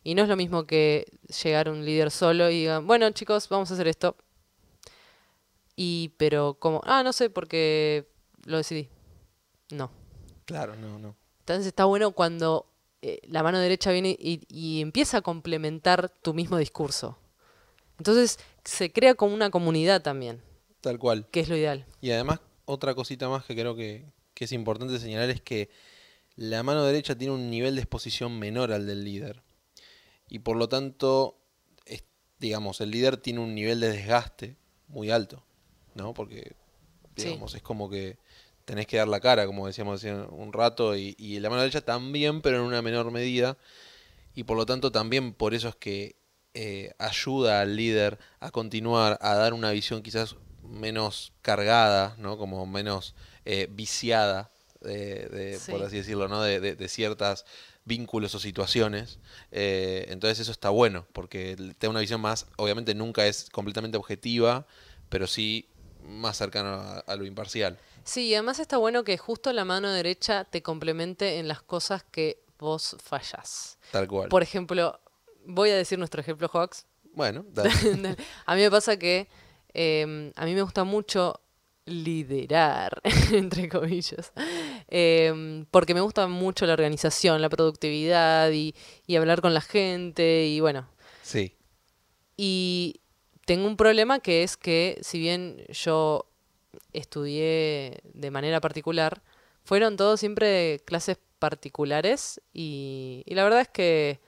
Y 0.03 0.15
no 0.15 0.23
es 0.23 0.29
lo 0.29 0.37
mismo 0.37 0.67
que 0.67 1.07
llegar 1.43 1.71
un 1.71 1.85
líder 1.85 2.11
solo 2.11 2.51
y 2.51 2.61
digan, 2.61 2.87
bueno 2.87 3.09
chicos, 3.11 3.49
vamos 3.49 3.71
a 3.71 3.75
hacer 3.75 3.89
esto. 3.89 4.17
Y, 5.77 6.15
pero 6.19 6.55
como, 6.55 6.81
ah, 6.85 7.03
no 7.03 7.13
sé, 7.13 7.31
porque 7.31 8.09
lo 8.45 8.57
decidí. 8.59 8.89
No. 9.71 9.91
Claro, 10.45 10.77
no, 10.77 10.99
no. 10.99 11.17
Entonces 11.41 11.67
está 11.67 11.85
bueno 11.87 12.11
cuando 12.13 12.67
eh, 13.01 13.21
la 13.29 13.43
mano 13.43 13.59
derecha 13.59 13.91
viene 13.91 14.17
y, 14.19 14.43
y 14.49 14.81
empieza 14.81 15.19
a 15.19 15.23
complementar 15.23 16.09
tu 16.09 16.35
mismo 16.35 16.59
discurso. 16.59 17.19
Entonces 17.99 18.39
se 18.65 18.93
crea 18.93 19.15
como 19.15 19.35
una 19.35 19.51
comunidad 19.51 20.03
también, 20.03 20.43
Tal 20.81 20.99
cual. 20.99 21.27
que 21.31 21.41
es 21.41 21.49
lo 21.49 21.57
ideal. 21.57 21.87
Y 22.01 22.11
además, 22.11 22.41
otra 22.65 22.95
cosita 22.95 23.29
más 23.29 23.45
que 23.45 23.55
creo 23.55 23.75
que, 23.77 24.05
que 24.35 24.45
es 24.45 24.53
importante 24.53 24.99
señalar 24.99 25.31
es 25.31 25.41
que 25.41 25.71
la 26.37 26.63
mano 26.63 26.85
derecha 26.85 27.17
tiene 27.17 27.35
un 27.35 27.51
nivel 27.51 27.75
de 27.77 27.83
exposición 27.83 28.39
menor 28.39 28.73
al 28.73 28.87
del 28.87 29.05
líder. 29.05 29.43
Y 30.29 30.41
por 30.41 30.57
lo 30.57 30.69
tanto, 30.69 31.39
es- 31.87 32.05
digamos, 32.39 32.81
el 32.81 32.91
líder 32.91 33.17
tiene 33.17 33.41
un 33.41 33.55
nivel 33.55 33.81
de 33.81 33.91
desgaste 33.91 34.57
muy 34.89 35.11
alto, 35.11 35.45
¿no? 35.95 36.15
Porque, 36.15 36.53
Sí. 37.17 37.25
digamos, 37.25 37.55
es 37.55 37.63
como 37.63 37.91
que 37.91 38.17
tenés 38.65 38.87
que 38.87 38.97
dar 38.97 39.09
la 39.09 39.21
cara, 39.21 39.47
como 39.47 39.67
decíamos 39.67 40.01
hace 40.01 40.15
un 40.15 40.53
rato, 40.53 40.97
y, 40.97 41.15
y 41.19 41.41
la 41.41 41.51
mano 41.51 41.63
derecha 41.63 41.81
también, 41.83 42.41
pero 42.43 42.59
en 42.59 42.63
una 42.65 42.83
menor 42.83 43.11
medida. 43.11 43.57
Y 44.35 44.45
por 44.45 44.57
lo 44.57 44.67
tanto, 44.67 44.91
también 44.93 45.35
por 45.35 45.55
eso 45.55 45.69
es 45.69 45.77
que 45.77 46.17
eh, 46.55 46.93
ayuda 46.99 47.61
al 47.63 47.77
líder 47.77 48.19
a 48.41 48.51
continuar, 48.51 49.19
a 49.21 49.35
dar 49.35 49.55
una 49.55 49.71
visión 49.73 50.03
quizás 50.03 50.37
menos 50.63 51.33
cargada, 51.43 52.15
¿no? 52.19 52.39
Como 52.39 52.65
menos 52.67 53.15
eh, 53.45 53.69
viciada, 53.71 54.51
de, 54.81 55.27
de- 55.29 55.59
Sí. 55.59 55.73
por 55.73 55.83
así 55.83 55.97
decirlo, 55.99 56.29
¿no? 56.29 56.43
De, 56.43 56.61
de- 56.61 56.77
de 56.77 56.89
ciertas 56.89 57.45
vínculos 57.85 58.35
o 58.35 58.39
situaciones. 58.39 59.19
Eh, 59.51 60.07
entonces 60.09 60.39
eso 60.41 60.53
está 60.53 60.71
bueno, 60.71 61.07
porque 61.13 61.57
te 61.79 61.87
da 61.87 61.91
una 61.91 62.01
visión 62.01 62.21
más, 62.21 62.47
obviamente 62.57 62.95
nunca 62.95 63.27
es 63.27 63.49
completamente 63.51 63.99
objetiva, 63.99 64.67
pero 65.09 65.27
sí 65.27 65.67
más 66.07 66.37
cercana 66.37 66.75
a, 66.77 66.99
a 67.01 67.17
lo 67.17 67.25
imparcial. 67.25 67.79
Sí, 68.05 68.27
y 68.29 68.35
además 68.35 68.59
está 68.59 68.77
bueno 68.79 69.05
que 69.05 69.17
justo 69.19 69.53
la 69.53 69.65
mano 69.65 69.91
derecha 69.91 70.45
te 70.45 70.63
complemente 70.63 71.39
en 71.39 71.49
las 71.49 71.63
cosas 71.63 72.05
que 72.05 72.43
vos 72.59 72.97
fallas. 73.03 73.79
Tal 73.91 74.09
cual. 74.09 74.29
Por 74.29 74.43
ejemplo, 74.43 74.99
voy 75.47 75.71
a 75.71 75.77
decir 75.77 75.99
nuestro 75.99 76.21
ejemplo, 76.21 76.49
Hawks. 76.49 76.87
Bueno, 77.15 77.45
dale. 77.53 77.71
a 78.47 78.55
mí 78.55 78.61
me 78.63 78.71
pasa 78.71 78.97
que 78.99 79.29
eh, 79.75 80.33
a 80.35 80.45
mí 80.45 80.55
me 80.55 80.63
gusta 80.63 80.85
mucho 80.85 81.41
liderar, 81.85 83.01
entre 83.33 83.69
comillas, 83.69 84.33
Eh, 84.89 85.65
porque 85.71 85.95
me 85.95 86.01
gusta 86.01 86.27
mucho 86.29 86.67
la 86.67 86.73
organización, 86.75 87.41
la 87.43 87.49
productividad 87.49 88.51
y, 88.53 88.75
y 89.07 89.17
hablar 89.17 89.41
con 89.41 89.53
la 89.55 89.61
gente 89.61 90.47
y 90.47 90.61
bueno, 90.61 90.89
sí. 91.23 91.57
y 92.37 93.01
tengo 93.45 93.67
un 93.67 93.77
problema 93.77 94.21
que 94.21 94.43
es 94.43 94.57
que 94.57 94.99
si 95.03 95.19
bien 95.19 95.65
yo 95.69 96.27
estudié 96.93 98.01
de 98.15 98.31
manera 98.31 98.61
particular, 98.61 99.23
fueron 99.65 99.97
todos 99.97 100.21
siempre 100.21 100.81
clases 100.85 101.19
particulares 101.39 102.41
y, 102.53 103.23
y 103.27 103.35
la 103.35 103.45
verdad 103.45 103.61
es 103.61 103.69
que 103.69 104.21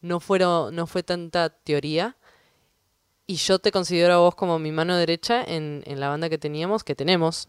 no, 0.00 0.20
fueron, 0.20 0.74
no 0.74 0.86
fue 0.86 1.02
tanta 1.02 1.50
teoría. 1.50 2.16
Y 3.26 3.36
yo 3.36 3.60
te 3.60 3.70
considero 3.70 4.14
a 4.14 4.18
vos 4.18 4.34
como 4.34 4.58
mi 4.58 4.72
mano 4.72 4.96
derecha 4.96 5.44
en, 5.44 5.82
en 5.86 6.00
la 6.00 6.08
banda 6.08 6.28
que 6.28 6.38
teníamos, 6.38 6.82
que 6.82 6.96
tenemos. 6.96 7.48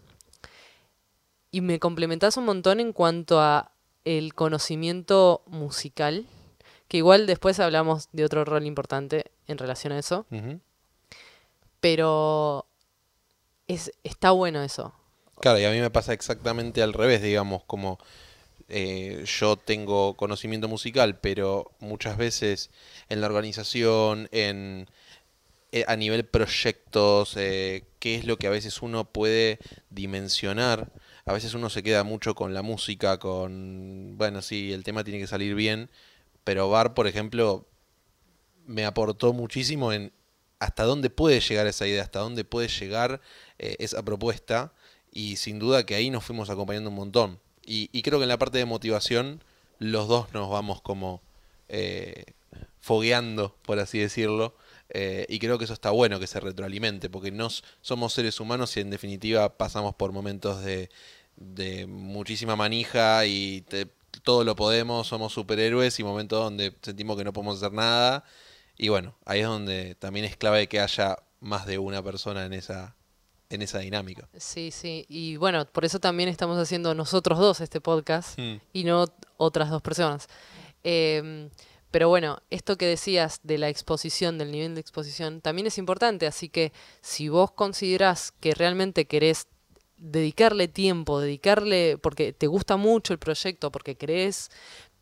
Y 1.49 1.61
me 1.61 1.79
complementás 1.79 2.37
un 2.37 2.45
montón 2.45 2.79
en 2.79 2.93
cuanto 2.93 3.41
a 3.41 3.71
el 4.05 4.33
conocimiento 4.35 5.43
musical, 5.47 6.25
que 6.87 6.97
igual 6.97 7.25
después 7.25 7.59
hablamos 7.59 8.09
de 8.11 8.25
otro 8.25 8.45
rol 8.45 8.65
importante 8.65 9.31
en 9.47 9.57
relación 9.57 9.93
a 9.93 9.99
eso, 9.99 10.25
Ujú. 10.31 10.59
Pero 11.81 12.65
es, 13.67 13.91
está 14.03 14.31
bueno 14.31 14.63
eso. 14.63 14.93
Claro, 15.41 15.59
y 15.59 15.65
a 15.65 15.71
mí 15.71 15.79
me 15.79 15.89
pasa 15.89 16.13
exactamente 16.13 16.81
al 16.81 16.93
revés, 16.93 17.21
digamos, 17.21 17.63
como 17.65 17.97
eh, 18.69 19.25
yo 19.25 19.57
tengo 19.57 20.15
conocimiento 20.15 20.67
musical, 20.69 21.19
pero 21.19 21.71
muchas 21.79 22.15
veces 22.15 22.69
en 23.09 23.19
la 23.19 23.27
organización, 23.27 24.29
en 24.31 24.87
eh, 25.73 25.85
a 25.87 25.95
nivel 25.95 26.25
proyectos, 26.25 27.35
eh, 27.37 27.85
qué 27.99 28.15
es 28.15 28.25
lo 28.25 28.37
que 28.37 28.47
a 28.47 28.49
veces 28.49 28.81
uno 28.81 29.05
puede 29.05 29.59
dimensionar. 29.89 30.91
A 31.25 31.33
veces 31.33 31.53
uno 31.53 31.69
se 31.69 31.83
queda 31.83 32.03
mucho 32.03 32.35
con 32.35 32.53
la 32.53 32.61
música, 32.61 33.19
con, 33.19 34.17
bueno, 34.17 34.41
sí, 34.41 34.73
el 34.73 34.83
tema 34.83 35.03
tiene 35.03 35.19
que 35.19 35.27
salir 35.27 35.55
bien, 35.55 35.89
pero 36.43 36.69
Bar, 36.69 36.93
por 36.93 37.07
ejemplo, 37.07 37.67
me 38.65 38.85
aportó 38.85 39.33
muchísimo 39.33 39.93
en 39.93 40.11
hasta 40.61 40.83
dónde 40.83 41.09
puede 41.09 41.39
llegar 41.41 41.65
esa 41.65 41.87
idea, 41.87 42.03
hasta 42.03 42.19
dónde 42.19 42.43
puede 42.45 42.67
llegar 42.67 43.19
eh, 43.57 43.75
esa 43.79 44.03
propuesta, 44.03 44.71
y 45.11 45.35
sin 45.37 45.57
duda 45.59 45.85
que 45.85 45.95
ahí 45.95 46.09
nos 46.11 46.23
fuimos 46.23 46.49
acompañando 46.49 46.89
un 46.91 46.95
montón. 46.95 47.39
Y, 47.65 47.89
y 47.91 48.03
creo 48.03 48.19
que 48.19 48.23
en 48.23 48.29
la 48.29 48.37
parte 48.37 48.59
de 48.59 48.65
motivación 48.65 49.43
los 49.79 50.07
dos 50.07 50.31
nos 50.33 50.49
vamos 50.49 50.81
como 50.81 51.21
eh, 51.67 52.25
fogueando, 52.79 53.55
por 53.63 53.79
así 53.79 53.97
decirlo, 53.97 54.55
eh, 54.89 55.25
y 55.29 55.39
creo 55.39 55.57
que 55.57 55.65
eso 55.65 55.73
está 55.73 55.89
bueno 55.89 56.19
que 56.19 56.27
se 56.27 56.39
retroalimente, 56.39 57.09
porque 57.09 57.31
nos 57.31 57.63
somos 57.81 58.13
seres 58.13 58.39
humanos 58.39 58.77
y 58.77 58.81
en 58.81 58.91
definitiva 58.91 59.57
pasamos 59.57 59.95
por 59.95 60.11
momentos 60.11 60.63
de, 60.63 60.89
de 61.37 61.87
muchísima 61.87 62.55
manija 62.55 63.25
y 63.25 63.61
te- 63.61 63.87
todo 64.23 64.43
lo 64.43 64.55
podemos, 64.55 65.07
somos 65.07 65.33
superhéroes 65.33 65.99
y 65.99 66.03
momentos 66.03 66.43
donde 66.43 66.73
sentimos 66.81 67.17
que 67.17 67.23
no 67.23 67.33
podemos 67.33 67.57
hacer 67.57 67.73
nada. 67.73 68.23
Y 68.81 68.89
bueno, 68.89 69.15
ahí 69.25 69.41
es 69.41 69.45
donde 69.45 69.93
también 69.93 70.25
es 70.25 70.35
clave 70.37 70.65
que 70.67 70.79
haya 70.79 71.15
más 71.39 71.67
de 71.67 71.77
una 71.77 72.01
persona 72.01 72.47
en 72.47 72.53
esa, 72.53 72.95
en 73.51 73.61
esa 73.61 73.77
dinámica. 73.77 74.27
Sí, 74.35 74.71
sí. 74.71 75.05
Y 75.07 75.35
bueno, 75.37 75.65
por 75.65 75.85
eso 75.85 75.99
también 75.99 76.29
estamos 76.29 76.57
haciendo 76.57 76.95
nosotros 76.95 77.37
dos 77.37 77.61
este 77.61 77.79
podcast 77.79 78.39
Mm. 78.39 78.55
y 78.73 78.83
no 78.83 79.05
otras 79.37 79.69
dos 79.69 79.83
personas. 79.83 80.27
Em, 80.83 81.51
pero 81.91 82.09
bueno, 82.09 82.41
esto 82.49 82.75
que 82.75 82.87
decías 82.87 83.39
de 83.43 83.59
la 83.59 83.69
exposición, 83.69 84.39
del 84.39 84.51
nivel 84.51 84.73
de 84.73 84.81
exposición, 84.81 85.41
también 85.41 85.67
es 85.67 85.77
importante. 85.77 86.25
Así 86.25 86.49
que 86.49 86.73
si 87.01 87.29
vos 87.29 87.51
considerás 87.51 88.31
que 88.39 88.55
realmente 88.55 89.05
querés 89.05 89.45
dedicarle 89.97 90.67
tiempo, 90.67 91.19
dedicarle, 91.19 91.99
porque 91.99 92.33
te 92.33 92.47
gusta 92.47 92.77
mucho 92.77 93.13
el 93.13 93.19
proyecto, 93.19 93.71
porque 93.71 93.95
crees, 93.95 94.49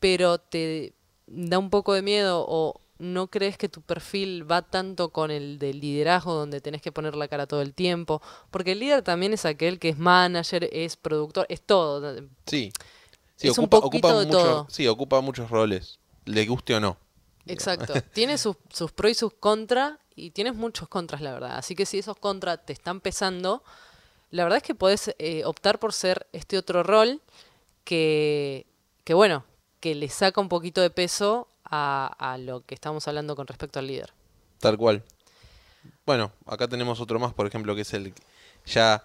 pero 0.01 0.37
te 0.37 0.91
da 1.27 1.57
un 1.59 1.69
poco 1.69 1.93
de 1.93 2.01
miedo 2.01 2.43
o 2.45 2.81
no 2.99 3.27
crees 3.27 3.57
que 3.57 3.69
tu 3.69 3.81
perfil 3.81 4.49
va 4.49 4.61
tanto 4.61 5.09
con 5.09 5.31
el 5.31 5.57
del 5.57 5.79
liderazgo 5.79 6.33
donde 6.33 6.61
tenés 6.61 6.81
que 6.81 6.91
poner 6.91 7.15
la 7.15 7.27
cara 7.27 7.47
todo 7.47 7.61
el 7.61 7.73
tiempo, 7.73 8.21
porque 8.51 8.73
el 8.73 8.79
líder 8.79 9.01
también 9.01 9.33
es 9.33 9.45
aquel 9.45 9.79
que 9.79 9.89
es 9.89 9.97
manager, 9.97 10.69
es 10.71 10.95
productor, 10.97 11.45
es 11.49 11.61
todo. 11.61 12.15
Sí. 12.45 12.71
Sí, 13.37 13.47
Es 13.47 13.57
ocupa, 13.57 13.77
de 13.79 14.25
mucho- 14.25 14.29
todo. 14.29 14.67
sí, 14.69 14.85
ocupa 14.87 15.21
muchos 15.21 15.49
roles, 15.49 15.97
le 16.25 16.45
guste 16.45 16.75
o 16.75 16.79
no. 16.81 16.97
Exacto. 17.45 17.93
Tiene 18.13 18.37
sus, 18.37 18.57
sus 18.71 18.91
pros 18.91 19.11
y 19.11 19.15
sus 19.15 19.33
contras, 19.33 19.97
y 20.15 20.31
tienes 20.31 20.55
muchos 20.55 20.89
contras, 20.89 21.21
la 21.21 21.31
verdad. 21.31 21.57
Así 21.57 21.73
que 21.75 21.85
si 21.85 21.97
esos 21.99 22.17
contras 22.17 22.65
te 22.65 22.73
están 22.73 22.99
pesando, 22.99 23.63
la 24.31 24.43
verdad 24.43 24.57
es 24.57 24.63
que 24.63 24.75
podés 24.75 25.15
eh, 25.19 25.45
optar 25.45 25.79
por 25.79 25.93
ser 25.93 26.27
este 26.33 26.57
otro 26.57 26.83
rol 26.83 27.21
que, 27.85 28.65
que, 29.05 29.13
bueno, 29.13 29.45
que 29.79 29.95
le 29.95 30.09
saca 30.09 30.41
un 30.41 30.49
poquito 30.49 30.81
de 30.81 30.89
peso 30.89 31.47
a, 31.69 32.13
a 32.17 32.37
lo 32.37 32.61
que 32.61 32.75
estamos 32.75 33.07
hablando 33.07 33.35
con 33.35 33.47
respecto 33.47 33.79
al 33.79 33.87
líder. 33.87 34.11
Tal 34.59 34.77
cual. 34.77 35.03
Bueno, 36.05 36.31
acá 36.45 36.67
tenemos 36.67 36.99
otro 36.99 37.19
más, 37.19 37.33
por 37.33 37.47
ejemplo, 37.47 37.75
que 37.75 37.81
es 37.81 37.93
el 37.93 38.13
ya 38.65 39.03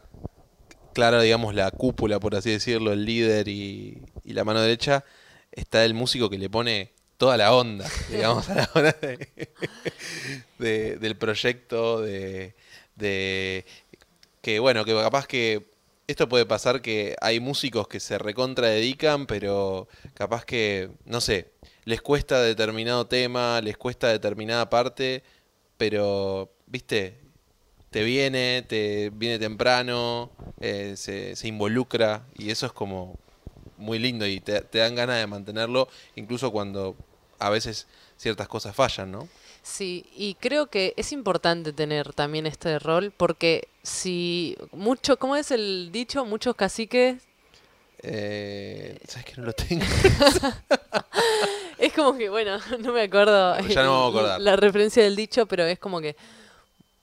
clara, 0.93 1.21
digamos, 1.21 1.55
la 1.55 1.71
cúpula, 1.71 2.21
por 2.21 2.35
así 2.35 2.51
decirlo, 2.51 2.93
el 2.93 3.05
líder 3.05 3.49
y, 3.49 4.03
y 4.25 4.33
la 4.33 4.45
mano 4.45 4.61
derecha. 4.61 5.05
Está 5.53 5.85
el 5.85 5.95
músico 5.95 6.29
que 6.31 6.39
le 6.39 6.51
pone 6.51 6.93
toda 7.17 7.37
la 7.37 7.55
onda, 7.55 7.89
digamos, 8.11 8.49
a 8.49 8.55
la 8.57 8.71
hora 8.75 8.93
de, 9.01 9.29
de- 10.59 10.97
del 10.97 11.17
proyecto, 11.17 12.01
de, 12.01 12.55
de 12.97 13.65
que 14.43 14.59
bueno, 14.59 14.85
que 14.85 14.95
capaz 14.95 15.27
que 15.27 15.73
esto 16.07 16.29
puede 16.29 16.45
pasar 16.45 16.83
que 16.83 17.17
hay 17.21 17.41
músicos 17.41 17.89
que 17.89 17.99
se 18.01 18.19
recontra 18.19 18.69
dedican, 18.69 19.27
pero 19.27 19.89
capaz 20.13 20.45
que, 20.45 20.91
no 21.07 21.21
sé, 21.21 21.51
les 21.85 22.01
cuesta 22.01 22.43
determinado 22.43 23.07
tema, 23.07 23.61
les 23.61 23.77
cuesta 23.77 24.09
determinada 24.09 24.71
parte, 24.71 25.23
pero, 25.77 26.51
viste, 26.67 27.19
te 27.91 28.03
viene, 28.03 28.65
te 28.67 29.11
viene 29.11 29.39
temprano, 29.39 30.31
eh, 30.61 30.95
se, 30.97 31.37
se 31.37 31.49
involucra 31.49 32.27
y 32.37 32.51
eso 32.51 32.67
es 32.67 32.73
como 32.73 33.19
muy 33.77 33.99
lindo 33.99 34.27
y 34.27 34.41
te, 34.41 34.61
te 34.63 34.79
dan 34.79 34.95
ganas 34.95 35.19
de 35.19 35.27
mantenerlo, 35.27 35.89
incluso 36.17 36.51
cuando 36.51 36.97
a 37.39 37.51
veces 37.51 37.87
ciertas 38.17 38.49
cosas 38.49 38.75
fallan, 38.75 39.13
¿no? 39.13 39.29
Sí, 39.63 40.07
y 40.15 40.35
creo 40.35 40.67
que 40.67 40.93
es 40.97 41.13
importante 41.13 41.73
tener 41.73 42.13
también 42.13 42.47
este 42.47 42.79
rol 42.79 43.13
porque 43.17 43.69
si 43.83 44.57
mucho, 44.73 45.19
¿cómo 45.19 45.37
es 45.37 45.51
el 45.51 45.91
dicho? 45.91 46.25
Muchos 46.25 46.55
caciques. 46.55 47.23
Eh, 48.03 48.99
¿Sabes 49.09 49.25
que 49.25 49.41
no 49.41 49.47
lo 49.47 49.53
tengo? 49.55 49.85
Es 51.79 51.93
como 51.93 52.17
que, 52.17 52.29
bueno, 52.31 52.59
no 52.81 52.93
me 52.93 53.03
acuerdo 53.03 53.59
Ya 53.69 53.83
no 53.83 54.05
a 54.05 54.09
acordar. 54.09 54.41
la 54.41 54.57
referencia 54.57 55.03
del 55.03 55.17
dicho, 55.17 55.47
pero 55.47 55.65
es 55.65 55.79
como 55.79 56.01
que 56.01 56.17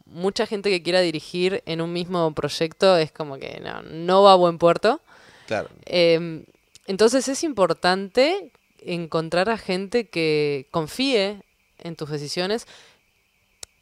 mucha 0.06 0.46
gente 0.46 0.70
que 0.70 0.84
quiera 0.84 1.00
dirigir 1.02 1.64
en 1.66 1.82
un 1.82 1.94
mismo 1.94 2.34
proyecto 2.34 2.98
es 2.98 3.12
como 3.12 3.38
que 3.38 3.60
no, 3.62 3.82
no 3.84 4.24
va 4.24 4.34
a 4.34 4.36
buen 4.36 4.58
puerto. 4.58 5.00
Claro, 5.48 5.70
Eh, 5.86 6.44
entonces 6.88 7.28
es 7.28 7.44
importante 7.44 8.52
encontrar 8.80 9.50
a 9.50 9.58
gente 9.58 10.10
que 10.10 10.68
confíe 10.72 11.42
en 11.80 11.96
tus 11.96 12.10
decisiones, 12.10 12.68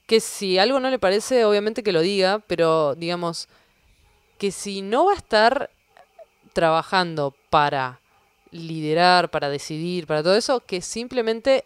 que 0.06 0.20
si 0.20 0.58
algo 0.58 0.80
no 0.80 0.90
le 0.90 1.00
parece, 1.00 1.46
obviamente 1.46 1.84
que 1.84 1.92
lo 1.92 2.02
diga, 2.02 2.40
pero 2.48 2.96
digamos 2.96 3.48
que 4.38 4.52
si 4.52 4.82
no 4.82 5.06
va 5.06 5.14
a 5.14 5.18
estar 5.18 5.70
trabajando 6.54 7.36
para 7.50 8.00
liderar, 8.52 9.30
para 9.30 9.50
decidir, 9.50 10.08
para 10.08 10.24
todo 10.24 10.36
eso, 10.36 10.62
que 10.62 10.82
simplemente, 10.82 11.66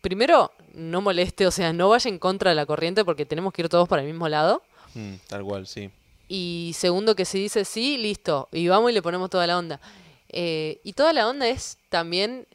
primero, 0.00 0.52
no 0.72 1.00
moleste, 1.00 1.46
o 1.46 1.50
sea, 1.50 1.72
no 1.72 1.88
vaya 1.88 2.08
en 2.08 2.18
contra 2.18 2.50
de 2.50 2.56
la 2.56 2.66
corriente 2.66 3.04
porque 3.04 3.26
tenemos 3.26 3.52
que 3.52 3.62
ir 3.62 3.68
todos 3.68 3.88
para 3.88 4.02
el 4.02 4.08
mismo 4.08 4.28
lado. 4.28 4.62
Mm, 4.94 5.14
tal 5.28 5.44
cual, 5.44 5.66
sí. 5.66 5.90
Y 6.28 6.72
segundo, 6.74 7.14
que 7.14 7.24
si 7.24 7.38
dice 7.38 7.64
sí, 7.64 7.98
listo. 7.98 8.48
Y 8.52 8.68
vamos 8.68 8.90
y 8.90 8.94
le 8.94 9.02
ponemos 9.02 9.30
toda 9.30 9.46
la 9.46 9.58
onda. 9.58 9.80
Eh, 10.28 10.80
y 10.82 10.94
toda 10.94 11.12
la 11.12 11.28
onda 11.28 11.48
es 11.48 11.78
también 11.90 12.46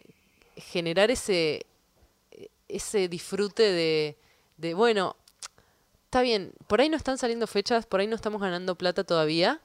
generar 0.56 1.12
ese, 1.12 1.66
ese 2.68 3.08
disfrute 3.08 3.64
de, 3.64 4.18
de, 4.58 4.74
bueno, 4.74 5.16
está 6.06 6.22
bien, 6.22 6.52
por 6.68 6.82
ahí 6.82 6.90
no 6.90 6.98
están 6.98 7.18
saliendo 7.18 7.48
fechas, 7.48 7.86
por 7.86 8.00
ahí 8.00 8.08
no 8.08 8.16
estamos 8.16 8.42
ganando 8.42 8.76
plata 8.76 9.04
todavía, 9.04 9.62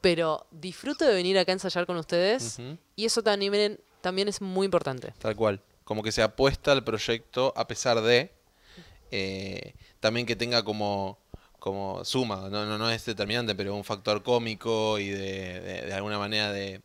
pero 0.00 0.46
disfruto 0.50 1.04
de 1.04 1.14
venir 1.14 1.38
acá 1.38 1.52
a 1.52 1.54
ensayar 1.54 1.86
con 1.86 1.96
ustedes. 1.96 2.58
Y 2.96 3.04
eso 3.04 3.22
también, 3.22 3.80
también 4.00 4.28
es 4.28 4.40
muy 4.40 4.64
importante. 4.64 5.12
Tal 5.18 5.36
cual. 5.36 5.60
Como 5.84 6.02
que 6.02 6.12
se 6.12 6.22
apuesta 6.22 6.72
al 6.72 6.84
proyecto 6.84 7.52
a 7.56 7.66
pesar 7.66 8.00
de 8.00 8.32
eh, 9.10 9.74
también 9.98 10.26
que 10.26 10.36
tenga 10.36 10.62
como, 10.64 11.18
como 11.58 12.04
suma, 12.04 12.48
no, 12.48 12.64
no, 12.64 12.78
no 12.78 12.90
es 12.90 13.04
determinante, 13.04 13.54
pero 13.54 13.74
un 13.74 13.84
factor 13.84 14.22
cómico 14.22 14.98
y 14.98 15.08
de, 15.08 15.60
de- 15.60 15.82
de 15.86 15.92
alguna 15.92 16.18
manera 16.18 16.52
de, 16.52 16.80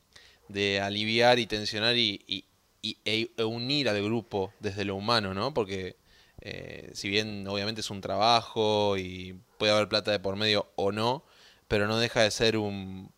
de 0.48 0.82
aliviar 0.82 1.40
y 1.40 1.46
tensionar 1.46 1.96
y, 1.98 2.22
y- 2.28 2.46
y- 2.82 2.98
e, 3.06 3.30
e 3.38 3.44
unir 3.44 3.90
al 3.90 4.02
grupo 4.04 4.54
desde 4.60 4.86
lo 4.86 4.96
humano, 4.96 5.34
¿no? 5.34 5.54
Porque 5.54 5.96
eh, 6.42 6.90
si 6.94 7.10
bien 7.10 7.48
obviamente 7.48 7.82
es 7.82 7.90
un 7.90 8.02
trabajo 8.02 8.98
y 8.98 9.40
puede 9.58 9.72
haber 9.72 9.88
plata 9.88 10.12
de 10.12 10.20
por 10.20 10.36
medio 10.36 10.68
o 10.76 10.92
no, 10.92 11.24
pero 11.68 11.88
no 11.88 11.98
deja 12.00 12.22
de 12.22 12.32
ser 12.32 12.58
un 12.58 13.12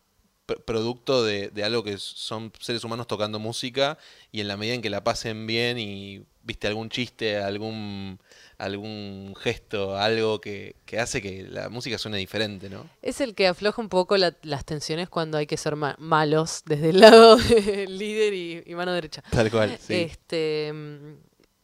pr- 0.46 0.62
producto 0.64 1.22
de, 1.24 1.50
de 1.50 1.64
algo 1.64 1.82
que 1.84 1.98
son 1.98 2.52
seres 2.60 2.84
humanos 2.84 3.06
tocando 3.06 3.38
música 3.38 3.98
y 4.32 4.40
en 4.40 4.48
la 4.48 4.56
medida 4.56 4.74
en 4.74 4.82
que 4.82 4.90
la 4.90 5.04
pasen 5.04 5.46
bien 5.46 5.78
y 5.78 6.24
viste 6.42 6.66
algún 6.66 6.88
chiste, 6.88 7.36
algún 7.38 8.18
algún 8.56 9.34
gesto, 9.38 9.96
algo 9.96 10.40
que, 10.40 10.74
que 10.84 10.98
hace 10.98 11.22
que 11.22 11.44
la 11.44 11.68
música 11.68 11.96
suene 11.96 12.16
diferente, 12.18 12.68
¿no? 12.68 12.88
Es 13.02 13.20
el 13.20 13.34
que 13.36 13.46
afloja 13.46 13.80
un 13.80 13.88
poco 13.88 14.16
la- 14.16 14.36
las 14.42 14.64
tensiones 14.64 15.08
cuando 15.08 15.38
hay 15.38 15.46
que 15.46 15.56
ser 15.56 15.76
ma- 15.76 15.94
malos 15.98 16.62
desde 16.66 16.90
el 16.90 17.00
lado 17.00 17.36
del 17.36 17.96
líder 17.98 18.34
y, 18.34 18.62
y 18.66 18.74
mano 18.74 18.92
derecha. 18.92 19.22
Tal 19.30 19.48
cual, 19.50 19.78
sí. 19.80 19.94
Este, 19.94 20.72
mm, 20.72 21.12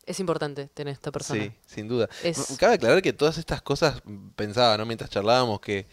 es 0.07 0.21
importante 0.21 0.69
tener 0.69 0.93
esta 0.93 1.11
persona. 1.11 1.43
Sí, 1.43 1.51
sin 1.67 1.89
duda. 1.89 2.09
Es- 2.23 2.57
Cabe 2.61 2.75
aclarar 2.75 3.03
que 3.03 3.13
todas 3.13 3.39
estas 3.39 3.61
cosas, 3.61 4.01
pensaba, 4.37 4.77
¿no? 4.79 4.87
Mientras 4.87 5.11
charlábamos, 5.11 5.61
que, 5.61 5.87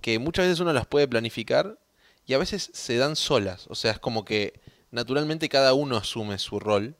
que 0.00 0.18
muchas 0.18 0.46
veces 0.46 0.60
uno 0.60 0.72
las 0.72 0.86
puede 0.86 1.08
planificar 1.08 1.78
y 2.26 2.34
a 2.34 2.38
veces 2.38 2.70
se 2.72 2.96
dan 2.96 3.16
solas. 3.16 3.66
O 3.68 3.74
sea, 3.74 3.92
es 3.92 3.98
como 3.98 4.24
que 4.24 4.60
naturalmente 4.90 5.48
cada 5.48 5.74
uno 5.74 5.96
asume 5.96 6.38
su 6.38 6.58
rol, 6.60 6.96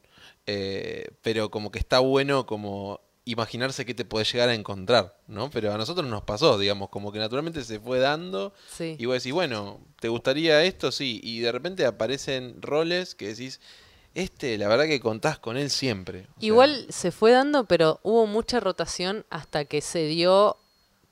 eh, 0.47 1.09
pero 1.23 1.51
como 1.51 1.71
que 1.71 1.79
está 1.79 1.99
bueno 1.99 2.47
como 2.47 3.01
imaginarse 3.25 3.85
qué 3.85 3.93
te 3.95 4.05
puedes 4.05 4.33
llegar 4.33 4.49
a 4.51 4.55
encontrar, 4.55 5.19
¿no? 5.27 5.51
Pero 5.51 5.73
a 5.73 5.77
nosotros 5.79 6.07
nos 6.07 6.23
pasó, 6.23 6.59
digamos, 6.59 6.91
como 6.91 7.11
que 7.11 7.19
naturalmente 7.19 7.65
se 7.65 7.81
fue 7.81 7.99
dando 7.99 8.53
Sí. 8.71 8.95
y 9.01 9.07
vos 9.07 9.17
decís, 9.17 9.33
bueno, 9.33 9.81
¿te 9.99 10.09
gustaría 10.09 10.63
esto? 10.63 10.93
Sí, 10.93 11.21
y 11.25 11.41
de 11.41 11.51
repente 11.51 11.85
aparecen 11.87 12.63
roles 12.63 13.17
que 13.17 13.27
decís, 13.29 13.61
este, 14.15 14.57
la 14.59 14.69
verdad 14.69 14.87
que 14.87 15.01
contás 15.01 15.41
con 15.41 15.57
él 15.57 15.71
siempre. 15.71 16.21
O 16.21 16.41
sea, 16.41 16.47
Igual 16.47 16.87
se 16.89 17.11
fue 17.11 17.33
dando, 17.33 17.65
pero 17.65 17.99
hubo 18.05 18.27
mucha 18.29 18.61
rotación 18.61 19.27
hasta 19.29 19.65
que 19.65 19.81
se 19.81 20.07
dio 20.07 20.57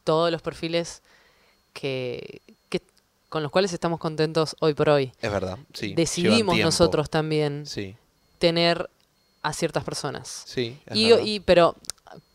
todos 0.05 0.31
los 0.31 0.41
perfiles 0.41 1.03
que, 1.75 2.41
que- 2.71 2.81
con 3.29 3.43
los 3.43 3.53
cuales 3.53 3.73
estamos 3.75 4.01
contentos 4.01 4.57
hoy 4.61 4.73
por 4.73 4.89
hoy. 4.89 5.13
Es 5.21 5.31
verdad, 5.31 5.59
sí. 5.75 5.93
Decidimos 5.95 6.57
nosotros 6.59 7.11
también 7.11 7.67
Sí, 7.67 7.95
tener 8.39 8.89
a 9.43 9.53
ciertas 9.53 9.85
personas. 9.85 10.45
sí. 10.47 10.79
es 10.87 10.97
Y, 10.97 11.11
verdad. 11.11 11.25
y- 11.27 11.41
pero 11.41 11.77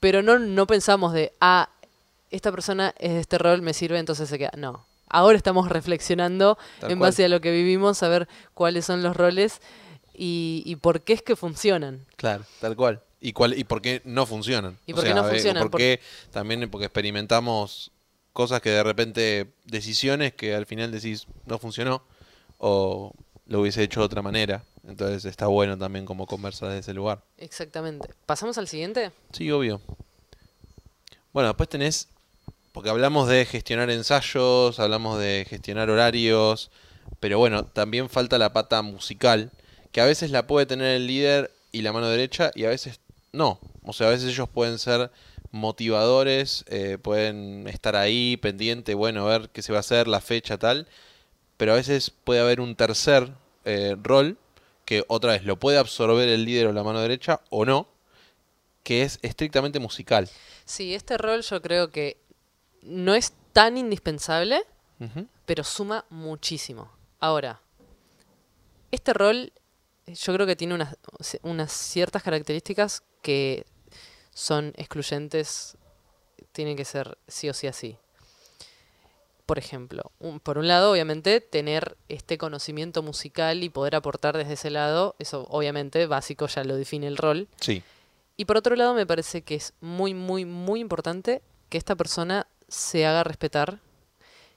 pero 0.02 0.21
no, 0.21 0.38
no 0.39 0.67
pensamos 0.67 1.13
de, 1.13 1.32
ah, 1.39 1.69
esta 2.32 2.52
persona 2.52 2.93
es 2.99 3.13
de 3.13 3.19
este 3.21 3.38
rol, 3.38 3.62
me 3.62 3.73
sirve, 3.73 3.97
entonces 3.97 4.28
se 4.30 4.38
queda. 4.38 4.52
No. 4.58 4.86
Ahora 5.10 5.38
estamos 5.38 5.69
reflexionando 5.69 6.58
Tal 6.82 6.91
en 6.91 6.99
cual. 6.99 7.10
base 7.12 7.25
a 7.25 7.30
lo 7.30 7.39
que 7.41 7.49
vivimos, 7.52 8.04
a 8.04 8.10
ver 8.10 8.28
cuáles 8.54 8.86
son 8.86 9.02
los 9.02 9.15
roles 9.15 9.62
y, 10.13 10.62
y 10.65 10.75
por 10.75 11.02
qué 11.02 11.13
es 11.13 11.21
que 11.21 11.36
funcionan. 11.38 12.06
Claro, 12.17 12.43
tal 12.60 12.75
cual. 12.75 13.02
¿Y, 13.21 13.32
cuál, 13.34 13.58
¿Y 13.58 13.63
por 13.63 13.82
qué 13.82 14.02
no 14.06 14.25
funcionan? 14.25 14.78
¿Y 14.86 14.91
O 14.91 14.95
por 14.95 15.04
qué 15.06 15.12
sea, 15.12 15.21
no 15.21 15.28
eh, 15.28 15.32
funcionan? 15.32 15.63
¿Por 15.63 15.71
Por- 15.71 15.82
también 16.32 16.69
porque 16.69 16.86
experimentamos 16.86 17.91
cosas 18.39 18.62
que 18.62 18.69
de 18.69 18.84
repente, 18.84 19.47
decisiones 19.65 20.34
que 20.34 20.56
al 20.56 20.65
final 20.65 20.93
decís 20.93 21.28
no 21.45 21.60
funcionó 21.60 22.04
o 22.58 23.13
lo 23.47 23.60
hubiese 23.60 23.84
hecho 23.84 23.99
de 23.99 24.06
otra 24.06 24.21
manera. 24.21 24.63
Entonces 24.88 25.25
está 25.25 25.47
bueno 25.47 25.78
también 25.78 26.06
como 26.06 26.25
conversar 26.25 26.69
desde 26.69 26.80
ese 26.80 26.93
lugar. 26.93 27.21
Exactamente. 27.38 28.08
¿Pasamos 28.25 28.58
al 28.58 28.69
siguiente? 28.69 29.12
Sí, 29.34 29.52
obvio. 29.52 29.82
Bueno, 31.34 31.49
después 31.49 31.67
tenés, 31.67 32.08
porque 32.71 32.89
hablamos 32.89 33.28
de 33.28 33.43
gestionar 33.43 33.89
ensayos, 33.89 34.80
hablamos 34.80 35.19
de 35.19 35.45
gestionar 35.49 35.89
horarios, 35.89 36.71
pero 37.19 37.39
bueno, 37.39 37.65
también 37.65 38.08
falta 38.08 38.38
la 38.38 38.54
pata 38.54 38.82
musical, 38.84 39.52
que 39.91 39.99
a 39.99 40.06
veces 40.06 40.32
la 40.32 40.47
puede 40.47 40.65
tener 40.65 40.95
el 40.95 41.08
líder 41.08 41.52
y 41.73 41.82
la 41.82 41.91
mano 41.91 42.08
derecha 42.08 42.52
y 42.56 42.63
a 42.63 42.69
veces 42.69 43.02
no. 43.34 43.60
O 43.84 43.91
sea, 43.91 44.08
a 44.08 44.12
veces 44.12 44.30
ellos 44.30 44.47
pueden 44.47 44.80
ser 44.80 45.12
motivadores, 45.51 46.65
eh, 46.67 46.97
pueden 47.01 47.67
estar 47.67 47.95
ahí 47.95 48.38
pendiente, 48.38 48.93
bueno, 48.93 49.27
a 49.27 49.38
ver 49.38 49.49
qué 49.49 49.62
se 49.62 49.71
va 49.71 49.79
a 49.79 49.81
hacer, 49.81 50.07
la 50.07 50.21
fecha, 50.21 50.57
tal, 50.57 50.88
pero 51.57 51.73
a 51.73 51.75
veces 51.75 52.12
puede 52.12 52.39
haber 52.39 52.62
un 52.62 52.75
tercer 52.75 53.31
eh, 53.65 53.95
rol 54.01 54.38
que 54.85 55.03
otra 55.07 55.33
vez 55.33 55.43
lo 55.43 55.59
puede 55.59 55.77
absorber 55.77 56.29
el 56.29 56.45
líder 56.45 56.67
o 56.67 56.73
la 56.73 56.83
mano 56.83 56.99
derecha 56.99 57.41
o 57.49 57.65
no, 57.65 57.88
que 58.83 59.03
es 59.03 59.19
estrictamente 59.21 59.79
musical. 59.79 60.29
Sí, 60.65 60.95
este 60.95 61.17
rol 61.17 61.41
yo 61.41 61.62
creo 61.62 61.91
que 61.91 62.17
no 62.81 63.13
es 63.13 63.33
tan 63.53 63.77
indispensable, 63.77 64.63
pero 65.45 65.63
suma 65.63 66.05
muchísimo. 66.09 66.91
Ahora, 67.19 67.62
este 68.91 69.13
rol 69.13 69.53
eh, 70.09 70.15
yo 70.15 70.33
creo 70.33 70.47
que 70.47 70.55
tiene 70.55 70.73
unas, 70.73 70.97
unas 71.43 71.71
ciertas 71.71 72.23
características 72.23 73.03
que 73.21 73.65
son 74.39 74.71
excluyentes, 74.78 75.75
tienen 76.54 76.78
que 76.78 76.86
ser 76.86 77.17
sí 77.28 77.49
o 77.49 77.54
sí 77.54 77.67
así. 77.67 77.97
Por 79.45 79.58
ejemplo, 79.60 80.12
un- 80.19 80.39
por 80.39 80.58
un 80.60 80.67
lado, 80.67 80.91
obviamente, 80.91 81.41
tener 81.41 81.97
este 82.08 82.38
conocimiento 82.38 83.02
musical 83.04 83.63
y 83.63 83.69
poder 83.69 83.95
aportar 83.95 84.38
desde 84.38 84.54
ese 84.54 84.69
lado, 84.69 85.15
eso 85.19 85.45
obviamente 85.49 86.06
básico 86.06 86.47
ya 86.47 86.63
lo 86.63 86.75
define 86.75 87.08
el 87.08 87.17
rol. 87.17 87.47
Sí, 87.60 87.84
Y 88.38 88.45
por 88.45 88.56
otro 88.56 88.78
lado, 88.78 88.93
me 88.93 89.06
parece 89.06 89.41
que 89.41 89.56
es 89.56 89.73
muy, 89.82 90.13
muy, 90.13 90.45
muy 90.45 90.80
importante 90.80 91.41
que 91.67 91.78
esta 91.78 91.95
persona 91.97 92.47
se 92.69 93.06
haga 93.06 93.25
respetar 93.25 93.80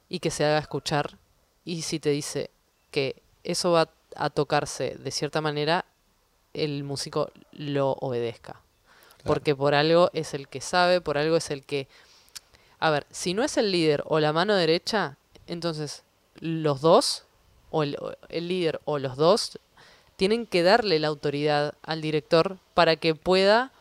y 0.09 0.21
que 0.21 0.31
se 0.31 0.45
haga 0.45 0.59
escuchar. 0.61 1.19
Y 1.65 1.83
si 1.83 1.99
te 1.99 2.11
dice 2.11 2.51
que 2.93 3.21
eso 3.43 3.73
va 3.73 3.91
a 4.15 4.31
tocarse 4.31 4.95
de 4.97 5.11
cierta 5.11 5.41
manera, 5.41 5.85
el 6.55 6.85
músico 6.85 7.33
lo 7.51 7.91
obedezca. 7.95 8.61
Porque 9.25 9.55
por 9.55 9.75
algo 9.75 10.11
es 10.13 10.35
el 10.35 10.49
que 10.49 10.61
sabe, 10.61 11.01
por 11.01 11.19
algo 11.19 11.37
es 11.37 11.51
el 11.51 11.65
que... 11.65 11.89
A 12.79 12.91
ver, 12.91 13.07
si 13.11 13.35
no 13.35 13.45
es 13.45 13.57
el 13.57 13.71
líder 13.71 14.03
o 14.07 14.19
la 14.21 14.33
mano 14.33 14.55
derecha, 14.57 15.17
entonces 15.47 16.03
los 16.41 16.81
dos, 16.81 17.25
o 17.71 17.83
el, 17.85 17.97
el 18.29 18.49
líder 18.49 18.81
o 18.85 18.99
los 18.99 19.17
dos, 19.17 19.59
tienen 20.17 20.47
que 20.47 20.63
darle 20.63 20.99
la 20.99 21.09
autoridad 21.09 21.75
al 21.83 22.01
director 22.03 22.59
para 22.75 22.97
que 22.97 23.15
pueda 23.15 23.73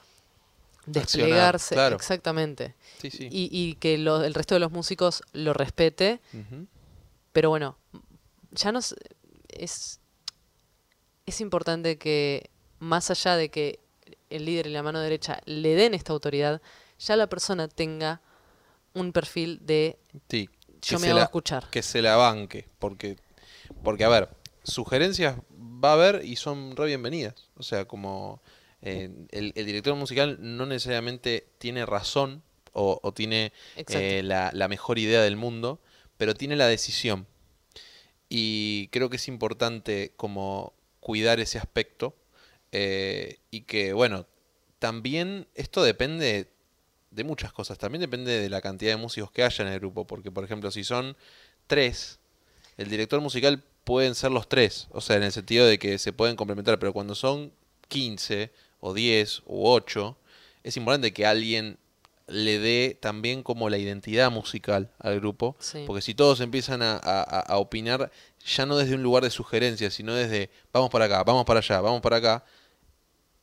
desplegarse. 0.86 1.76
claro. 1.76 1.96
Exactamente. 1.96 2.76
Sí, 3.00 3.12
sí. 3.12 3.28
Y, 3.32 3.50
y 3.52 3.76
que 3.76 3.98
lo- 3.98 4.24
el 4.24 4.34
resto 4.34 4.56
de 4.56 4.60
los 4.60 4.72
músicos 4.72 5.24
lo 5.34 5.54
respete. 5.54 6.20
Pero 7.32 7.50
bueno, 7.50 7.78
ya 8.52 8.72
nos 8.72 8.96
es, 9.50 10.00
es 11.26 11.42
importante 11.42 11.98
que 11.98 12.50
más 12.80 13.10
allá 13.12 13.36
de 13.36 13.50
que 13.50 13.80
el 14.32 14.46
líder 14.46 14.68
y 14.68 14.72
la 14.72 14.84
mano 14.84 15.00
derecha 15.00 15.42
le 15.46 15.76
den 15.76 15.94
esta 15.94 16.14
autoridad, 16.14 16.62
ya 17.00 17.16
la 17.16 17.28
persona 17.28 17.68
tenga 17.68 18.22
un 18.94 19.12
perfil 19.12 19.60
de 19.66 19.98
Sí, 20.30 20.50
yo 20.82 20.98
que 20.98 20.98
me 20.98 21.08
se 21.08 21.10
hago 21.12 21.20
la- 21.20 21.26
escuchar. 21.26 21.70
que 21.70 21.82
se 21.82 22.02
la 22.02 22.16
banque, 22.16 22.68
porque, 22.80 23.18
porque 23.84 24.04
a 24.04 24.10
ver, 24.10 24.30
sugerencias 24.64 25.38
va 25.52 25.92
a 25.92 25.94
haber 25.94 26.26
y 26.26 26.36
son 26.36 26.76
re 26.76 26.88
bienvenidas. 26.88 27.36
O 27.56 27.64
sea, 27.64 27.86
como 27.86 28.42
eh, 28.82 29.10
el, 29.32 29.54
el 29.56 29.66
director 29.66 29.96
musical 29.96 30.38
no 30.40 30.66
necesariamente 30.66 31.48
tiene 31.60 31.86
razón 31.86 32.44
o, 32.74 33.00
o 33.04 33.14
tiene 33.14 33.54
eh, 33.76 34.22
la, 34.24 34.52
la 34.54 34.68
mejor 34.68 35.00
idea 35.00 35.22
del 35.22 35.36
mundo, 35.38 35.80
pero 36.18 36.34
tiene 36.36 36.56
la 36.56 36.68
decisión. 36.68 37.28
Y 38.30 38.88
creo 38.92 39.10
que 39.10 39.18
es 39.18 39.28
importante 39.28 40.14
como 40.16 40.74
cuidar 41.00 41.40
ese 41.40 41.58
aspecto 41.58 42.16
eh, 42.72 43.40
y 43.52 43.62
que, 43.62 43.94
bueno, 43.94 44.26
también 44.80 45.48
esto 45.56 45.84
depende 45.84 46.48
de 47.12 47.24
muchas 47.24 47.52
cosas. 47.54 47.78
También 47.78 48.02
depende 48.02 48.40
de 48.40 48.50
la 48.50 48.62
cantidad 48.62 48.92
de 48.92 48.98
músicos 48.98 49.32
que 49.32 49.44
haya 49.44 49.66
en 49.66 49.72
el 49.72 49.80
grupo. 49.80 50.08
Porque, 50.08 50.32
por 50.32 50.44
ejemplo, 50.44 50.72
si 50.72 50.84
son 50.84 51.16
tres, 51.68 52.20
el 52.78 52.90
director 52.90 53.20
musical 53.22 53.64
pueden 53.84 54.16
ser 54.16 54.32
los 54.32 54.48
tres. 54.48 54.88
O 54.92 55.02
sea, 55.02 55.18
en 55.18 55.24
el 55.24 55.32
sentido 55.32 55.66
de 55.66 55.78
que 55.78 55.98
se 55.98 56.14
pueden 56.14 56.36
complementar. 56.36 56.80
Pero 56.80 56.94
cuando 56.94 57.16
son 57.16 57.52
15 57.90 58.52
o 58.80 58.94
10 58.94 59.42
u 59.46 59.68
8, 59.68 60.18
es 60.64 60.78
importante 60.78 61.14
que 61.14 61.26
alguien 61.26 61.78
le 62.28 62.60
dé 62.60 62.98
también 63.00 63.44
como 63.44 63.70
la 63.70 63.78
identidad 63.78 64.32
musical 64.32 64.90
al 65.00 65.20
grupo. 65.20 65.58
Sí. 65.60 65.84
Porque 65.86 66.02
si 66.02 66.14
todos 66.16 66.40
empiezan 66.40 66.82
a- 66.82 66.96
a 66.98 67.58
opinar, 67.58 68.10
ya 68.46 68.66
no 68.66 68.78
desde 68.78 68.96
un 68.96 69.04
lugar 69.04 69.24
de 69.24 69.30
sugerencia, 69.32 69.92
sino 69.92 70.14
desde 70.16 70.50
vamos 70.72 70.90
para 70.90 71.06
acá, 71.06 71.24
vamos 71.26 71.44
para 71.46 71.60
allá, 71.60 71.82
vamos 71.82 72.00
para 72.02 72.18
acá, 72.18 72.46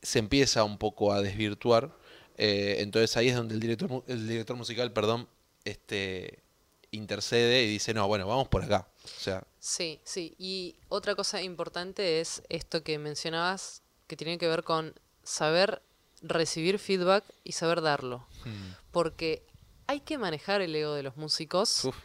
se 0.03 0.19
empieza 0.19 0.65
un 0.65 0.79
poco 0.79 1.13
a 1.13 1.23
desvirtuar. 1.23 1.93
eh, 2.37 2.77
entonces 2.81 3.17
ahí 3.17 3.29
es 3.29 3.37
donde 3.37 3.55
el 3.55 3.61
director, 3.61 4.05
el 4.07 4.29
director 4.29 4.57
musical, 4.57 4.93
perdón, 4.93 5.29
este 5.65 6.43
intercede 6.91 7.65
y 7.65 7.69
dice, 7.69 7.93
no, 7.93 8.07
bueno, 8.09 8.27
vamos 8.27 8.49
por 8.49 8.63
acá. 8.65 8.89
O 9.05 9.09
sea, 9.21 9.45
Sí, 9.61 10.01
sí. 10.05 10.35
Y 10.39 10.77
otra 10.89 11.15
cosa 11.15 11.43
importante 11.43 12.21
es 12.21 12.43
esto 12.49 12.83
que 12.83 12.99
mencionabas, 12.99 13.83
que 14.07 14.17
tiene 14.17 14.39
que 14.39 14.49
ver 14.49 14.63
con 14.65 14.95
saber 15.23 15.83
recibir 16.23 16.79
feedback 16.79 17.25
y 17.45 17.53
saber 17.53 17.83
darlo. 17.83 18.27
Porque 18.93 19.45
hay 19.87 20.01
que 20.01 20.17
manejar 20.17 20.63
el 20.63 20.75
ego 20.75 20.95
de 20.95 21.03
los 21.03 21.17
músicos. 21.17 21.85
uf, 21.85 21.97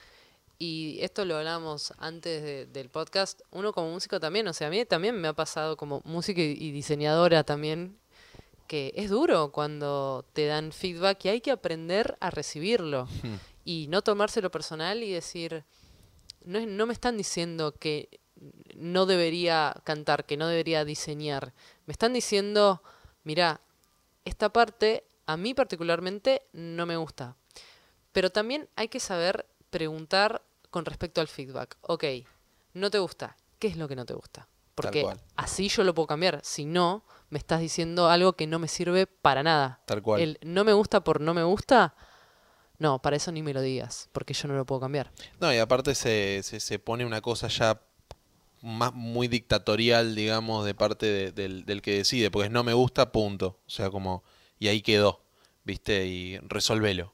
Y 0.60 1.00
esto 1.02 1.26
lo 1.26 1.38
hablamos 1.38 1.94
antes 1.98 2.42
de- 2.44 2.66
del 2.68 2.90
podcast. 2.90 3.42
Uno 3.52 3.74
como 3.74 3.92
músico 3.92 4.20
también, 4.20 4.48
o 4.48 4.54
sea, 4.54 4.68
a 4.68 4.70
mí 4.70 4.86
también 4.86 5.16
me 5.20 5.28
ha 5.28 5.34
pasado 5.34 5.76
como 5.78 6.02
música 6.06 6.42
y, 6.42 6.52
y 6.58 6.72
diseñadora 6.72 7.44
también, 7.44 7.98
que 8.68 8.94
es 8.96 9.10
duro 9.10 9.52
cuando 9.52 10.26
te 10.34 10.46
dan 10.46 10.72
feedback 10.72 11.26
y 11.26 11.30
hay 11.30 11.42
que 11.42 11.52
aprender 11.52 12.18
a 12.22 12.30
recibirlo. 12.30 13.08
Hmm. 13.24 13.36
Y 13.66 13.88
no 13.90 14.02
tomárselo 14.02 14.52
personal 14.52 15.04
y 15.04 15.12
decir, 15.12 15.64
no, 16.46 16.60
es- 16.60 16.68
no 16.68 16.86
me 16.86 16.94
están 16.94 17.18
diciendo 17.18 17.74
que 17.78 18.20
no 18.76 19.06
debería 19.06 19.76
cantar, 19.84 20.26
que 20.26 20.38
no 20.38 20.48
debería 20.48 20.86
diseñar. 20.86 21.54
Me 21.86 21.92
están 21.94 22.14
diciendo, 22.14 22.82
mira, 23.24 23.60
esta 24.26 24.52
parte 24.52 25.04
a 25.26 25.36
mí 25.38 25.54
particularmente 25.54 26.42
no 26.54 26.86
me 26.86 26.98
gusta. 26.98 27.36
Pero 28.12 28.30
también 28.32 28.70
hay 28.76 28.90
que 28.90 29.00
saber 29.00 29.46
preguntar 29.74 30.42
con 30.70 30.86
respecto 30.86 31.20
al 31.20 31.28
feedback. 31.28 31.78
Ok, 31.82 32.06
no 32.76 32.90
te 32.90 33.00
gusta. 33.00 33.36
¿Qué 33.60 33.68
es 33.68 33.76
lo 33.78 33.88
que 33.90 33.96
no 33.98 34.06
te 34.06 34.14
gusta? 34.14 34.48
Porque 34.76 35.02
así 35.36 35.68
yo 35.68 35.84
lo 35.84 35.94
puedo 35.94 36.08
cambiar. 36.08 36.40
Si 36.44 36.64
no, 36.66 37.04
me 37.30 37.38
estás 37.40 37.60
diciendo 37.60 38.08
algo 38.10 38.34
que 38.34 38.48
no 38.48 38.58
me 38.60 38.68
sirve 38.68 39.06
para 39.08 39.44
nada. 39.44 39.82
tal 39.86 40.02
cual. 40.02 40.22
El 40.22 40.40
no 40.44 40.64
me 40.64 40.74
gusta 40.74 41.04
por 41.04 41.20
no 41.22 41.34
me 41.34 41.44
gusta, 41.44 41.94
no, 42.80 43.00
para 43.02 43.16
eso 43.18 43.32
ni 43.32 43.44
me 43.44 43.54
lo 43.54 43.62
digas, 43.62 44.10
porque 44.14 44.34
yo 44.34 44.48
no 44.48 44.56
lo 44.56 44.66
puedo 44.66 44.82
cambiar. 44.82 45.12
No, 45.40 45.54
y 45.54 45.58
aparte 45.58 45.94
se, 45.96 46.42
se, 46.44 46.60
se 46.60 46.80
pone 46.80 47.06
una 47.06 47.22
cosa 47.22 47.48
ya 47.50 47.82
más 48.62 48.94
muy 48.94 49.28
dictatorial, 49.28 50.16
digamos, 50.16 50.66
de 50.66 50.74
parte 50.74 51.06
de- 51.06 51.32
del, 51.32 51.66
del 51.66 51.82
que 51.82 51.98
decide, 51.98 52.32
porque 52.32 52.46
es 52.48 52.52
no 52.52 52.64
me 52.64 52.74
gusta, 52.74 53.12
punto. 53.12 53.60
O 53.68 53.70
sea, 53.70 53.90
como, 53.90 54.24
y 54.58 54.70
ahí 54.70 54.82
quedó, 54.82 55.22
¿viste? 55.66 56.06
Y 56.08 56.38
resolvelo. 56.40 57.14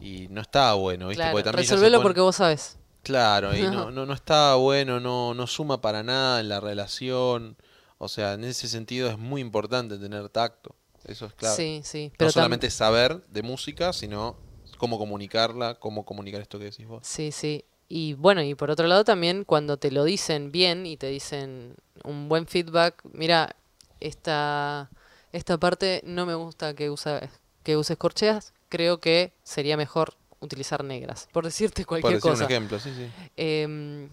Y 0.00 0.28
no 0.28 0.40
está 0.40 0.74
bueno, 0.74 1.08
¿viste? 1.08 1.22
Claro, 1.22 1.32
Porque 1.32 1.44
también 1.44 1.68
resolvelo 1.68 1.98
pone- 1.98 2.04
porque 2.08 2.20
vos 2.20 2.36
sabes. 2.36 2.76
Claro, 3.02 3.56
y 3.56 3.62
no, 3.62 3.90
No. 3.90 4.06
no, 4.06 4.12
está 4.12 4.54
bueno, 4.56 5.00
no, 5.00 5.34
no 5.34 5.46
suma 5.46 5.80
para 5.80 6.02
nada 6.02 6.40
en 6.40 6.48
la 6.48 6.60
relación. 6.60 7.56
O 7.98 8.08
sea, 8.08 8.34
en 8.34 8.44
ese 8.44 8.68
sentido 8.68 9.08
es 9.08 9.18
muy 9.18 9.40
importante 9.40 9.98
tener 9.98 10.28
tacto. 10.28 10.74
Eso 11.04 11.26
es 11.26 11.32
claro. 11.34 11.56
Sí, 11.56 11.80
sí. 11.84 12.08
no 12.10 12.14
Pero 12.18 12.30
solamente 12.30 12.70
saber 12.70 13.24
de 13.28 13.42
música, 13.42 13.92
sino 13.92 14.36
cómo 14.76 14.98
comunicarla, 14.98 15.74
cómo 15.74 16.04
comunicar 16.04 16.40
esto 16.40 16.58
que 16.58 16.66
decís 16.66 16.86
vos. 16.86 17.04
Sí, 17.06 17.32
sí. 17.32 17.64
Y 17.88 18.12
bueno, 18.14 18.42
y 18.42 18.54
por 18.54 18.70
otro 18.70 18.86
lado 18.86 19.02
también 19.04 19.44
cuando 19.44 19.78
te 19.78 19.90
lo 19.90 20.04
dicen 20.04 20.52
bien 20.52 20.84
y 20.86 20.96
te 20.96 21.06
dicen 21.08 21.74
un 22.04 22.28
buen 22.28 22.46
feedback, 22.46 23.00
mira, 23.12 23.56
esta, 24.00 24.90
esta 25.32 25.58
parte 25.58 26.02
no 26.04 26.26
me 26.26 26.34
gusta 26.34 26.74
que, 26.74 26.90
usa, 26.90 27.28
que 27.62 27.76
uses 27.76 27.96
corcheas, 27.96 28.52
creo 28.68 28.98
que 29.00 29.32
sería 29.42 29.76
mejor 29.76 30.14
utilizar 30.40 30.84
negras, 30.84 31.28
por 31.32 31.44
decirte 31.44 31.82
Por 31.82 31.88
cualquier 32.00 32.14
decir 32.14 32.30
cosa. 32.30 32.44
un 32.44 32.50
ejemplo, 32.50 32.78
sí, 32.78 32.92
sí. 32.94 33.10
Em, 33.36 34.08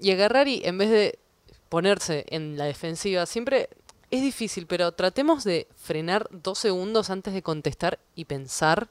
y 0.00 0.10
agarrar 0.12 0.48
y 0.48 0.62
en 0.64 0.78
vez 0.78 0.90
de 0.90 1.18
ponerse 1.68 2.24
en 2.30 2.56
la 2.58 2.64
defensiva, 2.64 3.26
siempre 3.26 3.68
es 4.10 4.22
difícil, 4.22 4.66
pero 4.66 4.92
tratemos 4.92 5.44
de 5.44 5.68
frenar 5.76 6.26
dos 6.30 6.58
segundos 6.58 7.10
antes 7.10 7.34
de 7.34 7.42
contestar 7.42 7.98
y 8.14 8.24
pensar 8.24 8.88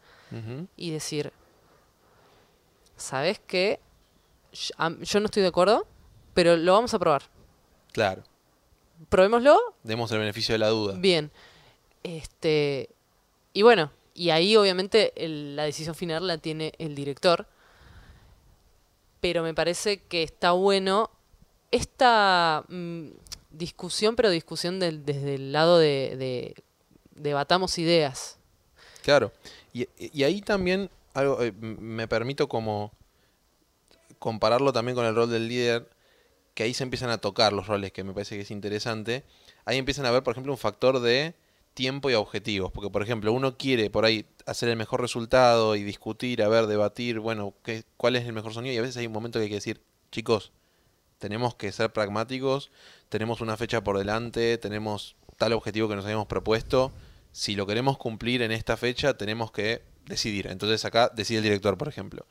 y 0.76 0.92
decir, 0.92 1.32
¿sabes 2.96 3.40
qué? 3.48 3.80
Yo 4.52 5.20
no 5.20 5.26
estoy 5.26 5.42
de 5.42 5.48
acuerdo, 5.50 5.88
pero 6.34 6.58
lo 6.58 6.74
vamos 6.74 6.94
a 6.94 7.00
probar. 7.00 7.24
Claro. 7.94 8.24
Probémoslo, 9.10 9.58
Demos 9.84 10.12
el 10.12 10.20
beneficio 10.20 10.54
de 10.54 10.60
la 10.60 10.68
duda. 10.70 10.96
bien. 10.98 11.32
Este, 12.04 12.90
y 13.54 13.62
bueno, 13.62 13.92
y 14.18 14.32
ahí 14.32 14.58
obviamente 14.58 15.14
la 15.16 15.64
decisión 15.64 15.94
final 15.94 16.26
la 16.26 16.40
tiene 16.40 16.74
el 16.80 16.96
director, 16.96 17.46
pero 19.22 19.44
me 19.44 19.54
parece 19.54 20.00
que 20.00 20.24
está 20.24 20.54
bueno 20.54 21.12
esta 21.70 22.66
mm, 22.68 23.10
discusión, 23.52 24.16
pero 24.16 24.32
discusión 24.32 24.80
desde 24.80 25.36
el 25.36 25.52
lado 25.52 25.78
de, 25.78 26.16
de 26.18 26.56
debatamos 27.14 27.78
ideas. 27.78 28.38
Claro. 29.04 29.32
Y, 29.72 30.24
ahí 30.24 30.42
también 30.42 30.90
algo 31.14 31.44
eh, 31.44 31.52
me 31.52 32.08
permito 32.08 32.50
como 32.50 32.92
compararlo 34.18 34.74
también 34.74 34.96
con 34.96 35.06
el 35.06 35.14
rol 35.14 35.30
del 35.30 35.48
líder, 35.48 35.88
que 36.56 36.64
ahí 36.64 36.74
se 36.74 36.84
empiezan 36.84 37.12
a 37.12 37.20
tocar 37.20 37.54
los 37.54 37.68
roles, 37.68 37.92
que 37.92 38.04
me 38.04 38.14
parece 38.14 38.36
que 38.36 38.42
es 38.42 38.50
interesante. 38.52 39.24
Ahí 39.66 39.78
empiezan 39.78 40.08
a 40.08 40.12
ver, 40.12 40.24
por 40.24 40.32
ejemplo, 40.32 40.52
un 40.52 40.58
factor 40.58 41.02
de 41.02 41.36
tiempo 41.78 42.10
y 42.10 42.16
objetivos, 42.16 42.72
porque 42.72 42.90
por 42.90 43.04
ejemplo, 43.04 43.32
uno 43.32 43.56
quiere 43.56 43.92
por 43.92 44.04
ahí 44.04 44.26
hacer 44.48 44.68
el 44.68 44.78
mejor 44.78 45.00
resultado 45.00 45.76
y 45.76 45.84
discutir, 45.84 46.42
a 46.42 46.48
ver, 46.48 46.66
debatir, 46.66 47.20
bueno, 47.20 47.54
qué, 47.64 47.84
cuál 47.98 48.16
es 48.16 48.26
el 48.26 48.34
mejor 48.34 48.52
sonido 48.52 48.74
y 48.74 48.80
a 48.80 48.82
veces 48.82 48.98
hay 48.98 49.06
un 49.06 49.14
momento 49.14 49.38
que 49.38 49.44
hay 49.44 49.50
que 49.50 49.56
decir, 49.56 49.80
chicos, 50.12 50.52
tenemos 51.20 51.54
que 51.54 51.72
ser 51.72 51.94
pragmáticos, 51.94 52.72
tenemos 53.10 53.42
una 53.42 53.58
fecha 53.58 53.84
por 53.84 54.00
delante, 54.00 54.58
tenemos 54.58 55.18
tal 55.38 55.54
objetivo 55.54 55.88
que 55.88 55.96
nos 55.96 56.06
habíamos 56.06 56.26
propuesto, 56.26 56.92
si 57.32 57.56
lo 57.56 57.68
queremos 57.68 58.00
cumplir 58.00 58.42
en 58.42 58.52
esta 58.52 58.76
fecha, 58.76 59.16
tenemos 59.16 59.52
que 59.52 59.84
decidir. 60.08 60.48
Entonces 60.48 60.84
acá 60.84 61.12
decide 61.14 61.38
el 61.38 61.44
director, 61.44 61.78
por 61.78 61.90
ejemplo. 61.90 62.26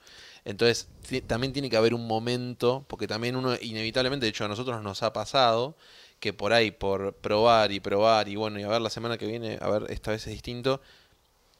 Entonces 0.45 0.89
también 1.29 1.53
tiene 1.53 1.71
que 1.71 1.77
haber 1.77 1.95
un 1.95 2.09
momento, 2.09 2.85
porque 2.89 3.07
también 3.07 3.37
uno 3.37 3.55
inevitablemente, 3.61 4.27
de 4.27 4.31
hecho 4.31 4.45
a 4.45 4.49
nosotros 4.49 4.83
nos 4.83 5.05
ha 5.05 5.13
pasado, 5.13 5.77
que 6.21 6.33
por 6.33 6.53
ahí, 6.53 6.71
por 6.71 7.15
probar 7.15 7.73
y 7.73 7.81
probar 7.81 8.29
y 8.29 8.37
bueno, 8.37 8.59
y 8.59 8.63
a 8.63 8.69
ver 8.69 8.81
la 8.81 8.91
semana 8.91 9.19
que 9.19 9.27
viene, 9.27 9.59
a 9.61 9.69
ver, 9.69 9.91
esta 9.91 10.11
vez 10.11 10.27
es 10.27 10.33
distinto, 10.33 10.81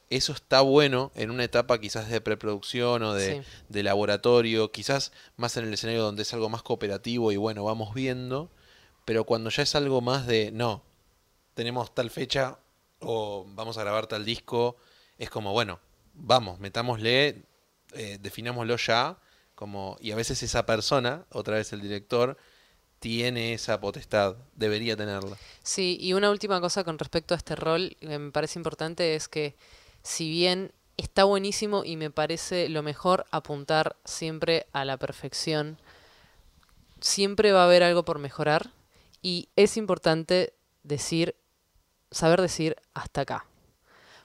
eso 0.09 0.31
está 0.33 0.61
bueno 0.61 1.11
en 1.15 1.31
una 1.31 1.43
etapa 1.43 1.79
quizás 1.79 2.09
de 2.09 2.21
preproducción 2.21 3.03
o 3.03 3.13
de, 3.13 3.43
Sí. 3.43 3.49
de 3.69 3.83
laboratorio, 3.83 4.71
quizás 4.71 5.11
más 5.35 5.57
en 5.57 5.65
el 5.65 5.73
escenario 5.73 6.01
donde 6.01 6.23
es 6.23 6.33
algo 6.33 6.49
más 6.49 6.63
cooperativo 6.63 7.31
y 7.31 7.37
bueno, 7.37 7.63
vamos 7.63 7.93
viendo, 7.93 8.49
pero 9.05 9.25
cuando 9.25 9.49
ya 9.49 9.63
es 9.63 9.75
algo 9.75 10.01
más 10.01 10.25
de, 10.25 10.51
no, 10.51 10.81
tenemos 11.53 11.93
tal 11.93 12.09
fecha 12.09 12.57
o 12.99 13.45
vamos 13.49 13.77
a 13.77 13.81
grabar 13.83 14.07
tal 14.07 14.25
disco, 14.25 14.77
es 15.17 15.29
como, 15.29 15.51
bueno, 15.51 15.79
vamos, 16.13 16.59
metámosle 16.59 17.43
eh, 17.93 18.17
definámoslo 18.21 18.75
ya, 18.77 19.17
como, 19.55 19.97
y 19.99 20.11
a 20.11 20.15
veces 20.15 20.43
esa 20.43 20.65
persona, 20.65 21.25
otra 21.31 21.55
vez 21.55 21.71
el 21.73 21.81
director, 21.81 22.37
tiene 22.99 23.53
esa 23.53 23.79
potestad, 23.79 24.35
debería 24.55 24.95
tenerla. 24.95 25.37
Sí, 25.63 25.97
y 25.99 26.13
una 26.13 26.31
última 26.31 26.59
cosa 26.61 26.83
con 26.83 26.97
respecto 26.97 27.33
a 27.33 27.37
este 27.37 27.55
rol 27.55 27.95
que 27.99 28.19
me 28.19 28.31
parece 28.31 28.59
importante 28.59 29.15
es 29.15 29.27
que 29.27 29.55
si 30.03 30.29
bien 30.29 30.71
está 30.97 31.23
buenísimo 31.23 31.83
y 31.83 31.95
me 31.95 32.09
parece 32.09 32.69
lo 32.69 32.81
mejor 32.81 33.25
apuntar 33.31 33.95
siempre 34.03 34.65
a 34.73 34.83
la 34.83 34.97
perfección, 34.97 35.79
siempre 36.99 37.51
va 37.51 37.61
a 37.61 37.65
haber 37.65 37.83
algo 37.83 38.03
por 38.03 38.19
mejorar 38.19 38.71
y 39.21 39.49
es 39.55 39.77
importante 39.77 40.53
decir, 40.83 41.35
saber 42.09 42.41
decir 42.41 42.77
hasta 42.93 43.21
acá, 43.21 43.45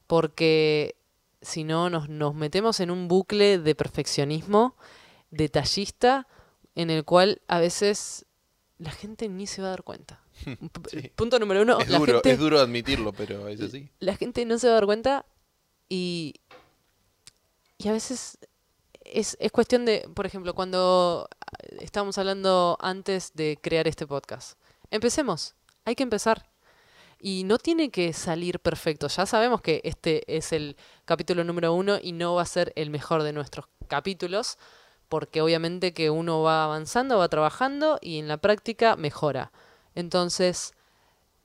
porque 0.06 0.96
si 1.42 1.64
no 1.64 1.90
nos, 1.90 2.08
nos 2.08 2.34
metemos 2.34 2.80
en 2.80 2.90
un 2.90 3.08
bucle 3.08 3.58
de 3.58 3.74
perfeccionismo 3.74 4.76
detallista 5.30 6.26
en 6.74 6.90
el 6.90 7.04
cual 7.04 7.42
a 7.48 7.58
veces 7.58 8.26
la 8.82 8.90
gente 8.90 9.28
ni 9.28 9.46
se 9.46 9.62
va 9.62 9.68
a 9.68 9.70
dar 9.70 9.84
cuenta. 9.84 10.20
Sí. 10.90 11.10
Punto 11.14 11.38
número 11.38 11.62
uno, 11.62 11.78
es, 11.78 11.88
la 11.88 11.98
duro, 11.98 12.14
gente 12.14 12.32
es 12.32 12.38
duro 12.38 12.58
admitirlo, 12.60 13.12
pero 13.12 13.48
es 13.48 13.60
así. 13.60 13.88
la 14.00 14.16
gente 14.16 14.44
no 14.44 14.58
se 14.58 14.66
va 14.66 14.72
a 14.72 14.76
dar 14.76 14.86
cuenta 14.86 15.24
y, 15.88 16.34
y 17.78 17.88
a 17.88 17.92
veces 17.92 18.38
es, 19.04 19.36
es 19.40 19.52
cuestión 19.52 19.84
de, 19.84 20.08
por 20.14 20.26
ejemplo, 20.26 20.54
cuando 20.54 21.28
estábamos 21.80 22.18
hablando 22.18 22.76
antes 22.80 23.32
de 23.34 23.58
crear 23.60 23.86
este 23.86 24.06
podcast, 24.06 24.58
empecemos, 24.90 25.54
hay 25.84 25.94
que 25.94 26.02
empezar. 26.02 26.50
Y 27.24 27.44
no 27.44 27.58
tiene 27.58 27.90
que 27.90 28.12
salir 28.12 28.58
perfecto. 28.58 29.06
Ya 29.06 29.26
sabemos 29.26 29.60
que 29.60 29.80
este 29.84 30.24
es 30.26 30.52
el 30.52 30.76
capítulo 31.04 31.44
número 31.44 31.72
uno 31.72 31.98
y 32.02 32.10
no 32.10 32.34
va 32.34 32.42
a 32.42 32.46
ser 32.46 32.72
el 32.74 32.90
mejor 32.90 33.22
de 33.22 33.32
nuestros 33.32 33.66
capítulos, 33.86 34.58
porque 35.12 35.42
obviamente 35.42 35.92
que 35.92 36.08
uno 36.08 36.40
va 36.40 36.64
avanzando, 36.64 37.18
va 37.18 37.28
trabajando 37.28 37.98
y 38.00 38.18
en 38.18 38.28
la 38.28 38.38
práctica 38.38 38.96
mejora. 38.96 39.52
Entonces, 39.94 40.72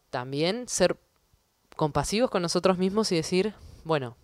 también 0.10 0.70
ser 0.70 0.96
compasivos 1.76 2.30
con 2.30 2.42
nosotros 2.42 2.78
mismos 2.78 3.12
y 3.12 3.18
decir, 3.18 3.56
bueno, 3.84 4.16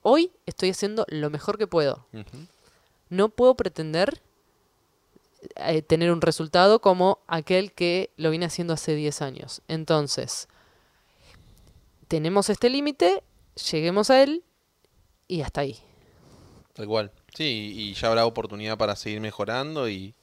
hoy 0.00 0.32
estoy 0.46 0.70
haciendo 0.70 1.04
lo 1.08 1.28
mejor 1.28 1.58
que 1.58 1.66
puedo. 1.66 2.06
No 3.10 3.28
puedo 3.28 3.56
pretender 3.56 4.22
eh, 5.56 5.82
tener 5.82 6.10
un 6.10 6.22
resultado 6.22 6.80
como 6.80 7.18
aquel 7.26 7.72
que 7.72 8.08
lo 8.16 8.30
vine 8.30 8.46
haciendo 8.46 8.72
hace 8.72 8.94
10 8.94 9.20
años. 9.20 9.60
Entonces, 9.68 10.48
tenemos 12.08 12.48
este 12.48 12.70
límite, 12.70 13.22
lleguemos 13.70 14.08
a 14.08 14.22
él 14.22 14.42
y 15.28 15.42
hasta 15.42 15.60
ahí. 15.60 15.76
Tal 16.72 16.86
cual. 16.86 17.12
Sí, 17.34 17.72
y 17.74 17.94
ya 17.94 18.08
habrá 18.08 18.26
oportunidad 18.26 18.76
para 18.76 18.94
seguir 18.96 19.20
mejorando 19.20 19.88
y, 19.88 20.14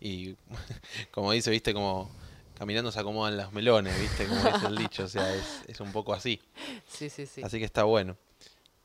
y 0.00 0.34
como 1.10 1.32
dice, 1.32 1.50
viste, 1.50 1.74
como 1.74 2.10
caminando 2.58 2.90
se 2.90 2.98
acomodan 3.00 3.36
las 3.36 3.52
melones, 3.52 3.98
viste, 4.00 4.26
como 4.26 4.40
dice 4.42 4.66
el 4.66 4.76
dicho, 4.76 5.04
o 5.04 5.08
sea, 5.08 5.34
es, 5.34 5.44
es 5.66 5.80
un 5.80 5.92
poco 5.92 6.12
así. 6.14 6.40
Sí, 6.88 7.08
sí, 7.10 7.26
sí. 7.26 7.42
Así 7.44 7.58
que 7.58 7.64
está 7.64 7.84
bueno. 7.84 8.16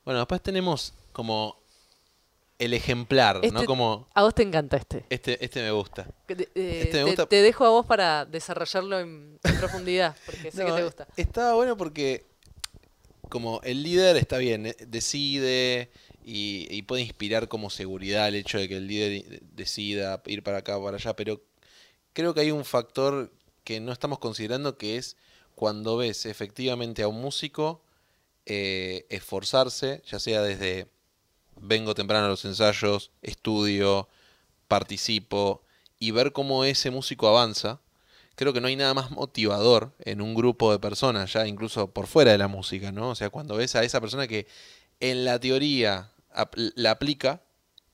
Bueno, 0.05 0.19
después 0.19 0.41
tenemos 0.41 0.93
como 1.13 1.57
el 2.59 2.73
ejemplar, 2.73 3.37
¿no? 3.37 3.41
Este- 3.41 3.65
Como 3.65 4.07
A 4.13 4.23
vos 4.23 4.35
te 4.35 4.43
encanta 4.43 4.77
este. 4.77 5.05
este, 5.09 5.43
este 5.43 5.61
me 5.63 5.71
gusta. 5.71 6.05
Eh, 6.27 6.81
Este 6.85 6.97
me 6.97 7.03
gusta- 7.05 7.25
te, 7.25 7.41
dejo 7.41 7.65
a 7.65 7.69
vos 7.69 7.85
para 7.85 8.25
desarrollarlo 8.25 8.99
en, 8.99 9.39
en 9.43 9.55
profundidad, 9.59 10.15
porque 10.25 10.51
sé 10.51 10.63
que 10.65 10.71
te 10.71 10.83
gusta. 10.83 11.07
Estaba 11.17 11.55
bueno 11.55 11.75
porque 11.77 12.25
como 13.29 13.59
el 13.63 13.81
líder 13.81 14.17
está 14.17 14.37
bien, 14.37 14.67
eh, 14.67 14.75
decide 14.87 15.89
y, 16.25 16.81
puede 16.83 17.01
inspirar 17.01 17.47
como 17.47 17.69
seguridad 17.69 18.27
el 18.27 18.35
hecho 18.35 18.57
de 18.57 18.67
que 18.67 18.77
el 18.77 18.87
líder 18.87 19.41
decida 19.41 20.21
ir 20.25 20.43
para 20.43 20.59
acá 20.59 20.77
o 20.77 20.83
para 20.83 20.97
allá, 20.97 21.15
pero 21.15 21.41
creo 22.13 22.33
que 22.33 22.41
hay 22.41 22.51
un 22.51 22.65
factor 22.65 23.31
que 23.63 23.79
no 23.79 23.91
estamos 23.91 24.19
considerando 24.19 24.77
que 24.77 24.97
es 24.97 25.17
cuando 25.55 25.97
ves 25.97 26.25
efectivamente 26.25 27.03
a 27.03 27.07
un 27.07 27.21
músico 27.21 27.83
eh, 28.45 29.05
esforzarse, 29.09 30.01
ya 30.05 30.19
sea 30.19 30.41
desde 30.41 30.87
vengo 31.59 31.95
temprano 31.95 32.25
a 32.25 32.29
los 32.29 32.45
ensayos, 32.45 33.11
estudio, 33.21 34.09
participo 34.67 35.63
y 35.99 36.11
ver 36.11 36.33
cómo 36.33 36.65
ese 36.65 36.91
músico 36.91 37.27
avanza, 37.27 37.79
creo 38.35 38.53
que 38.53 38.61
no 38.61 38.67
hay 38.67 38.75
nada 38.75 38.93
más 38.93 39.11
motivador 39.11 39.93
en 39.99 40.21
un 40.21 40.33
grupo 40.33 40.71
de 40.71 40.79
personas, 40.79 41.31
ya 41.33 41.47
incluso 41.47 41.91
por 41.91 42.07
fuera 42.07 42.31
de 42.31 42.37
la 42.37 42.47
música, 42.47 42.91
¿no? 42.91 43.09
O 43.09 43.15
sea, 43.15 43.29
cuando 43.29 43.55
ves 43.55 43.75
a 43.75 43.83
esa 43.83 44.01
persona 44.01 44.27
que 44.27 44.47
en 44.99 45.25
la 45.25 45.39
teoría 45.39 46.12
la 46.75 46.91
aplica 46.91 47.41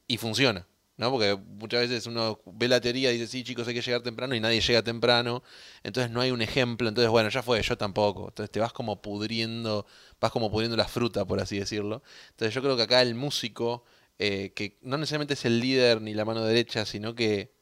y 0.08 0.18
funciona, 0.18 0.68
¿no? 0.98 1.12
Porque 1.12 1.36
muchas 1.36 1.82
veces 1.82 2.08
uno 2.08 2.42
ve 2.46 2.68
la 2.68 2.82
teoría 2.82 3.12
y 3.12 3.18
dice, 3.18 3.28
sí, 3.28 3.44
chicos, 3.44 3.68
hay 3.68 3.74
que 3.74 3.82
llegar 3.82 4.02
temprano 4.02 4.36
y 4.36 4.40
nadie 4.40 4.62
llega 4.62 4.84
temprano, 4.84 5.44
entonces 5.84 6.12
no 6.12 6.22
hay 6.22 6.32
un 6.32 6.42
ejemplo, 6.42 6.90
entonces, 6.90 7.10
bueno, 7.10 7.30
ya 7.30 7.44
fue, 7.44 7.62
yo 7.62 7.78
tampoco, 7.78 8.30
entonces 8.30 8.52
te 8.52 8.60
vas 8.60 8.74
como 8.74 9.02
pudriendo, 9.02 9.86
vas 10.20 10.32
como 10.32 10.52
pudriendo 10.52 10.78
la 10.78 10.88
fruta, 10.88 11.26
por 11.26 11.40
así 11.40 11.60
decirlo. 11.60 12.04
Entonces 12.32 12.54
yo 12.54 12.62
creo 12.62 12.76
que 12.76 12.84
acá 12.84 13.02
el 13.02 13.16
músico, 13.16 13.84
eh, 14.18 14.52
que 14.56 14.78
no 14.82 14.98
necesariamente 14.98 15.36
es 15.36 15.46
el 15.46 15.60
líder 15.60 16.02
ni 16.02 16.14
la 16.14 16.26
mano 16.26 16.44
derecha, 16.44 16.86
sino 16.86 17.16
que, 17.16 17.54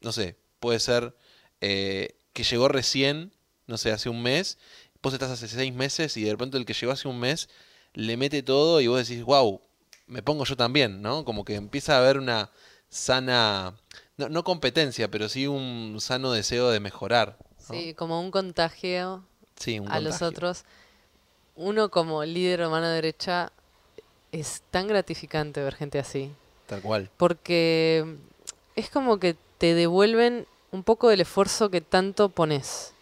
no 0.00 0.12
sé, 0.12 0.36
puede 0.60 0.80
ser 0.80 1.16
eh, 1.60 2.16
que 2.32 2.44
llegó 2.44 2.68
recién, 2.68 3.32
no 3.66 3.78
sé, 3.78 3.90
hace 3.90 4.08
un 4.08 4.22
mes, 4.22 4.58
vos 5.02 5.12
estás 5.12 5.30
hace 5.30 5.46
seis 5.48 5.72
meses 5.72 6.16
y 6.16 6.24
de 6.24 6.32
repente 6.32 6.56
el 6.56 6.64
que 6.64 6.74
llegó 6.74 6.92
hace 6.92 7.06
un 7.06 7.20
mes 7.20 7.48
le 7.94 8.16
mete 8.16 8.42
todo 8.42 8.80
y 8.80 8.88
vos 8.88 9.06
decís, 9.06 9.24
wow, 9.24 9.60
me 10.06 10.22
pongo 10.22 10.44
yo 10.44 10.56
también, 10.56 11.02
¿no? 11.02 11.24
Como 11.24 11.44
que 11.44 11.54
empieza 11.56 11.96
a 11.96 11.98
haber 11.98 12.18
una 12.18 12.50
sana, 12.88 13.74
no, 14.16 14.28
no 14.28 14.44
competencia, 14.44 15.10
pero 15.10 15.28
sí 15.28 15.46
un 15.46 15.96
sano 16.00 16.32
deseo 16.32 16.70
de 16.70 16.80
mejorar. 16.80 17.36
¿no? 17.68 17.74
Sí, 17.74 17.94
como 17.94 18.20
un 18.20 18.30
contagio 18.30 19.24
Sí, 19.58 19.78
un 19.78 19.90
a 19.90 20.00
los 20.00 20.22
otros. 20.22 20.64
Uno 21.56 21.90
como 21.90 22.22
líder 22.24 22.62
o 22.62 22.70
mano 22.70 22.86
derecha 22.88 23.50
es 24.32 24.62
tan 24.70 24.86
gratificante 24.88 25.62
ver 25.62 25.74
gente 25.74 25.98
así. 25.98 26.30
Tal 26.66 26.82
cual. 26.82 27.10
Porque 27.16 28.16
es 28.74 28.90
como 28.90 29.18
que 29.18 29.36
te 29.58 29.74
devuelven 29.74 30.46
un 30.70 30.82
poco 30.84 31.08
del 31.08 31.22
esfuerzo 31.22 31.70
que 31.70 31.80
tanto 31.80 32.28
pones. 32.28 32.92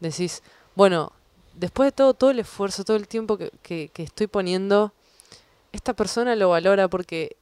Decís, 0.00 0.42
bueno, 0.76 1.12
después 1.54 1.88
de 1.88 1.92
todo, 1.92 2.14
todo 2.14 2.30
el 2.30 2.38
esfuerzo, 2.38 2.84
todo 2.84 2.96
el 2.96 3.08
tiempo 3.08 3.36
que, 3.36 3.50
que- 3.62 3.88
que 3.92 4.04
estoy 4.04 4.28
poniendo, 4.28 4.92
esta 5.74 5.94
persona 5.94 6.36
lo 6.36 6.50
valora 6.50 6.88
porque 6.88 7.36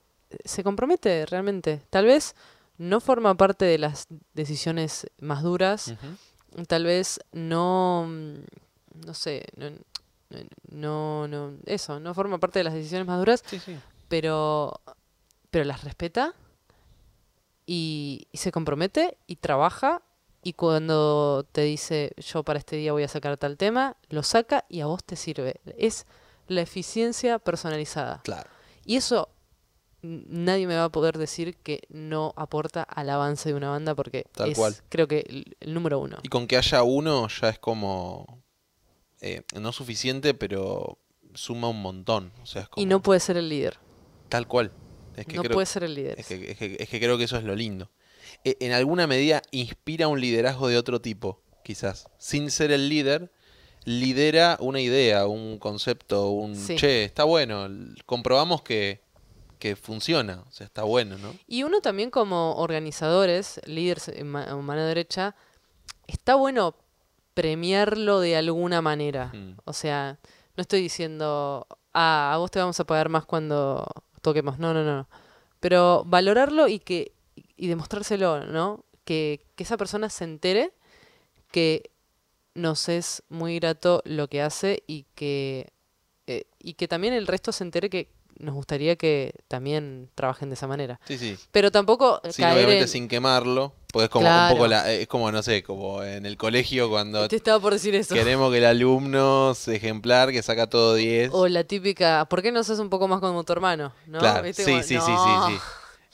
se 0.44 0.64
compromete 0.64 1.26
realmente. 1.26 1.82
Tal 1.90 2.06
vez 2.06 2.34
no 2.78 3.00
forma 3.00 3.34
parte 3.36 3.64
de 3.64 3.78
las 3.78 4.06
decisiones 4.34 5.06
más 5.20 5.42
duras, 5.42 5.94
tal 6.66 6.84
vez 6.84 7.20
no, 7.32 8.06
mm, 8.08 8.34
no 9.06 9.14
sé, 9.14 9.44
no, 9.56 9.70
no, 10.70 11.28
no, 11.28 11.52
eso, 11.66 12.00
no 12.00 12.14
forma 12.14 12.38
parte 12.38 12.58
de 12.58 12.64
las 12.64 12.74
decisiones 12.74 13.06
más 13.06 13.18
duras, 13.18 13.42
Sí, 13.46 13.58
sí. 13.58 13.76
pero, 14.08 14.80
pero 15.50 15.64
las 15.64 15.84
respeta 15.84 16.34
y, 17.66 18.26
y 18.32 18.38
se 18.38 18.50
compromete 18.52 19.18
y 19.26 19.36
trabaja 19.36 20.02
y 20.42 20.54
cuando 20.54 21.46
te 21.52 21.60
dice 21.62 22.12
yo 22.16 22.42
para 22.42 22.58
este 22.58 22.76
día 22.76 22.92
voy 22.92 23.04
a 23.04 23.08
sacar 23.08 23.36
tal 23.36 23.56
tema, 23.56 23.96
lo 24.08 24.22
saca 24.22 24.64
y 24.68 24.80
a 24.80 24.86
vos 24.86 25.04
te 25.04 25.14
sirve. 25.14 25.60
Es 25.76 26.06
la 26.48 26.60
eficiencia 26.62 27.38
personalizada. 27.38 28.20
Claro. 28.24 28.48
Y 28.84 28.96
eso 28.96 29.28
nadie 30.02 30.66
me 30.66 30.74
va 30.76 30.84
a 30.84 30.88
poder 30.92 31.16
decir 31.16 31.56
que 31.58 31.80
no 31.88 32.32
aporta 32.36 32.82
al 32.82 33.08
avance 33.08 33.48
de 33.48 33.54
una 33.54 33.70
banda 33.70 33.94
porque 33.94 34.26
Tal 34.34 34.50
es 34.50 34.58
cual. 34.58 34.74
creo 34.88 35.06
que 35.06 35.20
el, 35.28 35.56
el 35.60 35.74
número 35.74 36.00
uno. 36.00 36.18
Y 36.22 36.28
con 36.28 36.46
que 36.48 36.56
haya 36.56 36.82
uno 36.82 37.28
ya 37.28 37.48
es 37.50 37.58
como, 37.60 38.42
eh, 39.20 39.42
no 39.60 39.70
suficiente, 39.72 40.34
pero 40.34 40.98
suma 41.34 41.68
un 41.68 41.80
montón. 41.80 42.32
O 42.42 42.46
sea, 42.46 42.62
es 42.62 42.68
como, 42.68 42.82
Y 42.82 42.86
no 42.86 43.00
puede 43.00 43.20
ser 43.20 43.36
el 43.36 43.48
líder. 43.48 43.78
Tal 44.28 44.48
cual. 44.48 44.72
Es 45.16 45.26
que 45.26 45.36
no 45.36 45.42
creo- 45.42 45.54
puede 45.54 45.66
ser 45.66 45.84
el 45.84 45.94
líder. 45.94 46.18
Es 46.18 46.26
que, 46.26 46.50
es 46.50 46.58
que- 46.58 46.76
es 46.80 46.88
que 46.88 46.98
creo 46.98 47.16
que 47.18 47.24
eso 47.24 47.36
es 47.36 47.44
lo 47.44 47.54
lindo. 47.54 47.90
E- 48.44 48.56
En 48.60 48.72
alguna 48.72 49.06
medida 49.06 49.42
inspira 49.52 50.08
un 50.08 50.20
liderazgo 50.20 50.66
de 50.68 50.78
otro 50.78 51.00
tipo, 51.00 51.42
quizás. 51.62 52.08
Sin 52.18 52.50
ser 52.50 52.72
el 52.72 52.88
líder, 52.88 53.30
lidera 53.84 54.56
una 54.60 54.80
idea, 54.80 55.26
un 55.26 55.58
concepto, 55.58 56.30
un... 56.30 56.56
Sí. 56.56 56.76
Che, 56.76 57.04
está 57.04 57.24
bueno, 57.24 57.68
comprobamos 58.06 58.62
que, 58.62 59.00
que 59.58 59.76
funciona, 59.76 60.42
o 60.48 60.52
sea, 60.52 60.66
está 60.66 60.82
bueno, 60.82 61.18
¿no? 61.18 61.34
Y 61.46 61.62
uno 61.62 61.80
también 61.80 62.10
como 62.10 62.56
organizadores, 62.56 63.60
líderes 63.66 64.08
en 64.08 64.28
mano 64.28 64.84
derecha, 64.84 65.34
está 66.06 66.34
bueno 66.34 66.76
premiarlo 67.34 68.20
de 68.20 68.36
alguna 68.36 68.82
manera. 68.82 69.32
Mm. 69.32 69.56
O 69.64 69.72
sea, 69.72 70.18
no 70.56 70.60
estoy 70.60 70.80
diciendo, 70.82 71.66
ah, 71.92 72.32
a 72.34 72.38
vos 72.38 72.50
te 72.50 72.58
vamos 72.58 72.78
a 72.78 72.84
pagar 72.84 73.08
más 73.08 73.24
cuando 73.24 73.86
toquemos. 74.20 74.58
No, 74.58 74.74
no, 74.74 74.84
no. 74.84 74.96
no. 74.96 75.08
Pero 75.60 76.04
valorarlo 76.06 76.68
y 76.68 76.78
que 76.78 77.12
y 77.56 77.68
demostrárselo, 77.68 78.44
¿no? 78.46 78.84
Que, 79.04 79.46
que 79.54 79.62
esa 79.62 79.76
persona 79.76 80.10
se 80.10 80.24
entere 80.24 80.72
que 81.52 81.91
nos 82.54 82.88
es 82.88 83.22
muy 83.28 83.58
grato 83.58 84.02
lo 84.04 84.28
que 84.28 84.42
hace 84.42 84.82
y 84.86 85.06
que, 85.14 85.72
eh, 86.26 86.44
y 86.58 86.74
que 86.74 86.88
también 86.88 87.14
el 87.14 87.26
resto 87.26 87.52
se 87.52 87.64
entere 87.64 87.88
que 87.90 88.10
nos 88.38 88.54
gustaría 88.54 88.96
que 88.96 89.34
también 89.46 90.10
trabajen 90.14 90.48
de 90.48 90.54
esa 90.54 90.66
manera. 90.66 90.98
Sí, 91.06 91.16
sí. 91.18 91.36
Pero 91.52 91.70
tampoco 91.70 92.20
Sí, 92.30 92.42
caer 92.42 92.56
obviamente 92.56 92.82
en... 92.84 92.88
sin 92.88 93.08
quemarlo. 93.08 93.72
Porque 93.92 94.04
es 94.04 94.10
como 94.10 94.24
Claro. 94.24 94.52
un 94.52 94.56
poco 94.58 94.68
la, 94.68 94.90
es 94.90 95.06
como, 95.06 95.30
no 95.30 95.42
sé, 95.42 95.62
como 95.62 96.02
en 96.02 96.24
el 96.24 96.36
colegio 96.38 96.88
cuando 96.88 97.28
Te 97.28 97.36
estaba 97.36 97.60
por 97.60 97.74
decir 97.74 97.94
eso. 97.94 98.14
queremos 98.14 98.50
que 98.50 98.58
el 98.58 98.64
alumno 98.64 99.54
sea 99.54 99.74
ejemplar, 99.74 100.32
que 100.32 100.42
saca 100.42 100.66
todo 100.68 100.94
10. 100.94 101.30
O 101.34 101.46
la 101.46 101.64
típica, 101.64 102.24
¿por 102.28 102.42
qué 102.42 102.50
no 102.52 102.64
sos 102.64 102.78
un 102.78 102.88
poco 102.88 103.06
más 103.06 103.20
como 103.20 103.44
tu 103.44 103.52
hermano? 103.52 103.92
¿No? 104.06 104.18
claro, 104.18 104.42
¿Viste? 104.42 104.64
sí, 104.64 104.70
Como, 104.70 104.82
sí, 104.82 104.88
sí, 104.98 105.12
no. 105.12 105.46
sí, 105.48 105.54
sí. 105.54 105.60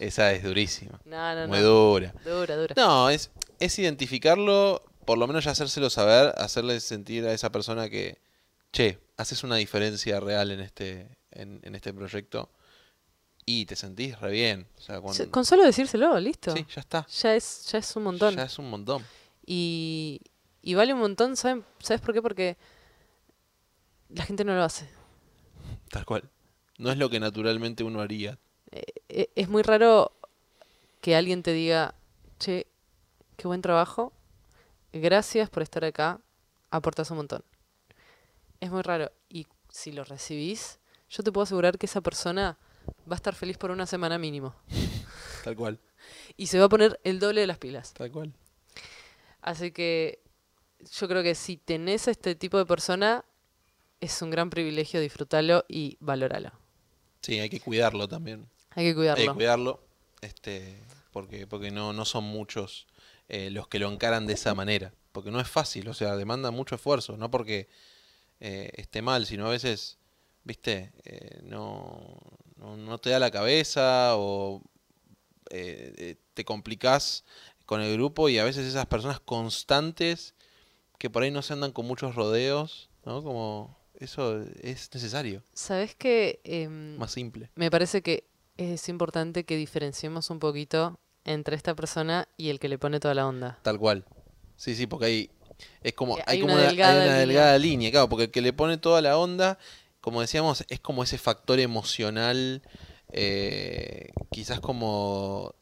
Esa 0.05 0.32
es 0.32 0.43
durísima. 0.43 1.01
No, 1.05 1.34
no, 1.34 1.49
Muy 1.49 1.61
dura. 1.61 2.12
Dura, 2.24 2.57
dura. 2.57 2.74
No, 2.76 3.11
es, 3.11 3.30
es 3.61 3.78
identificarlo, 3.78 4.82
por 5.09 5.17
lo 5.17 5.27
menos 5.27 5.43
ya 5.45 5.53
hacérselo 5.53 5.89
saber, 5.89 6.35
hacerle 6.37 6.79
sentir 6.81 7.25
a 7.27 7.33
esa 7.33 7.51
persona 7.51 7.89
que, 7.89 8.19
che, 8.73 8.99
haces 9.17 9.43
una 9.43 9.57
diferencia 9.57 10.21
real 10.21 10.51
en 10.51 10.61
este, 10.61 11.09
en, 11.31 11.61
en 11.63 11.75
este 11.75 11.95
proyecto 11.95 12.51
y 13.47 13.65
te 13.65 13.75
sentís 13.75 14.21
re 14.21 14.31
bien. 14.31 14.67
O 14.77 14.81
sea, 14.83 15.01
cuando- 15.01 15.15
Se- 15.15 15.31
Con 15.31 15.47
solo 15.47 15.65
decírselo, 15.65 16.21
listo. 16.21 16.55
Sí, 16.55 16.67
ya 16.75 16.81
está. 16.83 17.07
Ya 17.23 17.35
es, 17.35 17.65
ya 17.73 17.79
es 17.79 17.97
un 17.97 18.03
montón. 18.03 18.37
Ya 18.37 18.43
es 18.43 18.59
un 18.59 18.69
montón. 18.69 19.03
Y, 19.47 20.21
y 20.61 20.75
vale 20.75 20.93
un 20.93 21.01
montón, 21.01 21.37
¿saben? 21.37 21.65
¿sabes 21.83 22.03
por 22.03 22.13
qué? 22.13 22.21
Porque 22.21 22.59
la 24.11 24.25
gente 24.25 24.45
no 24.45 24.55
lo 24.55 24.63
hace. 24.63 24.89
Tal 25.91 26.05
cual. 26.05 26.29
No 26.77 26.91
es 26.93 26.99
lo 26.99 27.09
que 27.09 27.19
naturalmente 27.19 27.83
uno 27.83 28.03
haría. 28.03 28.39
E- 29.09 29.31
Es 29.35 29.49
muy 29.49 29.63
raro 29.63 30.13
que 31.01 31.17
alguien 31.17 31.43
te 31.43 31.53
diga, 31.55 31.95
che, 32.39 32.67
qué 33.39 33.49
buen 33.49 33.63
trabajo, 33.63 34.13
gracias 34.93 35.51
por 35.51 35.62
estar 35.62 35.84
acá, 35.84 36.20
aportas 36.70 37.11
un 37.11 37.18
montón. 37.18 37.45
Es 38.61 38.70
muy 38.70 38.82
raro. 38.82 39.11
Y 39.28 39.47
si 39.70 39.93
lo 39.93 40.05
recibís, 40.05 40.78
yo 41.09 41.22
te 41.22 41.32
puedo 41.32 41.45
asegurar 41.45 41.78
que 41.78 41.86
esa 41.86 42.01
persona 42.01 42.59
va 43.11 43.14
a 43.14 43.16
estar 43.16 43.34
feliz 43.34 43.57
por 43.59 43.70
una 43.70 43.86
semana 43.86 44.18
mínimo. 44.18 44.55
Tal 45.45 45.57
cual. 45.57 45.78
Y 46.36 46.47
se 46.47 46.59
va 46.59 46.66
a 46.66 46.68
poner 46.68 47.01
el 47.05 47.18
doble 47.20 47.41
de 47.43 47.47
las 47.47 47.59
pilas. 47.59 47.95
Tal 47.95 48.11
cual. 48.11 48.32
Así 49.41 49.70
que 49.72 50.22
yo 50.93 51.09
creo 51.09 51.22
que 51.22 51.34
si 51.34 51.57
tenés 51.57 52.09
a 52.09 52.11
este 52.11 52.34
tipo 52.34 52.59
de 52.59 52.66
persona, 52.66 53.24
es 54.01 54.22
un 54.22 54.30
gran 54.30 54.51
privilegio 54.51 55.01
disfrutarlo 55.01 55.64
y 55.68 55.97
valorarlo. 56.01 56.53
Sí, 57.22 57.39
hay 57.41 57.51
que 57.51 57.61
cuidarlo 57.61 58.09
también. 58.09 58.49
Hay 58.70 58.84
que 58.84 58.89
Hay 58.91 58.95
cuidarlo. 58.95 59.32
que 59.32 59.34
cuidarlo. 59.34 59.84
Este, 60.20 60.80
porque, 61.12 61.47
porque 61.47 61.70
no, 61.70 61.93
no 61.93 62.05
son 62.05 62.24
muchos 62.24 62.86
eh, 63.29 63.51
los 63.51 63.68
que 63.68 63.79
lo 63.79 63.91
encaran 63.93 64.26
de 64.26 64.35
esa 64.35 64.55
manera. 64.55 64.93
Porque 65.12 65.31
no 65.31 65.41
es 65.41 65.49
fácil, 65.49 65.89
o 65.89 65.95
sea, 65.95 66.16
demanda 66.16 66.51
mucho 66.51 66.74
esfuerzo. 66.74 67.16
No 67.16 67.31
porque 67.31 67.68
eh, 68.41 68.70
esté 68.76 69.03
mal, 69.03 69.26
sino 69.26 69.47
a 69.47 69.51
veces, 69.51 69.99
viste, 70.45 70.93
Eh, 71.05 71.41
no, 71.43 72.16
no, 72.57 72.76
no 72.76 72.99
te 72.99 73.11
da 73.11 73.18
la 73.18 73.31
cabeza 73.31 74.12
o 74.16 74.62
te 75.51 76.45
complicás 76.45 77.24
con 77.64 77.81
el 77.81 77.93
grupo 77.95 78.29
y 78.29 78.39
a 78.39 78.45
veces 78.45 78.66
esas 78.66 78.87
personas 78.87 79.18
constantes 79.20 80.35
que 80.99 81.09
por 81.11 81.22
ahí 81.22 81.31
no 81.31 81.43
se 81.43 81.53
andan 81.55 81.72
con 81.72 81.87
muchos 81.87 82.14
rodeos, 82.14 82.91
¿no? 83.05 83.22
Como 83.22 83.76
eso 83.95 84.43
es 84.62 84.91
necesario, 84.95 85.43
¿Sabes 85.55 85.95
qué? 85.95 86.41
Em, 86.45 86.97
más 86.99 87.12
simple. 87.12 87.51
me 87.55 87.70
parece 87.70 88.03
que 88.03 88.24
es 88.57 88.89
importante 88.89 89.45
que 89.45 89.57
diferenciemos 89.57 90.31
un 90.31 90.39
poquito 90.39 90.99
entre 91.29 91.57
esta 91.57 91.74
persona 91.74 92.26
y 92.37 92.49
el 92.49 92.59
que 92.59 92.68
le 92.68 92.79
pone 92.79 93.01
toda 93.01 93.14
la 93.14 93.26
onda. 93.26 93.59
Tal 93.62 93.79
cual. 93.79 94.05
Sí, 94.57 94.74
sí, 94.74 94.87
porque 94.87 95.07
hay 95.07 95.31
es 95.83 95.93
como 95.93 96.16
hay, 96.16 96.22
hay 96.26 96.41
como 96.41 96.55
una 96.55 96.62
una, 96.62 96.70
delgada 96.70 96.93
hay 96.93 96.97
una 96.97 97.07
línea. 97.07 97.26
delgada 97.26 97.59
línea, 97.59 97.91
claro, 97.91 98.09
porque 98.09 98.24
el 98.24 98.31
que 98.31 98.41
le 98.41 98.53
pone 98.53 98.79
toda 98.79 99.01
la 99.03 99.18
onda, 99.18 99.59
como 100.01 100.20
decíamos, 100.20 100.64
es 100.68 100.81
como 100.81 101.03
ese 101.03 101.18
factor 101.18 101.59
emocional, 101.61 102.62
eh, 103.12 104.12
quizás 104.31 104.61
como 104.61 105.55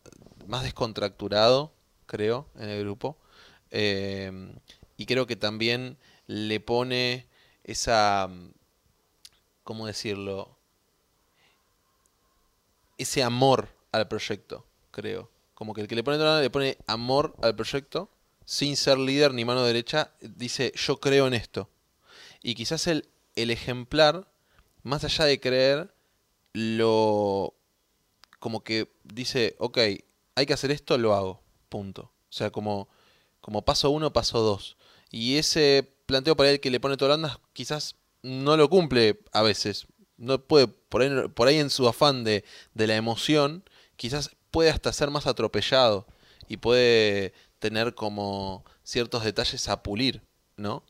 más 0.47 0.63
descontracturado, 0.63 1.73
creo, 2.07 2.49
en 2.57 2.71
el 2.71 2.81
grupo. 2.81 3.19
Eh, 3.71 4.55
y 4.97 5.07
creo 5.07 5.27
que 5.27 5.37
también 5.37 5.99
le 6.27 6.61
pone 6.61 7.27
esa, 7.65 8.31
¿cómo 9.65 9.87
decirlo? 9.87 10.57
Ese 12.99 13.23
amor 13.23 13.69
al 13.93 14.09
proyecto, 14.09 14.65
creo. 14.91 15.31
Como 15.57 15.73
que 15.73 15.81
el 15.81 15.89
que 15.89 15.95
le 15.95 16.05
pone 16.05 16.19
le 16.19 16.51
pone 16.51 16.77
amor 16.87 17.35
al 17.41 17.57
proyecto, 17.57 18.11
sin 18.45 18.77
ser 18.77 18.99
líder 18.99 19.33
ni 19.33 19.47
mano 19.47 19.65
derecha, 19.65 20.13
dice 20.21 20.71
yo 20.77 21.01
creo 21.01 21.27
en 21.27 21.33
esto. 21.33 21.71
Y 22.43 22.55
quizás 22.55 22.87
el, 22.87 23.09
el 23.37 23.51
ejemplar, 23.51 24.29
más 24.83 25.03
allá 25.05 25.25
de 25.25 25.41
creer, 25.41 25.95
lo 26.53 27.55
como 28.39 28.63
que 28.63 28.93
dice, 29.03 29.57
ok, 29.59 29.79
hay 30.35 30.47
que 30.47 30.53
hacer 30.53 30.71
esto, 30.71 30.99
lo 30.99 31.15
hago. 31.15 31.41
Punto. 31.71 32.03
O 32.03 32.33
sea, 32.33 32.51
como, 32.51 32.91
como 33.41 33.65
paso 33.65 33.89
uno, 33.89 34.13
paso 34.13 34.41
dos. 34.41 34.77
Y 35.11 35.39
ese 35.39 35.91
planteo 36.05 36.37
para 36.37 36.51
el 36.51 36.61
que 36.61 36.71
le 36.71 36.81
pone 36.81 36.99
toda 36.99 37.09
la 37.09 37.15
onda, 37.15 37.41
quizás 37.55 37.97
no 38.21 38.59
lo 38.59 38.69
cumple 38.69 39.21
a 39.33 39.41
veces. 39.41 39.87
No 40.19 40.39
puede, 40.39 40.69
por 40.69 41.01
ahí, 41.01 41.29
por 41.35 41.49
ahí 41.49 41.57
en 41.57 41.71
su 41.71 41.89
afán 41.89 42.25
de, 42.25 42.45
de 42.75 42.87
la 42.87 42.97
emoción, 42.97 43.65
quizás 43.97 44.36
puede 44.57 44.71
hasta 44.71 44.91
ser 44.95 45.11
más 45.11 45.27
atropellado 45.27 46.07
y 46.49 46.57
puede 46.57 47.35
tener 47.59 47.95
como 47.95 48.65
ciertos 48.85 49.23
detalles 49.23 49.69
a 49.69 49.83
pulir, 49.83 50.23
¿no? 50.57 50.83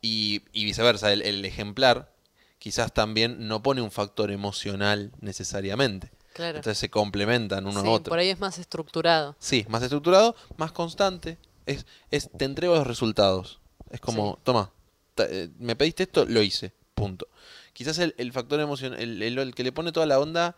Y, 0.00 0.42
y 0.52 0.64
viceversa, 0.64 1.12
el, 1.12 1.22
el 1.22 1.44
ejemplar 1.44 2.12
quizás 2.58 2.92
también 2.92 3.46
no 3.46 3.62
pone 3.62 3.80
un 3.80 3.92
factor 3.92 4.32
emocional 4.32 5.12
necesariamente. 5.20 6.10
Claro. 6.32 6.56
Entonces 6.58 6.78
se 6.78 6.90
complementan 6.90 7.64
uno 7.64 7.80
Sí, 7.82 7.86
a 7.86 7.90
otro. 7.90 8.10
por 8.10 8.18
ahí 8.18 8.30
es 8.30 8.40
más 8.40 8.58
estructurado. 8.58 9.36
Sí, 9.38 9.64
más 9.68 9.84
estructurado, 9.84 10.34
más 10.56 10.72
constante. 10.72 11.38
Es, 11.66 11.86
es 12.10 12.28
te 12.36 12.44
entrego 12.44 12.74
los 12.74 12.86
resultados. 12.88 13.60
Es 13.90 14.00
como, 14.00 14.32
Sí. 14.34 14.40
toma, 14.42 14.72
eh, 15.18 15.48
me 15.60 15.76
pediste 15.76 16.02
esto, 16.02 16.24
lo 16.24 16.42
hice. 16.42 16.72
Punto. 16.94 17.28
Quizás 17.72 17.98
el, 17.98 18.16
el 18.18 18.32
factor 18.32 18.58
emocional, 18.58 18.98
el, 18.98 19.22
el- 19.22 19.38
el 19.38 19.54
que 19.54 19.62
le 19.62 19.70
pone 19.70 19.92
toda 19.92 20.06
la 20.06 20.18
onda, 20.18 20.56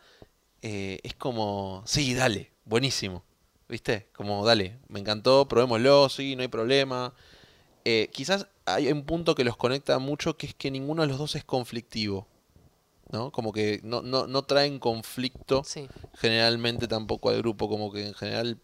eh, 0.63 0.99
es 1.03 1.15
como, 1.15 1.83
sí, 1.85 2.15
dale, 2.15 2.51
buenísimo. 2.65 3.23
¿Viste? 3.69 4.09
Como, 4.15 4.45
dale, 4.45 4.79
me 4.89 5.01
encantó, 5.01 5.49
probémoslo, 5.49 6.09
sí, 6.09 6.37
no 6.37 6.43
hay 6.43 6.49
problema. 6.49 7.15
Eh, 7.85 8.11
quizás 8.13 8.47
hay 8.67 8.91
un 8.93 9.05
punto 9.05 9.35
que 9.35 9.45
los 9.45 9.57
conecta 9.57 9.99
mucho, 9.99 10.37
que 10.37 10.47
es 10.47 10.55
que 10.55 10.71
ninguno 10.71 11.03
de 11.03 11.09
los 11.09 11.19
dos 11.19 11.35
es 11.35 11.45
conflictivo. 11.45 12.27
¿No? 13.11 13.31
Como 13.31 13.53
que 13.53 13.81
no, 13.85 14.01
no, 14.03 14.27
no 14.27 14.43
traen 14.45 14.79
conflicto 14.79 15.63
Sí. 15.65 15.87
generalmente 16.15 16.89
tampoco 16.89 17.29
al 17.29 17.37
grupo, 17.39 17.69
como 17.69 17.93
que 17.93 18.07
en 18.07 18.15
general 18.15 18.59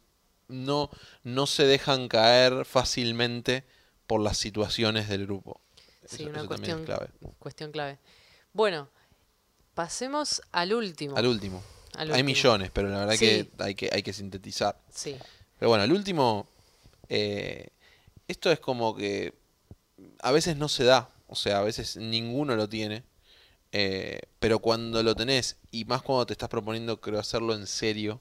no, 0.48 0.90
no 1.22 1.46
se 1.46 1.64
dejan 1.66 2.08
caer 2.08 2.64
fácilmente 2.64 3.64
por 4.06 4.20
las 4.20 4.38
situaciones 4.38 5.08
del 5.08 5.26
grupo. 5.26 5.60
Sí, 6.06 6.22
Eso- 6.22 6.30
una 6.30 6.38
eso 6.40 6.48
cuestión, 6.48 6.80
es 6.80 6.86
clave. 6.86 7.08
cuestión 7.38 7.70
clave. 7.70 7.98
Bueno, 8.54 8.88
pasemos 9.74 10.42
al 10.52 10.72
último. 10.74 11.16
Al 11.16 11.26
último. 11.26 11.62
Hay 11.96 12.22
millones, 12.22 12.70
pero 12.72 12.88
la 12.88 13.00
verdad 13.00 13.14
Sí. 13.14 13.18
que, 13.26 13.50
hay 13.58 13.74
que 13.74 13.90
hay 13.92 14.02
que 14.02 14.12
sintetizar. 14.12 14.78
Sí. 14.94 15.16
Pero 15.58 15.68
bueno, 15.70 15.84
el 15.84 15.92
último, 15.92 16.46
eh, 17.08 17.68
esto 18.28 18.50
es 18.50 18.60
como 18.60 18.96
que 18.96 19.34
a 20.22 20.32
veces 20.32 20.56
no 20.56 20.68
se 20.68 20.84
da, 20.84 21.10
o 21.26 21.34
sea, 21.34 21.58
a 21.58 21.62
veces 21.62 21.96
ninguno 21.96 22.56
lo 22.56 22.68
tiene, 22.68 23.02
eh, 23.72 24.20
pero 24.38 24.60
cuando 24.60 25.02
lo 25.02 25.14
tenés, 25.14 25.56
y 25.70 25.84
más 25.84 26.02
cuando 26.02 26.26
te 26.26 26.32
estás 26.32 26.48
proponiendo, 26.48 27.00
creo, 27.00 27.18
hacerlo 27.20 27.54
en 27.54 27.66
serio, 27.66 28.20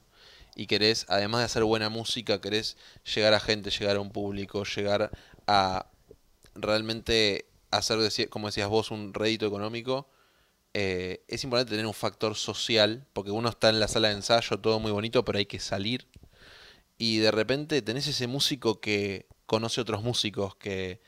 y 0.56 0.66
querés, 0.66 1.06
además 1.08 1.40
de 1.40 1.44
hacer 1.46 1.64
buena 1.64 1.88
música, 1.88 2.40
querés 2.40 2.76
llegar 3.14 3.32
a 3.34 3.40
gente, 3.40 3.70
llegar 3.70 3.96
a 3.96 4.00
un 4.00 4.10
público, 4.10 4.64
llegar 4.64 5.10
a 5.46 5.86
realmente 6.54 7.46
hacer, 7.70 7.98
como 8.28 8.48
decías 8.48 8.68
vos, 8.68 8.90
un 8.90 9.14
rédito 9.14 9.46
económico, 9.46 10.08
eh, 10.74 11.24
es 11.28 11.44
importante 11.44 11.70
tener 11.70 11.86
un 11.86 11.94
factor 11.94 12.34
social, 12.36 13.06
porque 13.12 13.30
uno 13.30 13.48
está 13.48 13.68
en 13.70 13.80
la 13.80 13.88
sala 13.88 14.08
de 14.08 14.14
ensayo, 14.14 14.58
todo 14.60 14.80
muy 14.80 14.92
bonito, 14.92 15.24
pero 15.24 15.38
hay 15.38 15.46
que 15.46 15.60
salir 15.60 16.06
y 17.00 17.18
de 17.18 17.30
repente 17.30 17.80
tenés 17.80 18.06
ese 18.08 18.26
músico 18.26 18.78
que 18.80 19.26
conoce 19.46 19.80
otros 19.80 20.02
músicos, 20.02 20.54
que, 20.56 21.00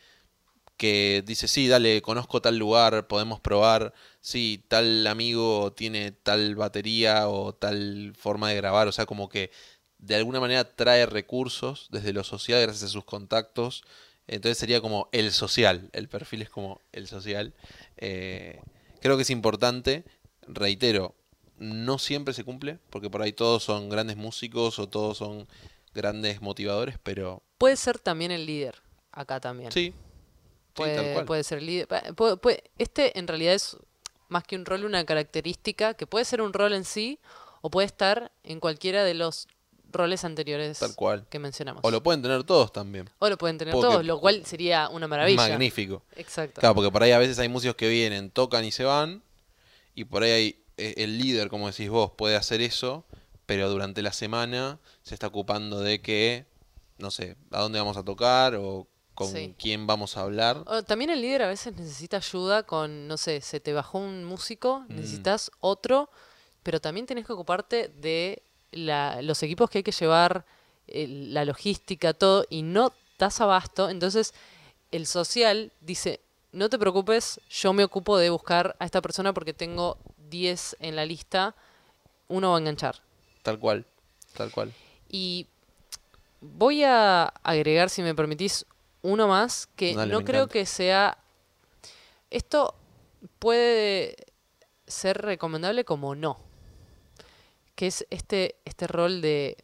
que 0.79 1.23
dice, 1.27 1.49
sí, 1.49 1.69
dale, 1.69 2.01
conozco 2.03 2.41
tal 2.41 2.57
lugar, 2.59 3.09
podemos 3.09 3.41
probar, 3.41 3.93
sí, 4.23 4.65
tal 4.69 5.07
amigo 5.07 5.75
tiene 5.75 6.13
tal 6.13 6.57
batería 6.57 7.29
o 7.29 7.55
tal 7.55 8.15
forma 8.19 8.49
de 8.49 8.57
grabar, 8.57 8.89
o 8.89 8.93
sea, 8.93 9.05
como 9.05 9.29
que 9.29 9.51
de 9.99 10.15
alguna 10.17 10.41
manera 10.41 10.65
trae 10.65 11.05
recursos 11.05 11.89
desde 11.91 12.15
lo 12.15 12.25
social 12.25 12.63
gracias 12.63 12.85
a 12.85 12.93
sus 12.93 13.05
contactos. 13.05 13.85
Entonces 14.27 14.59
sería 14.59 14.81
como 14.81 15.11
el 15.13 15.31
social, 15.33 15.91
el 15.93 16.09
perfil 16.09 16.43
es 16.43 16.51
como 16.51 16.81
el 16.93 17.07
social. 17.07 17.55
Eh, 17.99 18.63
creo 19.03 19.17
que 19.17 19.23
es 19.23 19.31
importante, 19.31 20.05
reitero, 20.47 21.15
no 21.59 21.99
siempre 21.99 22.33
se 22.35 22.45
cumple, 22.45 22.79
porque 22.91 23.11
por 23.11 23.21
ahí 23.23 23.33
todos 23.33 23.63
son 23.63 23.89
grandes 23.89 24.17
músicos 24.17 24.79
o 24.79 24.89
todos 24.89 25.19
son 25.19 25.47
grandes 25.95 26.41
motivadores, 26.41 26.97
pero 27.03 27.43
Puede 27.59 27.77
ser 27.77 27.99
también 27.99 28.31
el 28.33 28.47
líder, 28.47 28.83
acá 29.13 29.39
también. 29.41 29.71
sí, 29.71 29.93
sí, 29.93 29.95
tal 30.75 30.75
puede, 30.75 31.13
cual. 31.13 31.25
puede 31.27 31.45
ser 31.45 31.63
líder. 31.63 31.87
puede- 32.17 32.37
puede- 32.39 32.65
este 32.79 33.19
en 33.19 33.29
realidad 33.29 33.55
es 33.55 33.77
más 34.29 34.45
que 34.45 34.57
un 34.57 34.65
rol, 34.65 34.85
una 34.85 35.05
característica 35.05 35.95
que 35.95 36.07
puede 36.07 36.25
ser 36.25 36.41
un 36.41 36.53
rol 36.55 36.73
en 36.73 36.85
sí 36.85 37.21
o 37.61 37.71
puede 37.71 37.87
estar 37.87 38.33
en 38.43 38.59
cualquiera 38.61 39.05
de 39.05 39.15
los 39.15 39.47
roles 39.93 40.25
anteriores 40.25 40.79
Tal 40.79 40.95
cual. 40.95 41.27
que 41.29 41.39
mencionamos. 41.39 41.81
O 41.85 41.91
lo 41.91 42.03
pueden 42.03 42.23
tener 42.23 42.43
todos 42.45 42.73
también. 42.73 43.09
O 43.19 43.29
lo 43.29 43.37
pueden 43.39 43.59
tener 43.59 43.73
Porque- 43.73 43.89
todos, 43.89 44.05
lo 44.05 44.19
cual 44.21 44.45
sería 44.47 44.89
una 44.89 45.07
maravilla. 45.09 45.37
Magnífico. 45.49 46.03
Exacto. 46.17 46.61
Claro, 46.61 46.75
porque 46.75 46.91
por 46.91 47.03
ahí 47.03 47.13
a 47.13 47.19
veces 47.19 47.39
hay 47.39 47.49
músicos 47.49 47.77
que 47.77 47.89
vienen, 47.89 48.31
tocan 48.31 48.65
y 48.65 48.73
se 48.73 48.85
van, 48.85 49.23
y 49.95 50.05
por 50.05 50.23
ahí 50.23 50.31
hay, 50.31 50.65
eh, 50.79 50.95
el 50.99 51.19
líder, 51.19 51.49
como 51.49 51.67
decís 51.69 51.89
vos, 51.91 52.13
puede 52.17 52.37
hacer 52.37 52.61
eso, 52.61 53.05
pero 53.47 53.69
durante 53.69 54.01
la 54.03 54.13
semana 54.13 54.79
se 55.03 55.15
está 55.15 55.27
ocupando 55.27 55.81
de 55.81 56.01
que, 56.01 56.47
no 56.99 57.11
sé, 57.11 57.37
a 57.51 57.61
dónde 57.61 57.79
vamos 57.79 57.97
a 57.97 58.03
tocar 58.05 58.55
o 58.55 58.87
con 59.15 59.31
Sí. 59.31 59.55
quién 59.59 59.87
vamos 59.87 60.17
a 60.17 60.23
hablar. 60.23 60.63
O 60.67 60.83
también 60.83 61.11
el 61.11 61.21
líder 61.21 61.43
a 61.43 61.49
veces 61.49 61.77
necesita 61.77 62.17
ayuda 62.17 62.63
con, 62.63 63.07
no 63.07 63.19
sé, 63.19 63.43
se 63.43 63.61
te 63.61 63.75
bajó 63.75 63.99
un 63.99 64.25
músico, 64.25 64.81
Mm. 64.89 64.97
necesitas 64.97 65.51
otro, 65.61 66.09
pero 66.63 66.81
también 66.81 67.05
tenés 67.07 67.27
que 67.27 67.33
ocuparte 67.35 67.89
de 67.89 68.43
la- 68.73 69.23
los 69.23 69.43
equipos 69.43 69.71
que 69.71 69.79
hay 69.79 69.85
que 69.85 69.93
llevar, 69.93 70.45
eh, 70.89 71.07
la 71.09 71.45
logística, 71.45 72.13
todo, 72.13 72.45
y 72.51 72.63
no 72.63 72.93
das 73.19 73.41
abasto. 73.41 73.89
Entonces, 73.89 74.35
el 74.91 75.07
social 75.07 75.73
dice, 75.81 76.21
no 76.53 76.69
te 76.69 76.79
preocupes, 76.79 77.41
yo 77.51 77.73
me 77.73 77.85
ocupo 77.85 78.19
de 78.19 78.31
buscar 78.31 78.77
a 78.79 78.85
esta 78.85 79.01
persona 79.01 79.33
porque 79.33 79.55
tengo 79.55 79.97
10 80.29 80.77
en 80.81 80.97
la 80.97 81.05
lista, 81.07 81.55
uno 82.29 82.51
va 82.51 82.57
a 82.57 82.61
enganchar. 82.61 83.01
Tal 83.43 83.59
cual, 83.59 83.87
tal 84.37 84.51
cual. 84.51 84.73
Y 85.09 85.47
voy 86.41 86.83
a 86.85 87.25
agregar, 87.43 87.89
si 87.91 88.03
me 88.03 88.15
permitís, 88.15 88.67
uno 89.03 89.29
más 89.29 89.69
que 89.77 89.95
Dale, 89.95 90.13
no 90.13 90.25
creo 90.25 90.41
encanta. 90.43 90.53
que 90.53 90.67
sea... 90.67 91.19
Esto 92.31 92.75
puede 93.39 94.17
ser 94.87 95.21
recomendable 95.21 95.85
como 95.85 96.15
no. 96.15 96.39
Que 97.83 97.89
es 97.89 98.07
este, 98.11 98.55
este 98.65 98.87
rol 98.87 99.21
de... 99.21 99.57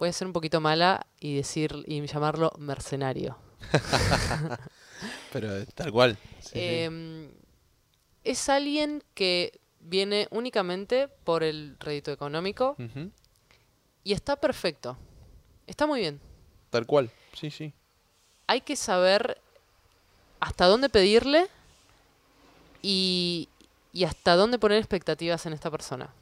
Voy 0.00 0.08
a 0.08 0.12
ser 0.12 0.26
un 0.26 0.32
poquito 0.32 0.60
mala 0.60 1.06
y 1.20 1.36
decir 1.36 1.84
y 1.86 2.04
llamarlo 2.04 2.50
mercenario. 2.58 3.38
Pero 5.32 5.64
tal 5.66 5.92
cual. 5.92 6.18
sí, 6.40 6.48
sí. 6.50 6.58
Em, 6.58 7.30
Es 8.24 8.48
alguien 8.48 9.04
que 9.14 9.60
viene 9.78 10.26
únicamente 10.32 11.06
por 11.22 11.44
el 11.44 11.76
rédito 11.78 12.10
económico 12.10 12.74
y 14.02 14.12
está 14.14 14.34
perfecto. 14.34 14.98
Está 15.68 15.86
muy 15.86 16.00
bien. 16.00 16.20
Tal 16.70 16.86
cual, 16.86 17.08
sí, 17.34 17.52
sí. 17.52 17.72
hay 18.48 18.62
que 18.62 18.74
saber 18.74 19.40
hasta 20.40 20.66
dónde 20.66 20.88
pedirle 20.88 21.46
y, 22.82 23.48
y 23.92 24.02
hasta 24.02 24.34
dónde 24.34 24.58
poner 24.58 24.78
expectativas 24.78 25.46
en 25.46 25.52
esta 25.52 25.70
persona. 25.70 26.12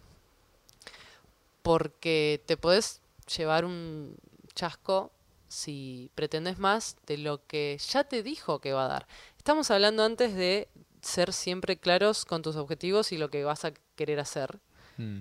Porque 1.63 2.43
te 2.47 2.57
puedes 2.57 3.01
llevar 3.37 3.65
un 3.65 4.17
chasco 4.55 5.13
si 5.49 6.11
pretendes 6.15 6.59
más 6.59 6.97
de 7.07 7.19
lo 7.19 7.47
que 7.47 7.79
ya 7.91 8.05
te 8.05 8.23
dijo 8.23 8.61
que 8.61 8.73
va 8.73 8.87
a 8.87 8.89
dar. 8.89 9.07
Estamos 9.37 9.71
hablando 9.71 10.03
antes 10.05 10.35
de 10.35 10.69
ser 11.03 11.33
siempre 11.33 11.77
claros 11.79 12.25
con 12.25 12.43
tus 12.43 12.57
objetivos 12.57 13.13
y 13.13 13.19
lo 13.19 13.31
que 13.31 13.45
vas 13.45 13.65
a 13.65 13.73
querer 13.97 14.21
hacer. 14.21 14.61
Mm, 14.97 15.21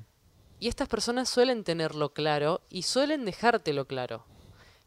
Y 0.60 0.68
estas 0.68 0.88
personas 0.88 1.28
suelen 1.28 1.64
tenerlo 1.64 2.14
claro 2.14 2.62
y 2.70 2.84
suelen 2.84 3.26
dejártelo 3.26 3.88
claro. 3.88 4.26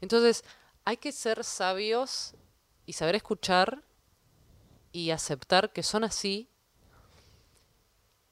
Entonces, 0.01 0.45
hay 0.85 0.99
que 0.99 1.11
ser 1.11 1.43
sabios 1.43 2.35
y 2.87 2.93
saber 2.93 3.17
escuchar 3.17 3.83
y 4.93 5.11
aceptar 5.11 5.73
que 5.73 5.83
son 5.83 6.05
así 6.05 6.49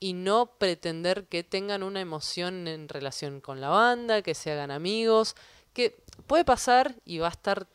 y 0.02 0.14
no 0.14 0.46
pretender 0.58 1.28
que 1.28 1.44
tengan 1.44 1.84
una 1.84 2.00
emoción 2.00 2.66
en 2.66 2.88
relación 2.88 3.40
con 3.40 3.60
la 3.60 3.68
banda, 3.68 4.20
que 4.20 4.34
se 4.34 4.50
hagan 4.50 4.72
amigos, 4.72 5.36
que 5.72 6.02
puede 6.26 6.44
pasar 6.44 6.96
y 7.04 7.18
va 7.18 7.28
a 7.28 7.30
estar 7.30 7.68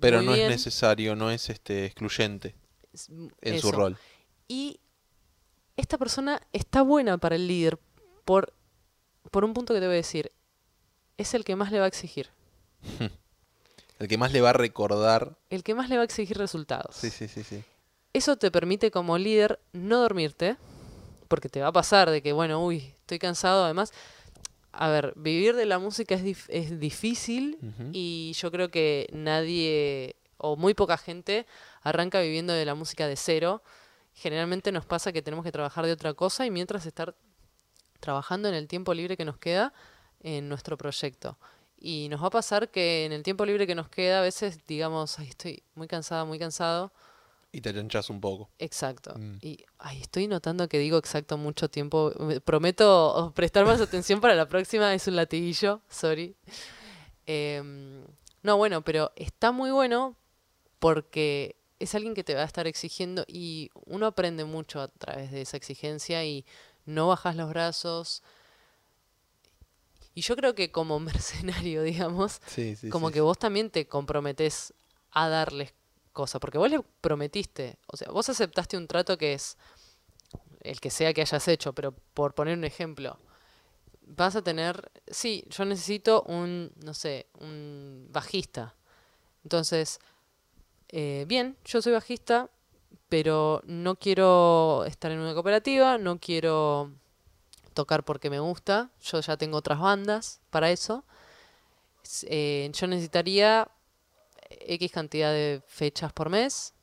Pero 0.00 0.16
muy 0.18 0.26
no 0.26 0.32
bien. 0.32 0.46
es 0.46 0.56
necesario, 0.56 1.14
no 1.14 1.30
es 1.30 1.48
este 1.50 1.86
excluyente 1.86 2.56
en 3.42 3.60
su 3.60 3.70
rol. 3.70 3.96
Y 4.48 4.80
esta 5.76 5.98
persona 5.98 6.42
está 6.52 6.82
buena 6.82 7.16
para 7.16 7.36
el 7.36 7.46
líder 7.46 7.78
por, 8.24 8.52
por 9.30 9.44
un 9.44 9.54
punto 9.54 9.72
que 9.72 9.78
te 9.78 9.86
voy 9.86 9.94
a 9.94 9.98
decir. 9.98 10.32
Es 11.16 11.32
el 11.34 11.44
que 11.44 11.54
más 11.54 11.70
le 11.70 11.78
va 11.78 11.84
a 11.84 11.88
exigir. 11.88 12.30
El 14.00 14.06
que 14.06 14.16
más 14.16 14.32
le 14.32 14.40
va 14.40 14.50
a 14.50 14.52
recordar. 14.52 15.36
El 15.50 15.64
que 15.64 15.74
más 15.74 15.88
le 15.88 15.96
va 15.96 16.02
a 16.02 16.04
exigir 16.04 16.38
resultados. 16.38 16.94
Sí, 16.94 17.10
sí, 17.10 17.26
sí, 17.26 17.42
sí. 17.42 17.64
Eso 18.12 18.36
te 18.36 18.52
permite 18.52 18.92
como 18.92 19.18
líder 19.18 19.58
no 19.72 19.98
dormirte, 19.98 20.56
porque 21.28 21.48
te 21.48 21.60
va 21.60 21.68
a 21.68 21.72
pasar 21.72 22.10
de 22.10 22.22
que, 22.22 22.32
bueno, 22.32 22.64
uy, 22.64 22.94
estoy 23.00 23.18
cansado. 23.18 23.64
Además, 23.64 23.92
a 24.72 24.88
ver, 24.88 25.12
vivir 25.16 25.54
de 25.56 25.66
la 25.66 25.78
música 25.78 26.14
es, 26.14 26.24
dif- 26.24 26.46
es 26.48 26.78
difícil 26.80 27.58
y 27.92 28.32
yo 28.34 28.50
creo 28.50 28.70
que 28.70 29.08
nadie 29.12 30.16
o 30.36 30.56
muy 30.56 30.74
poca 30.74 30.96
gente 30.98 31.46
arranca 31.82 32.20
viviendo 32.20 32.52
de 32.52 32.64
la 32.64 32.74
música 32.74 33.06
de 33.06 33.16
cero. 33.16 33.62
Generalmente 34.14 34.72
nos 34.72 34.84
pasa 34.84 35.12
que 35.12 35.22
tenemos 35.22 35.44
que 35.44 35.52
trabajar 35.52 35.84
de 35.86 35.92
otra 35.92 36.14
cosa 36.14 36.44
y 36.46 36.50
mientras 36.50 36.86
estar 36.86 37.14
trabajando 38.00 38.48
en 38.48 38.54
el 38.54 38.68
tiempo 38.68 38.94
libre 38.94 39.16
que 39.16 39.24
nos 39.24 39.38
queda 39.38 39.72
en 40.20 40.48
nuestro 40.48 40.76
proyecto. 40.76 41.38
Y 41.80 42.08
nos 42.08 42.22
va 42.22 42.26
a 42.26 42.30
pasar 42.30 42.70
que 42.70 43.04
en 43.04 43.12
el 43.12 43.22
tiempo 43.22 43.44
libre 43.46 43.66
que 43.66 43.74
nos 43.74 43.88
queda 43.88 44.18
a 44.18 44.22
veces 44.22 44.58
digamos, 44.66 45.18
ay, 45.18 45.28
estoy 45.28 45.62
muy 45.74 45.86
cansada, 45.88 46.24
muy 46.24 46.38
cansado. 46.38 46.92
Y 47.58 47.60
te 47.60 47.74
chanchas 47.74 48.08
un 48.08 48.20
poco. 48.20 48.50
Exacto. 48.60 49.14
Mm. 49.18 49.38
Y 49.42 49.64
ay, 49.78 50.00
estoy 50.00 50.28
notando 50.28 50.68
que 50.68 50.78
digo 50.78 50.96
exacto 50.96 51.36
mucho 51.36 51.68
tiempo. 51.68 52.12
Me- 52.20 52.40
Prometo 52.40 53.32
prestar 53.34 53.66
más 53.66 53.80
atención 53.80 54.20
para 54.20 54.36
la 54.36 54.46
próxima. 54.48 54.94
Es 54.94 55.08
un 55.08 55.16
latiguillo, 55.16 55.80
sorry. 55.88 56.36
Em, 57.26 58.04
no, 58.44 58.56
bueno, 58.56 58.82
pero 58.84 59.10
está 59.16 59.50
muy 59.50 59.72
bueno 59.72 60.14
porque 60.78 61.56
es 61.80 61.96
alguien 61.96 62.14
que 62.14 62.22
te 62.22 62.34
va 62.36 62.42
a 62.42 62.44
estar 62.44 62.68
exigiendo 62.68 63.24
y 63.26 63.70
uno 63.86 64.06
aprende 64.06 64.44
mucho 64.44 64.80
a 64.80 64.86
través 64.86 65.32
de 65.32 65.42
esa 65.42 65.56
exigencia 65.56 66.24
y 66.24 66.46
no 66.86 67.08
bajas 67.08 67.34
los 67.34 67.48
brazos. 67.50 68.22
Y 70.14 70.20
yo 70.22 70.36
creo 70.36 70.54
que 70.54 70.70
como 70.70 71.00
mercenario, 71.00 71.82
digamos, 71.82 72.40
Sí, 72.46 72.76
sí. 72.76 72.88
como 72.88 73.08
sí, 73.08 73.14
que 73.14 73.20
vos 73.20 73.36
también 73.36 73.70
te 73.70 73.88
comprometés 73.88 74.74
a 75.10 75.28
darles 75.28 75.72
cosas, 76.18 76.40
porque 76.40 76.58
vos 76.58 76.68
le 76.68 76.80
prometiste, 77.00 77.78
o 77.86 77.96
sea, 77.96 78.08
vos 78.10 78.28
aceptaste 78.28 78.76
un 78.76 78.88
trato 78.88 79.16
que 79.16 79.34
es 79.34 79.56
el 80.62 80.80
que 80.80 80.90
sea 80.90 81.14
que 81.14 81.20
hayas 81.20 81.46
hecho, 81.46 81.72
pero 81.72 81.94
por 82.12 82.34
poner 82.34 82.58
un 82.58 82.64
ejemplo, 82.64 83.20
vas 84.02 84.34
a 84.34 84.42
tener, 84.42 84.90
sí, 85.06 85.44
yo 85.48 85.64
necesito 85.64 86.22
un, 86.22 86.72
no 86.84 86.92
sé, 86.92 87.28
un 87.38 88.08
bajista. 88.10 88.74
Entonces, 89.44 90.00
eh, 90.88 91.24
bien, 91.28 91.56
yo 91.64 91.80
soy 91.80 91.92
bajista, 91.92 92.50
pero 93.08 93.62
no 93.64 93.94
quiero 93.94 94.84
estar 94.86 95.12
en 95.12 95.20
una 95.20 95.34
cooperativa, 95.34 95.98
no 95.98 96.18
quiero 96.18 96.90
tocar 97.74 98.04
porque 98.04 98.28
me 98.28 98.40
gusta, 98.40 98.90
yo 99.00 99.20
ya 99.20 99.36
tengo 99.36 99.56
otras 99.56 99.78
bandas 99.78 100.40
para 100.50 100.72
eso. 100.72 101.04
Eh, 102.24 102.72
yo 102.74 102.88
necesitaría 102.88 103.70
X 104.50 104.92
cantidad 104.92 105.32
de 105.32 105.62
fechas 105.66 106.12
por 106.12 106.30
mes, 106.30 106.74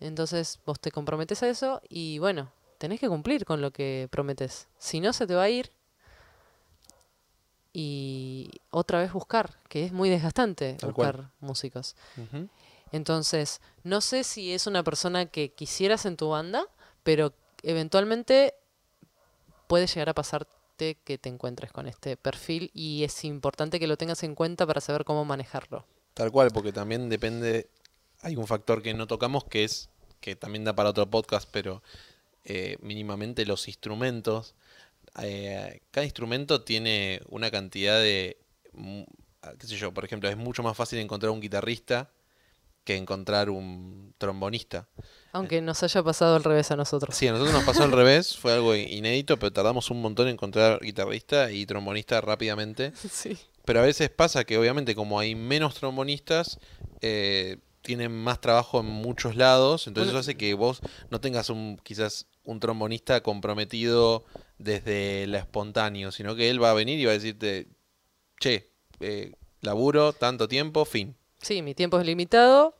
entonces 0.00 0.60
vos 0.66 0.78
te 0.78 0.90
comprometes 0.90 1.42
a 1.42 1.48
eso 1.48 1.80
y 1.88 2.18
bueno, 2.18 2.52
tenés 2.76 3.00
que 3.00 3.08
cumplir 3.08 3.46
con 3.46 3.62
lo 3.62 3.70
que 3.70 4.06
prometes. 4.10 4.68
Si 4.78 5.00
no, 5.00 5.14
se 5.14 5.26
te 5.26 5.34
va 5.34 5.44
a 5.44 5.48
ir 5.48 5.72
y 7.72 8.50
otra 8.70 9.00
vez 9.00 9.12
buscar, 9.12 9.58
que 9.68 9.84
es 9.84 9.92
muy 9.92 10.08
desgastante 10.08 10.74
Tal 10.74 10.92
cual. 10.92 11.12
buscar 11.12 11.30
músicos. 11.40 11.96
Entonces, 12.92 13.60
no 13.82 14.00
sé 14.00 14.24
si 14.24 14.52
es 14.52 14.66
una 14.66 14.82
persona 14.82 15.26
que 15.26 15.52
quisieras 15.52 16.06
en 16.06 16.16
tu 16.16 16.28
banda, 16.28 16.64
pero 17.02 17.32
eventualmente 17.62 18.54
puede 19.66 19.86
llegar 19.86 20.10
a 20.10 20.14
pasarte 20.14 20.96
que 21.04 21.18
te 21.18 21.28
encuentres 21.28 21.72
con 21.72 21.86
este 21.86 22.16
perfil 22.16 22.70
y 22.72 23.04
es 23.04 23.24
importante 23.24 23.80
que 23.80 23.86
lo 23.86 23.96
tengas 23.96 24.22
en 24.22 24.34
cuenta 24.34 24.66
para 24.66 24.80
saber 24.80 25.04
cómo 25.04 25.24
manejarlo. 25.24 25.84
Tal 26.16 26.32
cual, 26.32 26.50
porque 26.50 26.72
también 26.72 27.10
depende. 27.10 27.68
Hay 28.22 28.36
un 28.36 28.46
factor 28.46 28.82
que 28.82 28.94
no 28.94 29.06
tocamos 29.06 29.44
que 29.44 29.64
es. 29.64 29.90
que 30.20 30.34
también 30.34 30.64
da 30.64 30.74
para 30.74 30.88
otro 30.88 31.10
podcast, 31.10 31.46
pero 31.52 31.82
eh, 32.44 32.78
mínimamente 32.80 33.44
los 33.44 33.68
instrumentos. 33.68 34.54
eh, 35.22 35.82
cada 35.90 36.06
instrumento 36.06 36.62
tiene 36.62 37.20
una 37.28 37.50
cantidad 37.50 38.00
de. 38.00 38.38
mm, 38.72 39.02
qué 39.58 39.66
sé 39.66 39.76
yo, 39.76 39.92
por 39.92 40.06
ejemplo, 40.06 40.30
es 40.30 40.38
mucho 40.38 40.62
más 40.62 40.74
fácil 40.74 40.98
encontrar 41.00 41.32
un 41.32 41.40
guitarrista 41.40 42.10
que 42.84 42.96
encontrar 42.96 43.50
un 43.50 44.14
trombonista. 44.16 44.88
Aunque 45.32 45.60
nos 45.60 45.82
haya 45.82 46.02
pasado 46.02 46.36
al 46.36 46.44
revés 46.44 46.70
a 46.70 46.76
nosotros. 46.76 47.14
Sí, 47.14 47.28
a 47.28 47.32
nosotros 47.32 47.52
nos 47.52 47.64
pasó 47.64 47.82
al 47.82 47.92
revés, 48.00 48.38
fue 48.38 48.54
algo 48.54 48.74
inédito, 48.74 49.38
pero 49.38 49.52
tardamos 49.52 49.90
un 49.90 50.00
montón 50.00 50.28
en 50.28 50.34
encontrar 50.34 50.80
guitarrista 50.80 51.50
y 51.50 51.66
trombonista 51.66 52.22
rápidamente. 52.22 52.92
Sí. 52.96 53.36
Pero 53.66 53.80
a 53.80 53.82
veces 53.82 54.08
pasa 54.08 54.44
que 54.44 54.56
obviamente 54.56 54.94
como 54.94 55.18
hay 55.20 55.34
menos 55.34 55.74
trombonistas, 55.74 56.58
eh, 57.02 57.58
tienen 57.82 58.12
más 58.12 58.40
trabajo 58.40 58.80
en 58.80 58.86
muchos 58.86 59.36
lados, 59.36 59.86
entonces 59.86 60.12
Bueno. 60.12 60.20
eso 60.20 60.30
hace 60.30 60.38
que 60.38 60.54
vos 60.54 60.80
no 61.10 61.20
tengas 61.20 61.50
un 61.50 61.78
quizás 61.82 62.26
un 62.44 62.60
trombonista 62.60 63.22
comprometido 63.22 64.24
desde 64.58 65.26
la 65.26 65.38
espontáneo, 65.38 66.12
sino 66.12 66.34
que 66.36 66.48
él 66.48 66.62
va 66.62 66.70
a 66.70 66.74
venir 66.74 66.98
y 66.98 67.04
va 67.04 67.10
a 67.10 67.14
decirte, 67.14 67.66
che, 68.40 68.70
eh, 69.00 69.32
laburo 69.60 70.12
tanto 70.12 70.46
tiempo, 70.48 70.84
fin. 70.84 71.16
Sí, 71.42 71.60
mi 71.60 71.74
tiempo 71.74 71.98
es 71.98 72.06
limitado, 72.06 72.76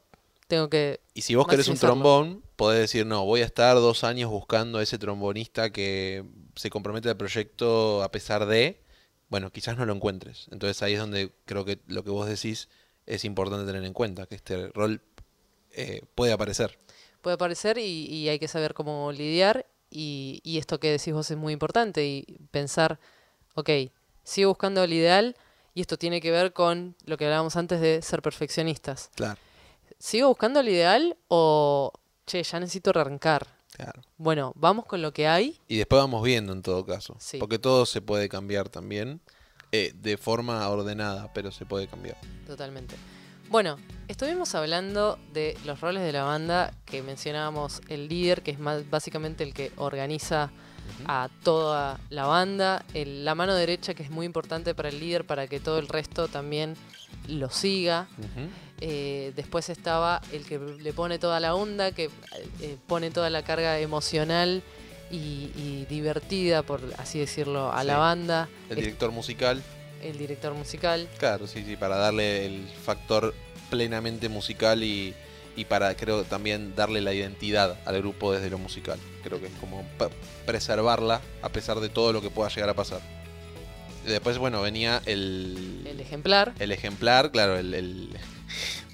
tengo 0.46 0.70
que... 0.70 1.00
Y 1.14 1.22
si 1.22 1.34
vos 1.34 1.48
querés 1.48 1.68
un 1.68 1.78
trombón, 1.78 2.42
podés 2.54 2.80
decir, 2.80 3.06
no, 3.06 3.24
voy 3.24 3.42
a 3.42 3.44
estar 3.44 3.74
dos 3.74 4.04
años 4.04 4.30
buscando 4.30 4.78
a 4.78 4.82
ese 4.84 4.98
trombonista 4.98 5.70
que 5.70 6.24
se 6.54 6.70
compromete 6.70 7.08
al 7.08 7.16
proyecto 7.16 8.02
a 8.04 8.10
pesar 8.12 8.46
de, 8.46 8.80
bueno, 9.28 9.50
quizás 9.50 9.76
no 9.76 9.86
lo 9.86 9.92
encuentres. 9.92 10.48
Entonces 10.50 10.82
ahí 10.82 10.94
es 10.94 11.00
donde 11.00 11.32
creo 11.44 11.64
que 11.64 11.80
lo 11.86 12.04
que 12.04 12.10
vos 12.10 12.28
decís 12.28 12.68
es 13.06 13.24
importante 13.24 13.66
tener 13.66 13.84
en 13.84 13.92
cuenta, 13.92 14.26
que 14.26 14.34
este 14.34 14.68
rol 14.68 15.00
eh, 15.72 16.02
puede 16.14 16.32
aparecer. 16.32 16.78
puede 17.22 17.34
aparecer 17.34 17.78
y, 17.78 18.06
y 18.06 18.28
hay 18.28 18.38
que 18.38 18.48
saber 18.48 18.74
cómo 18.74 19.12
lidiar 19.12 19.66
y, 19.90 20.40
y 20.42 20.58
esto 20.58 20.80
que 20.80 20.90
decís 20.90 21.12
vos 21.12 21.30
es 21.30 21.36
muy 21.36 21.52
importante 21.52 22.04
y 22.04 22.24
pensar, 22.50 22.98
ok, 23.54 23.70
sigo 24.24 24.50
buscando 24.50 24.82
el 24.82 24.92
ideal 24.92 25.36
y 25.74 25.80
esto 25.82 25.96
tiene 25.98 26.20
que 26.20 26.30
ver 26.30 26.52
con 26.52 26.96
lo 27.04 27.16
que 27.16 27.26
hablábamos 27.26 27.56
antes 27.56 27.80
de 27.80 28.02
ser 28.02 28.22
perfeccionistas. 28.22 29.10
Claro, 29.14 29.38
¿Sigo 29.98 30.28
buscando 30.28 30.60
el 30.60 30.68
ideal 30.68 31.16
o, 31.28 31.92
che, 32.26 32.42
ya 32.42 32.60
necesito 32.60 32.90
arrancar? 32.90 33.46
Claro. 33.76 34.00
Bueno, 34.18 34.52
vamos 34.56 34.86
con 34.86 35.02
lo 35.02 35.12
que 35.12 35.26
hay. 35.28 35.58
Y 35.68 35.76
después 35.76 36.00
vamos 36.00 36.22
viendo 36.22 36.52
en 36.52 36.62
todo 36.62 36.84
caso. 36.86 37.16
Sí. 37.18 37.38
Porque 37.38 37.58
todo 37.58 37.84
se 37.86 38.00
puede 38.00 38.28
cambiar 38.28 38.68
también. 38.68 39.20
eh, 39.72 39.92
de 39.96 40.16
forma 40.16 40.66
ordenada, 40.68 41.32
pero 41.34 41.50
se 41.50 41.66
puede 41.66 41.88
cambiar. 41.88 42.16
Totalmente. 42.46 42.94
Bueno, 43.50 43.76
estuvimos 44.08 44.54
hablando 44.54 45.18
de 45.34 45.58
los 45.66 45.80
roles 45.80 46.02
de 46.04 46.12
la 46.12 46.22
banda 46.22 46.72
que 46.86 47.02
mencionábamos 47.02 47.82
el 47.88 48.08
líder, 48.08 48.42
que 48.42 48.52
es 48.52 48.58
más 48.60 48.88
básicamente 48.88 49.42
el 49.44 49.52
que 49.52 49.72
organiza 49.76 50.50
a 51.06 51.28
toda 51.42 51.98
la 52.10 52.26
banda, 52.26 52.84
el- 52.94 53.24
la 53.24 53.34
mano 53.34 53.54
derecha 53.54 53.92
que 53.94 54.04
es 54.04 54.10
muy 54.10 54.24
importante 54.24 54.72
para 54.74 54.88
el 54.88 55.00
líder 55.00 55.26
para 55.26 55.48
que 55.48 55.58
todo 55.60 55.78
el 55.80 55.88
resto 55.88 56.28
también 56.28 56.74
lo 57.28 57.50
siga. 57.50 58.08
Ujú. 58.18 58.48
Eh, 58.80 59.32
después 59.36 59.68
estaba 59.70 60.20
el 60.32 60.44
que 60.44 60.58
le 60.58 60.92
pone 60.92 61.18
toda 61.18 61.40
la 61.40 61.54
onda, 61.54 61.92
que 61.92 62.10
eh, 62.60 62.76
pone 62.86 63.10
toda 63.10 63.30
la 63.30 63.42
carga 63.42 63.78
emocional 63.78 64.62
y, 65.10 65.50
y 65.56 65.86
divertida, 65.88 66.62
por 66.62 66.80
así 66.98 67.18
decirlo, 67.18 67.72
a 67.72 67.84
la 67.84 67.96
banda. 67.96 68.48
El 68.68 68.78
Es- 68.78 68.84
director 68.84 69.12
musical, 69.12 69.62
el 70.02 70.18
director 70.18 70.52
musical. 70.54 71.08
claro, 71.18 71.46
sí, 71.46 71.64
sí, 71.64 71.76
para 71.76 71.96
darle 71.96 72.44
el 72.46 72.66
factor 72.84 73.34
plenamente 73.70 74.28
musical 74.28 74.82
y, 74.82 75.14
y 75.56 75.64
para, 75.64 75.96
creo, 75.96 76.24
también 76.24 76.74
darle 76.76 77.00
la 77.00 77.14
identidad 77.14 77.78
al 77.86 77.98
grupo 77.98 78.32
desde 78.32 78.50
lo 78.50 78.58
musical. 78.58 78.98
Creo 79.24 79.40
que 79.40 79.46
es 79.46 79.52
como 79.58 79.84
preservarla 80.44 81.20
a 81.42 81.48
pesar 81.48 81.80
de 81.80 81.88
todo 81.88 82.12
lo 82.12 82.20
que 82.20 82.30
pueda 82.30 82.50
llegar 82.50 82.68
a 82.68 82.74
pasar. 82.74 83.00
Después, 84.04 84.38
bueno, 84.38 84.60
venía 84.62 85.02
el, 85.06 85.82
El 85.84 85.98
ejemplar. 86.00 86.52
el 86.60 86.70
ejemplar, 86.72 87.32
claro, 87.32 87.56
el, 87.58 87.74
el- 87.74 88.16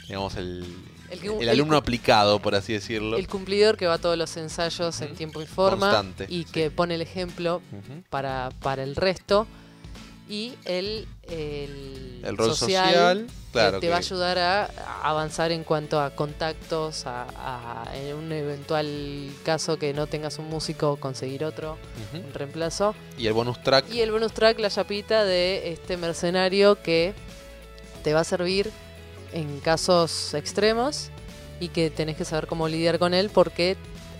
digamos, 0.09 0.37
el, 0.37 0.65
El 1.11 1.21
que- 1.21 1.27
el 1.29 1.43
el 1.43 1.49
alumno 1.49 1.77
aplicado, 1.77 2.39
por 2.41 2.55
así 2.55 2.73
decirlo. 2.73 3.17
El 3.17 3.29
cumplidor 3.29 3.77
que 3.77 3.87
va 3.87 3.95
a 3.95 3.99
todos 3.99 4.17
los 4.19 4.37
ensayos 4.37 5.01
en 5.01 5.15
tiempo 5.15 5.41
y 5.43 5.47
forma 5.47 5.91
Constante, 5.93 6.27
y 6.29 6.45
sí. 6.45 6.53
que 6.53 6.71
pone 6.71 6.95
el 6.95 7.03
ejemplo 7.03 7.61
para, 8.11 8.51
para 8.63 8.83
el 8.83 8.97
resto. 8.97 9.47
Y 10.29 10.55
el, 10.65 11.07
el, 11.29 12.23
El 12.25 12.37
rol 12.39 12.55
social, 12.55 13.27
claro. 13.51 13.81
que 13.81 13.87
te 13.87 13.91
va 13.91 13.97
a 13.97 13.99
ayudar 13.99 14.39
a 14.39 14.65
avanzar 15.03 15.53
en 15.53 15.63
cuanto 15.63 16.01
a 16.01 16.11
contactos, 16.11 17.05
a, 17.07 17.27
a- 17.37 17.97
en 17.97 18.17
un 18.17 18.33
eventual 18.33 19.31
caso 19.45 19.79
que 19.79 19.93
no 19.93 20.07
tengas 20.07 20.39
un 20.39 20.49
músico, 20.49 20.97
conseguir 20.97 21.45
otro, 21.45 21.77
un 22.15 22.33
reemplazo. 22.33 22.95
Y 23.19 23.27
el 23.27 23.35
bonus 23.35 23.63
track, 23.63 23.93
Y 23.93 24.01
el 24.01 24.11
bonus 24.13 24.33
track, 24.33 24.59
la 24.61 24.71
chapita 24.71 25.25
de 25.25 25.73
este 25.73 25.99
mercenario 25.99 26.81
que 26.83 27.13
te 28.03 28.15
va 28.15 28.21
a 28.21 28.25
servir 28.25 28.71
en 29.33 29.61
casos 29.61 30.35
extremos 30.35 31.11
y 31.61 31.69
que 31.69 31.91
tenés 31.91 32.17
que 32.17 32.25
saber 32.25 32.47
cómo 32.47 32.69
lidiar 32.69 32.99
con 32.99 33.15
él 33.15 33.31
porque 33.31 33.77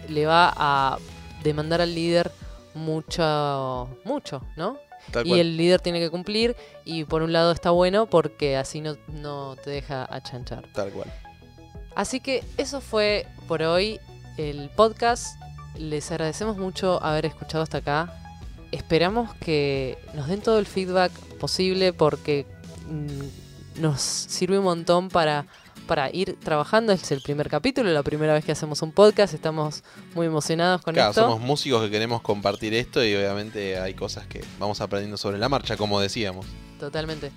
le 0.09 0.27
va 0.27 0.53
a 0.57 0.99
demandar 1.43 1.81
al 1.81 1.95
líder 1.95 2.31
mucho, 2.75 3.89
mucho, 4.05 4.43
¿no? 4.57 4.79
tal 5.11 5.27
Y 5.27 5.31
cual. 5.31 5.41
el 5.41 5.57
líder 5.57 5.81
tiene 5.81 5.99
que 6.01 6.11
cumplir 6.11 6.57
y 6.85 7.05
por 7.05 7.23
un 7.23 7.33
lado 7.33 7.53
está 7.53 7.71
bueno 7.71 8.07
porque 8.07 8.57
así 8.57 8.81
no, 8.81 8.97
no 9.09 9.57
te 9.63 9.71
deja 9.71 10.07
achanchar. 10.15 10.65
Tal 10.73 10.91
cual. 10.91 11.13
Así 11.95 12.21
que 12.21 12.43
eso 12.57 12.81
fue 12.81 13.27
por 13.49 13.63
hoy 13.63 14.01
el 14.39 14.71
podcast. 14.71 15.37
Les 15.77 16.11
agradecemos 16.11 16.57
mucho 16.57 17.03
haber 17.03 17.27
escuchado 17.27 17.63
hasta 17.63 17.79
acá. 17.79 18.19
Esperamos 18.71 19.35
que 19.35 19.99
nos 20.15 20.29
den 20.29 20.41
todo 20.41 20.59
el 20.59 20.67
feedback 20.67 21.13
posible 21.39 21.93
porque 21.93 22.47
mm, 22.89 23.42
nos 23.77 24.01
sirve 24.01 24.59
un 24.59 24.65
montón 24.65 25.09
para, 25.09 25.47
para 25.87 26.11
ir 26.15 26.39
trabajando. 26.41 26.93
Este 26.93 27.07
es 27.07 27.13
el 27.13 27.23
primer 27.23 27.49
capítulo, 27.49 27.91
la 27.91 28.03
primera 28.03 28.33
vez 28.35 28.45
que 28.45 28.53
hacemos 28.53 28.83
un 28.83 28.93
podcast. 28.93 29.35
Estamos 29.35 29.83
muy 30.15 30.27
emocionados 30.27 30.83
con 30.83 30.95
Claro, 30.95 31.11
esto. 31.11 31.23
somos 31.23 31.41
músicos 31.41 31.83
que 31.83 31.91
queremos 31.91 32.23
compartir 32.23 32.75
esto 32.75 33.05
y 33.05 33.15
obviamente 33.15 33.79
hay 33.79 33.95
cosas 33.95 34.27
que 34.27 34.45
vamos 34.59 34.81
aprendiendo 34.81 35.17
sobre 35.17 35.39
la 35.39 35.49
marcha, 35.49 35.77
como 35.77 36.01
decíamos. 36.01 36.47
Totalmente. 36.79 37.31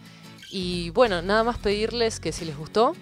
Y 0.51 0.89
bueno, 0.91 1.21
nada 1.21 1.43
más 1.43 1.57
pedirles 1.57 2.19
que 2.19 2.31
si 2.31 2.45
les 2.45 2.57
gustó, 2.57 2.95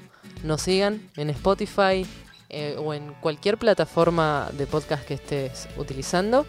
nos 0.44 0.62
sigan 0.62 1.10
en 1.18 1.30
Spotify 1.30 2.06
eh, 2.50 2.76
o 2.80 2.94
en 2.94 3.14
cualquier 3.16 3.58
plataforma 3.58 4.50
de 4.54 4.66
podcast 4.68 5.06
que 5.06 5.16
estés 5.16 5.68
utilizando. 5.78 6.46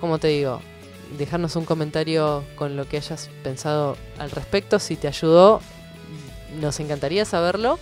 Como 0.00 0.18
te 0.18 0.28
digo, 0.28 0.60
dejarnos 1.18 1.56
un 1.56 1.64
comentario 1.64 2.44
con 2.56 2.76
lo 2.76 2.86
que 2.88 2.96
hayas 2.98 3.30
pensado 3.42 3.96
al 4.18 4.30
respecto. 4.30 4.78
Si 4.78 4.96
te 4.96 5.08
ayudó, 5.08 5.60
nos 6.60 6.80
encantaría 6.80 7.24
saberlo. 7.24 7.78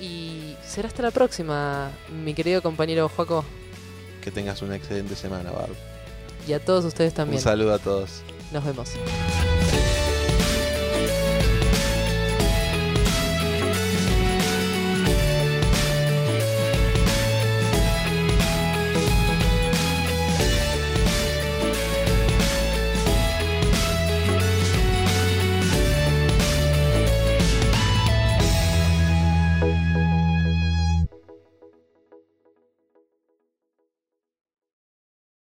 Y 0.00 0.56
será 0.66 0.88
hasta 0.88 1.02
la 1.02 1.10
próxima, 1.10 1.90
mi 2.24 2.34
querido 2.34 2.62
compañero 2.62 3.08
Joaco. 3.08 3.44
Que 4.22 4.30
tengas 4.30 4.62
una 4.62 4.76
excelente 4.76 5.14
semana, 5.14 5.50
Barb. 5.50 5.74
Y 6.48 6.52
a 6.52 6.64
todos 6.64 6.84
ustedes 6.84 7.12
también. 7.12 7.38
Un 7.38 7.42
saludo 7.44 7.74
a 7.74 7.78
todos. 7.78 8.22
Nos 8.52 8.64
vemos. 8.64 8.90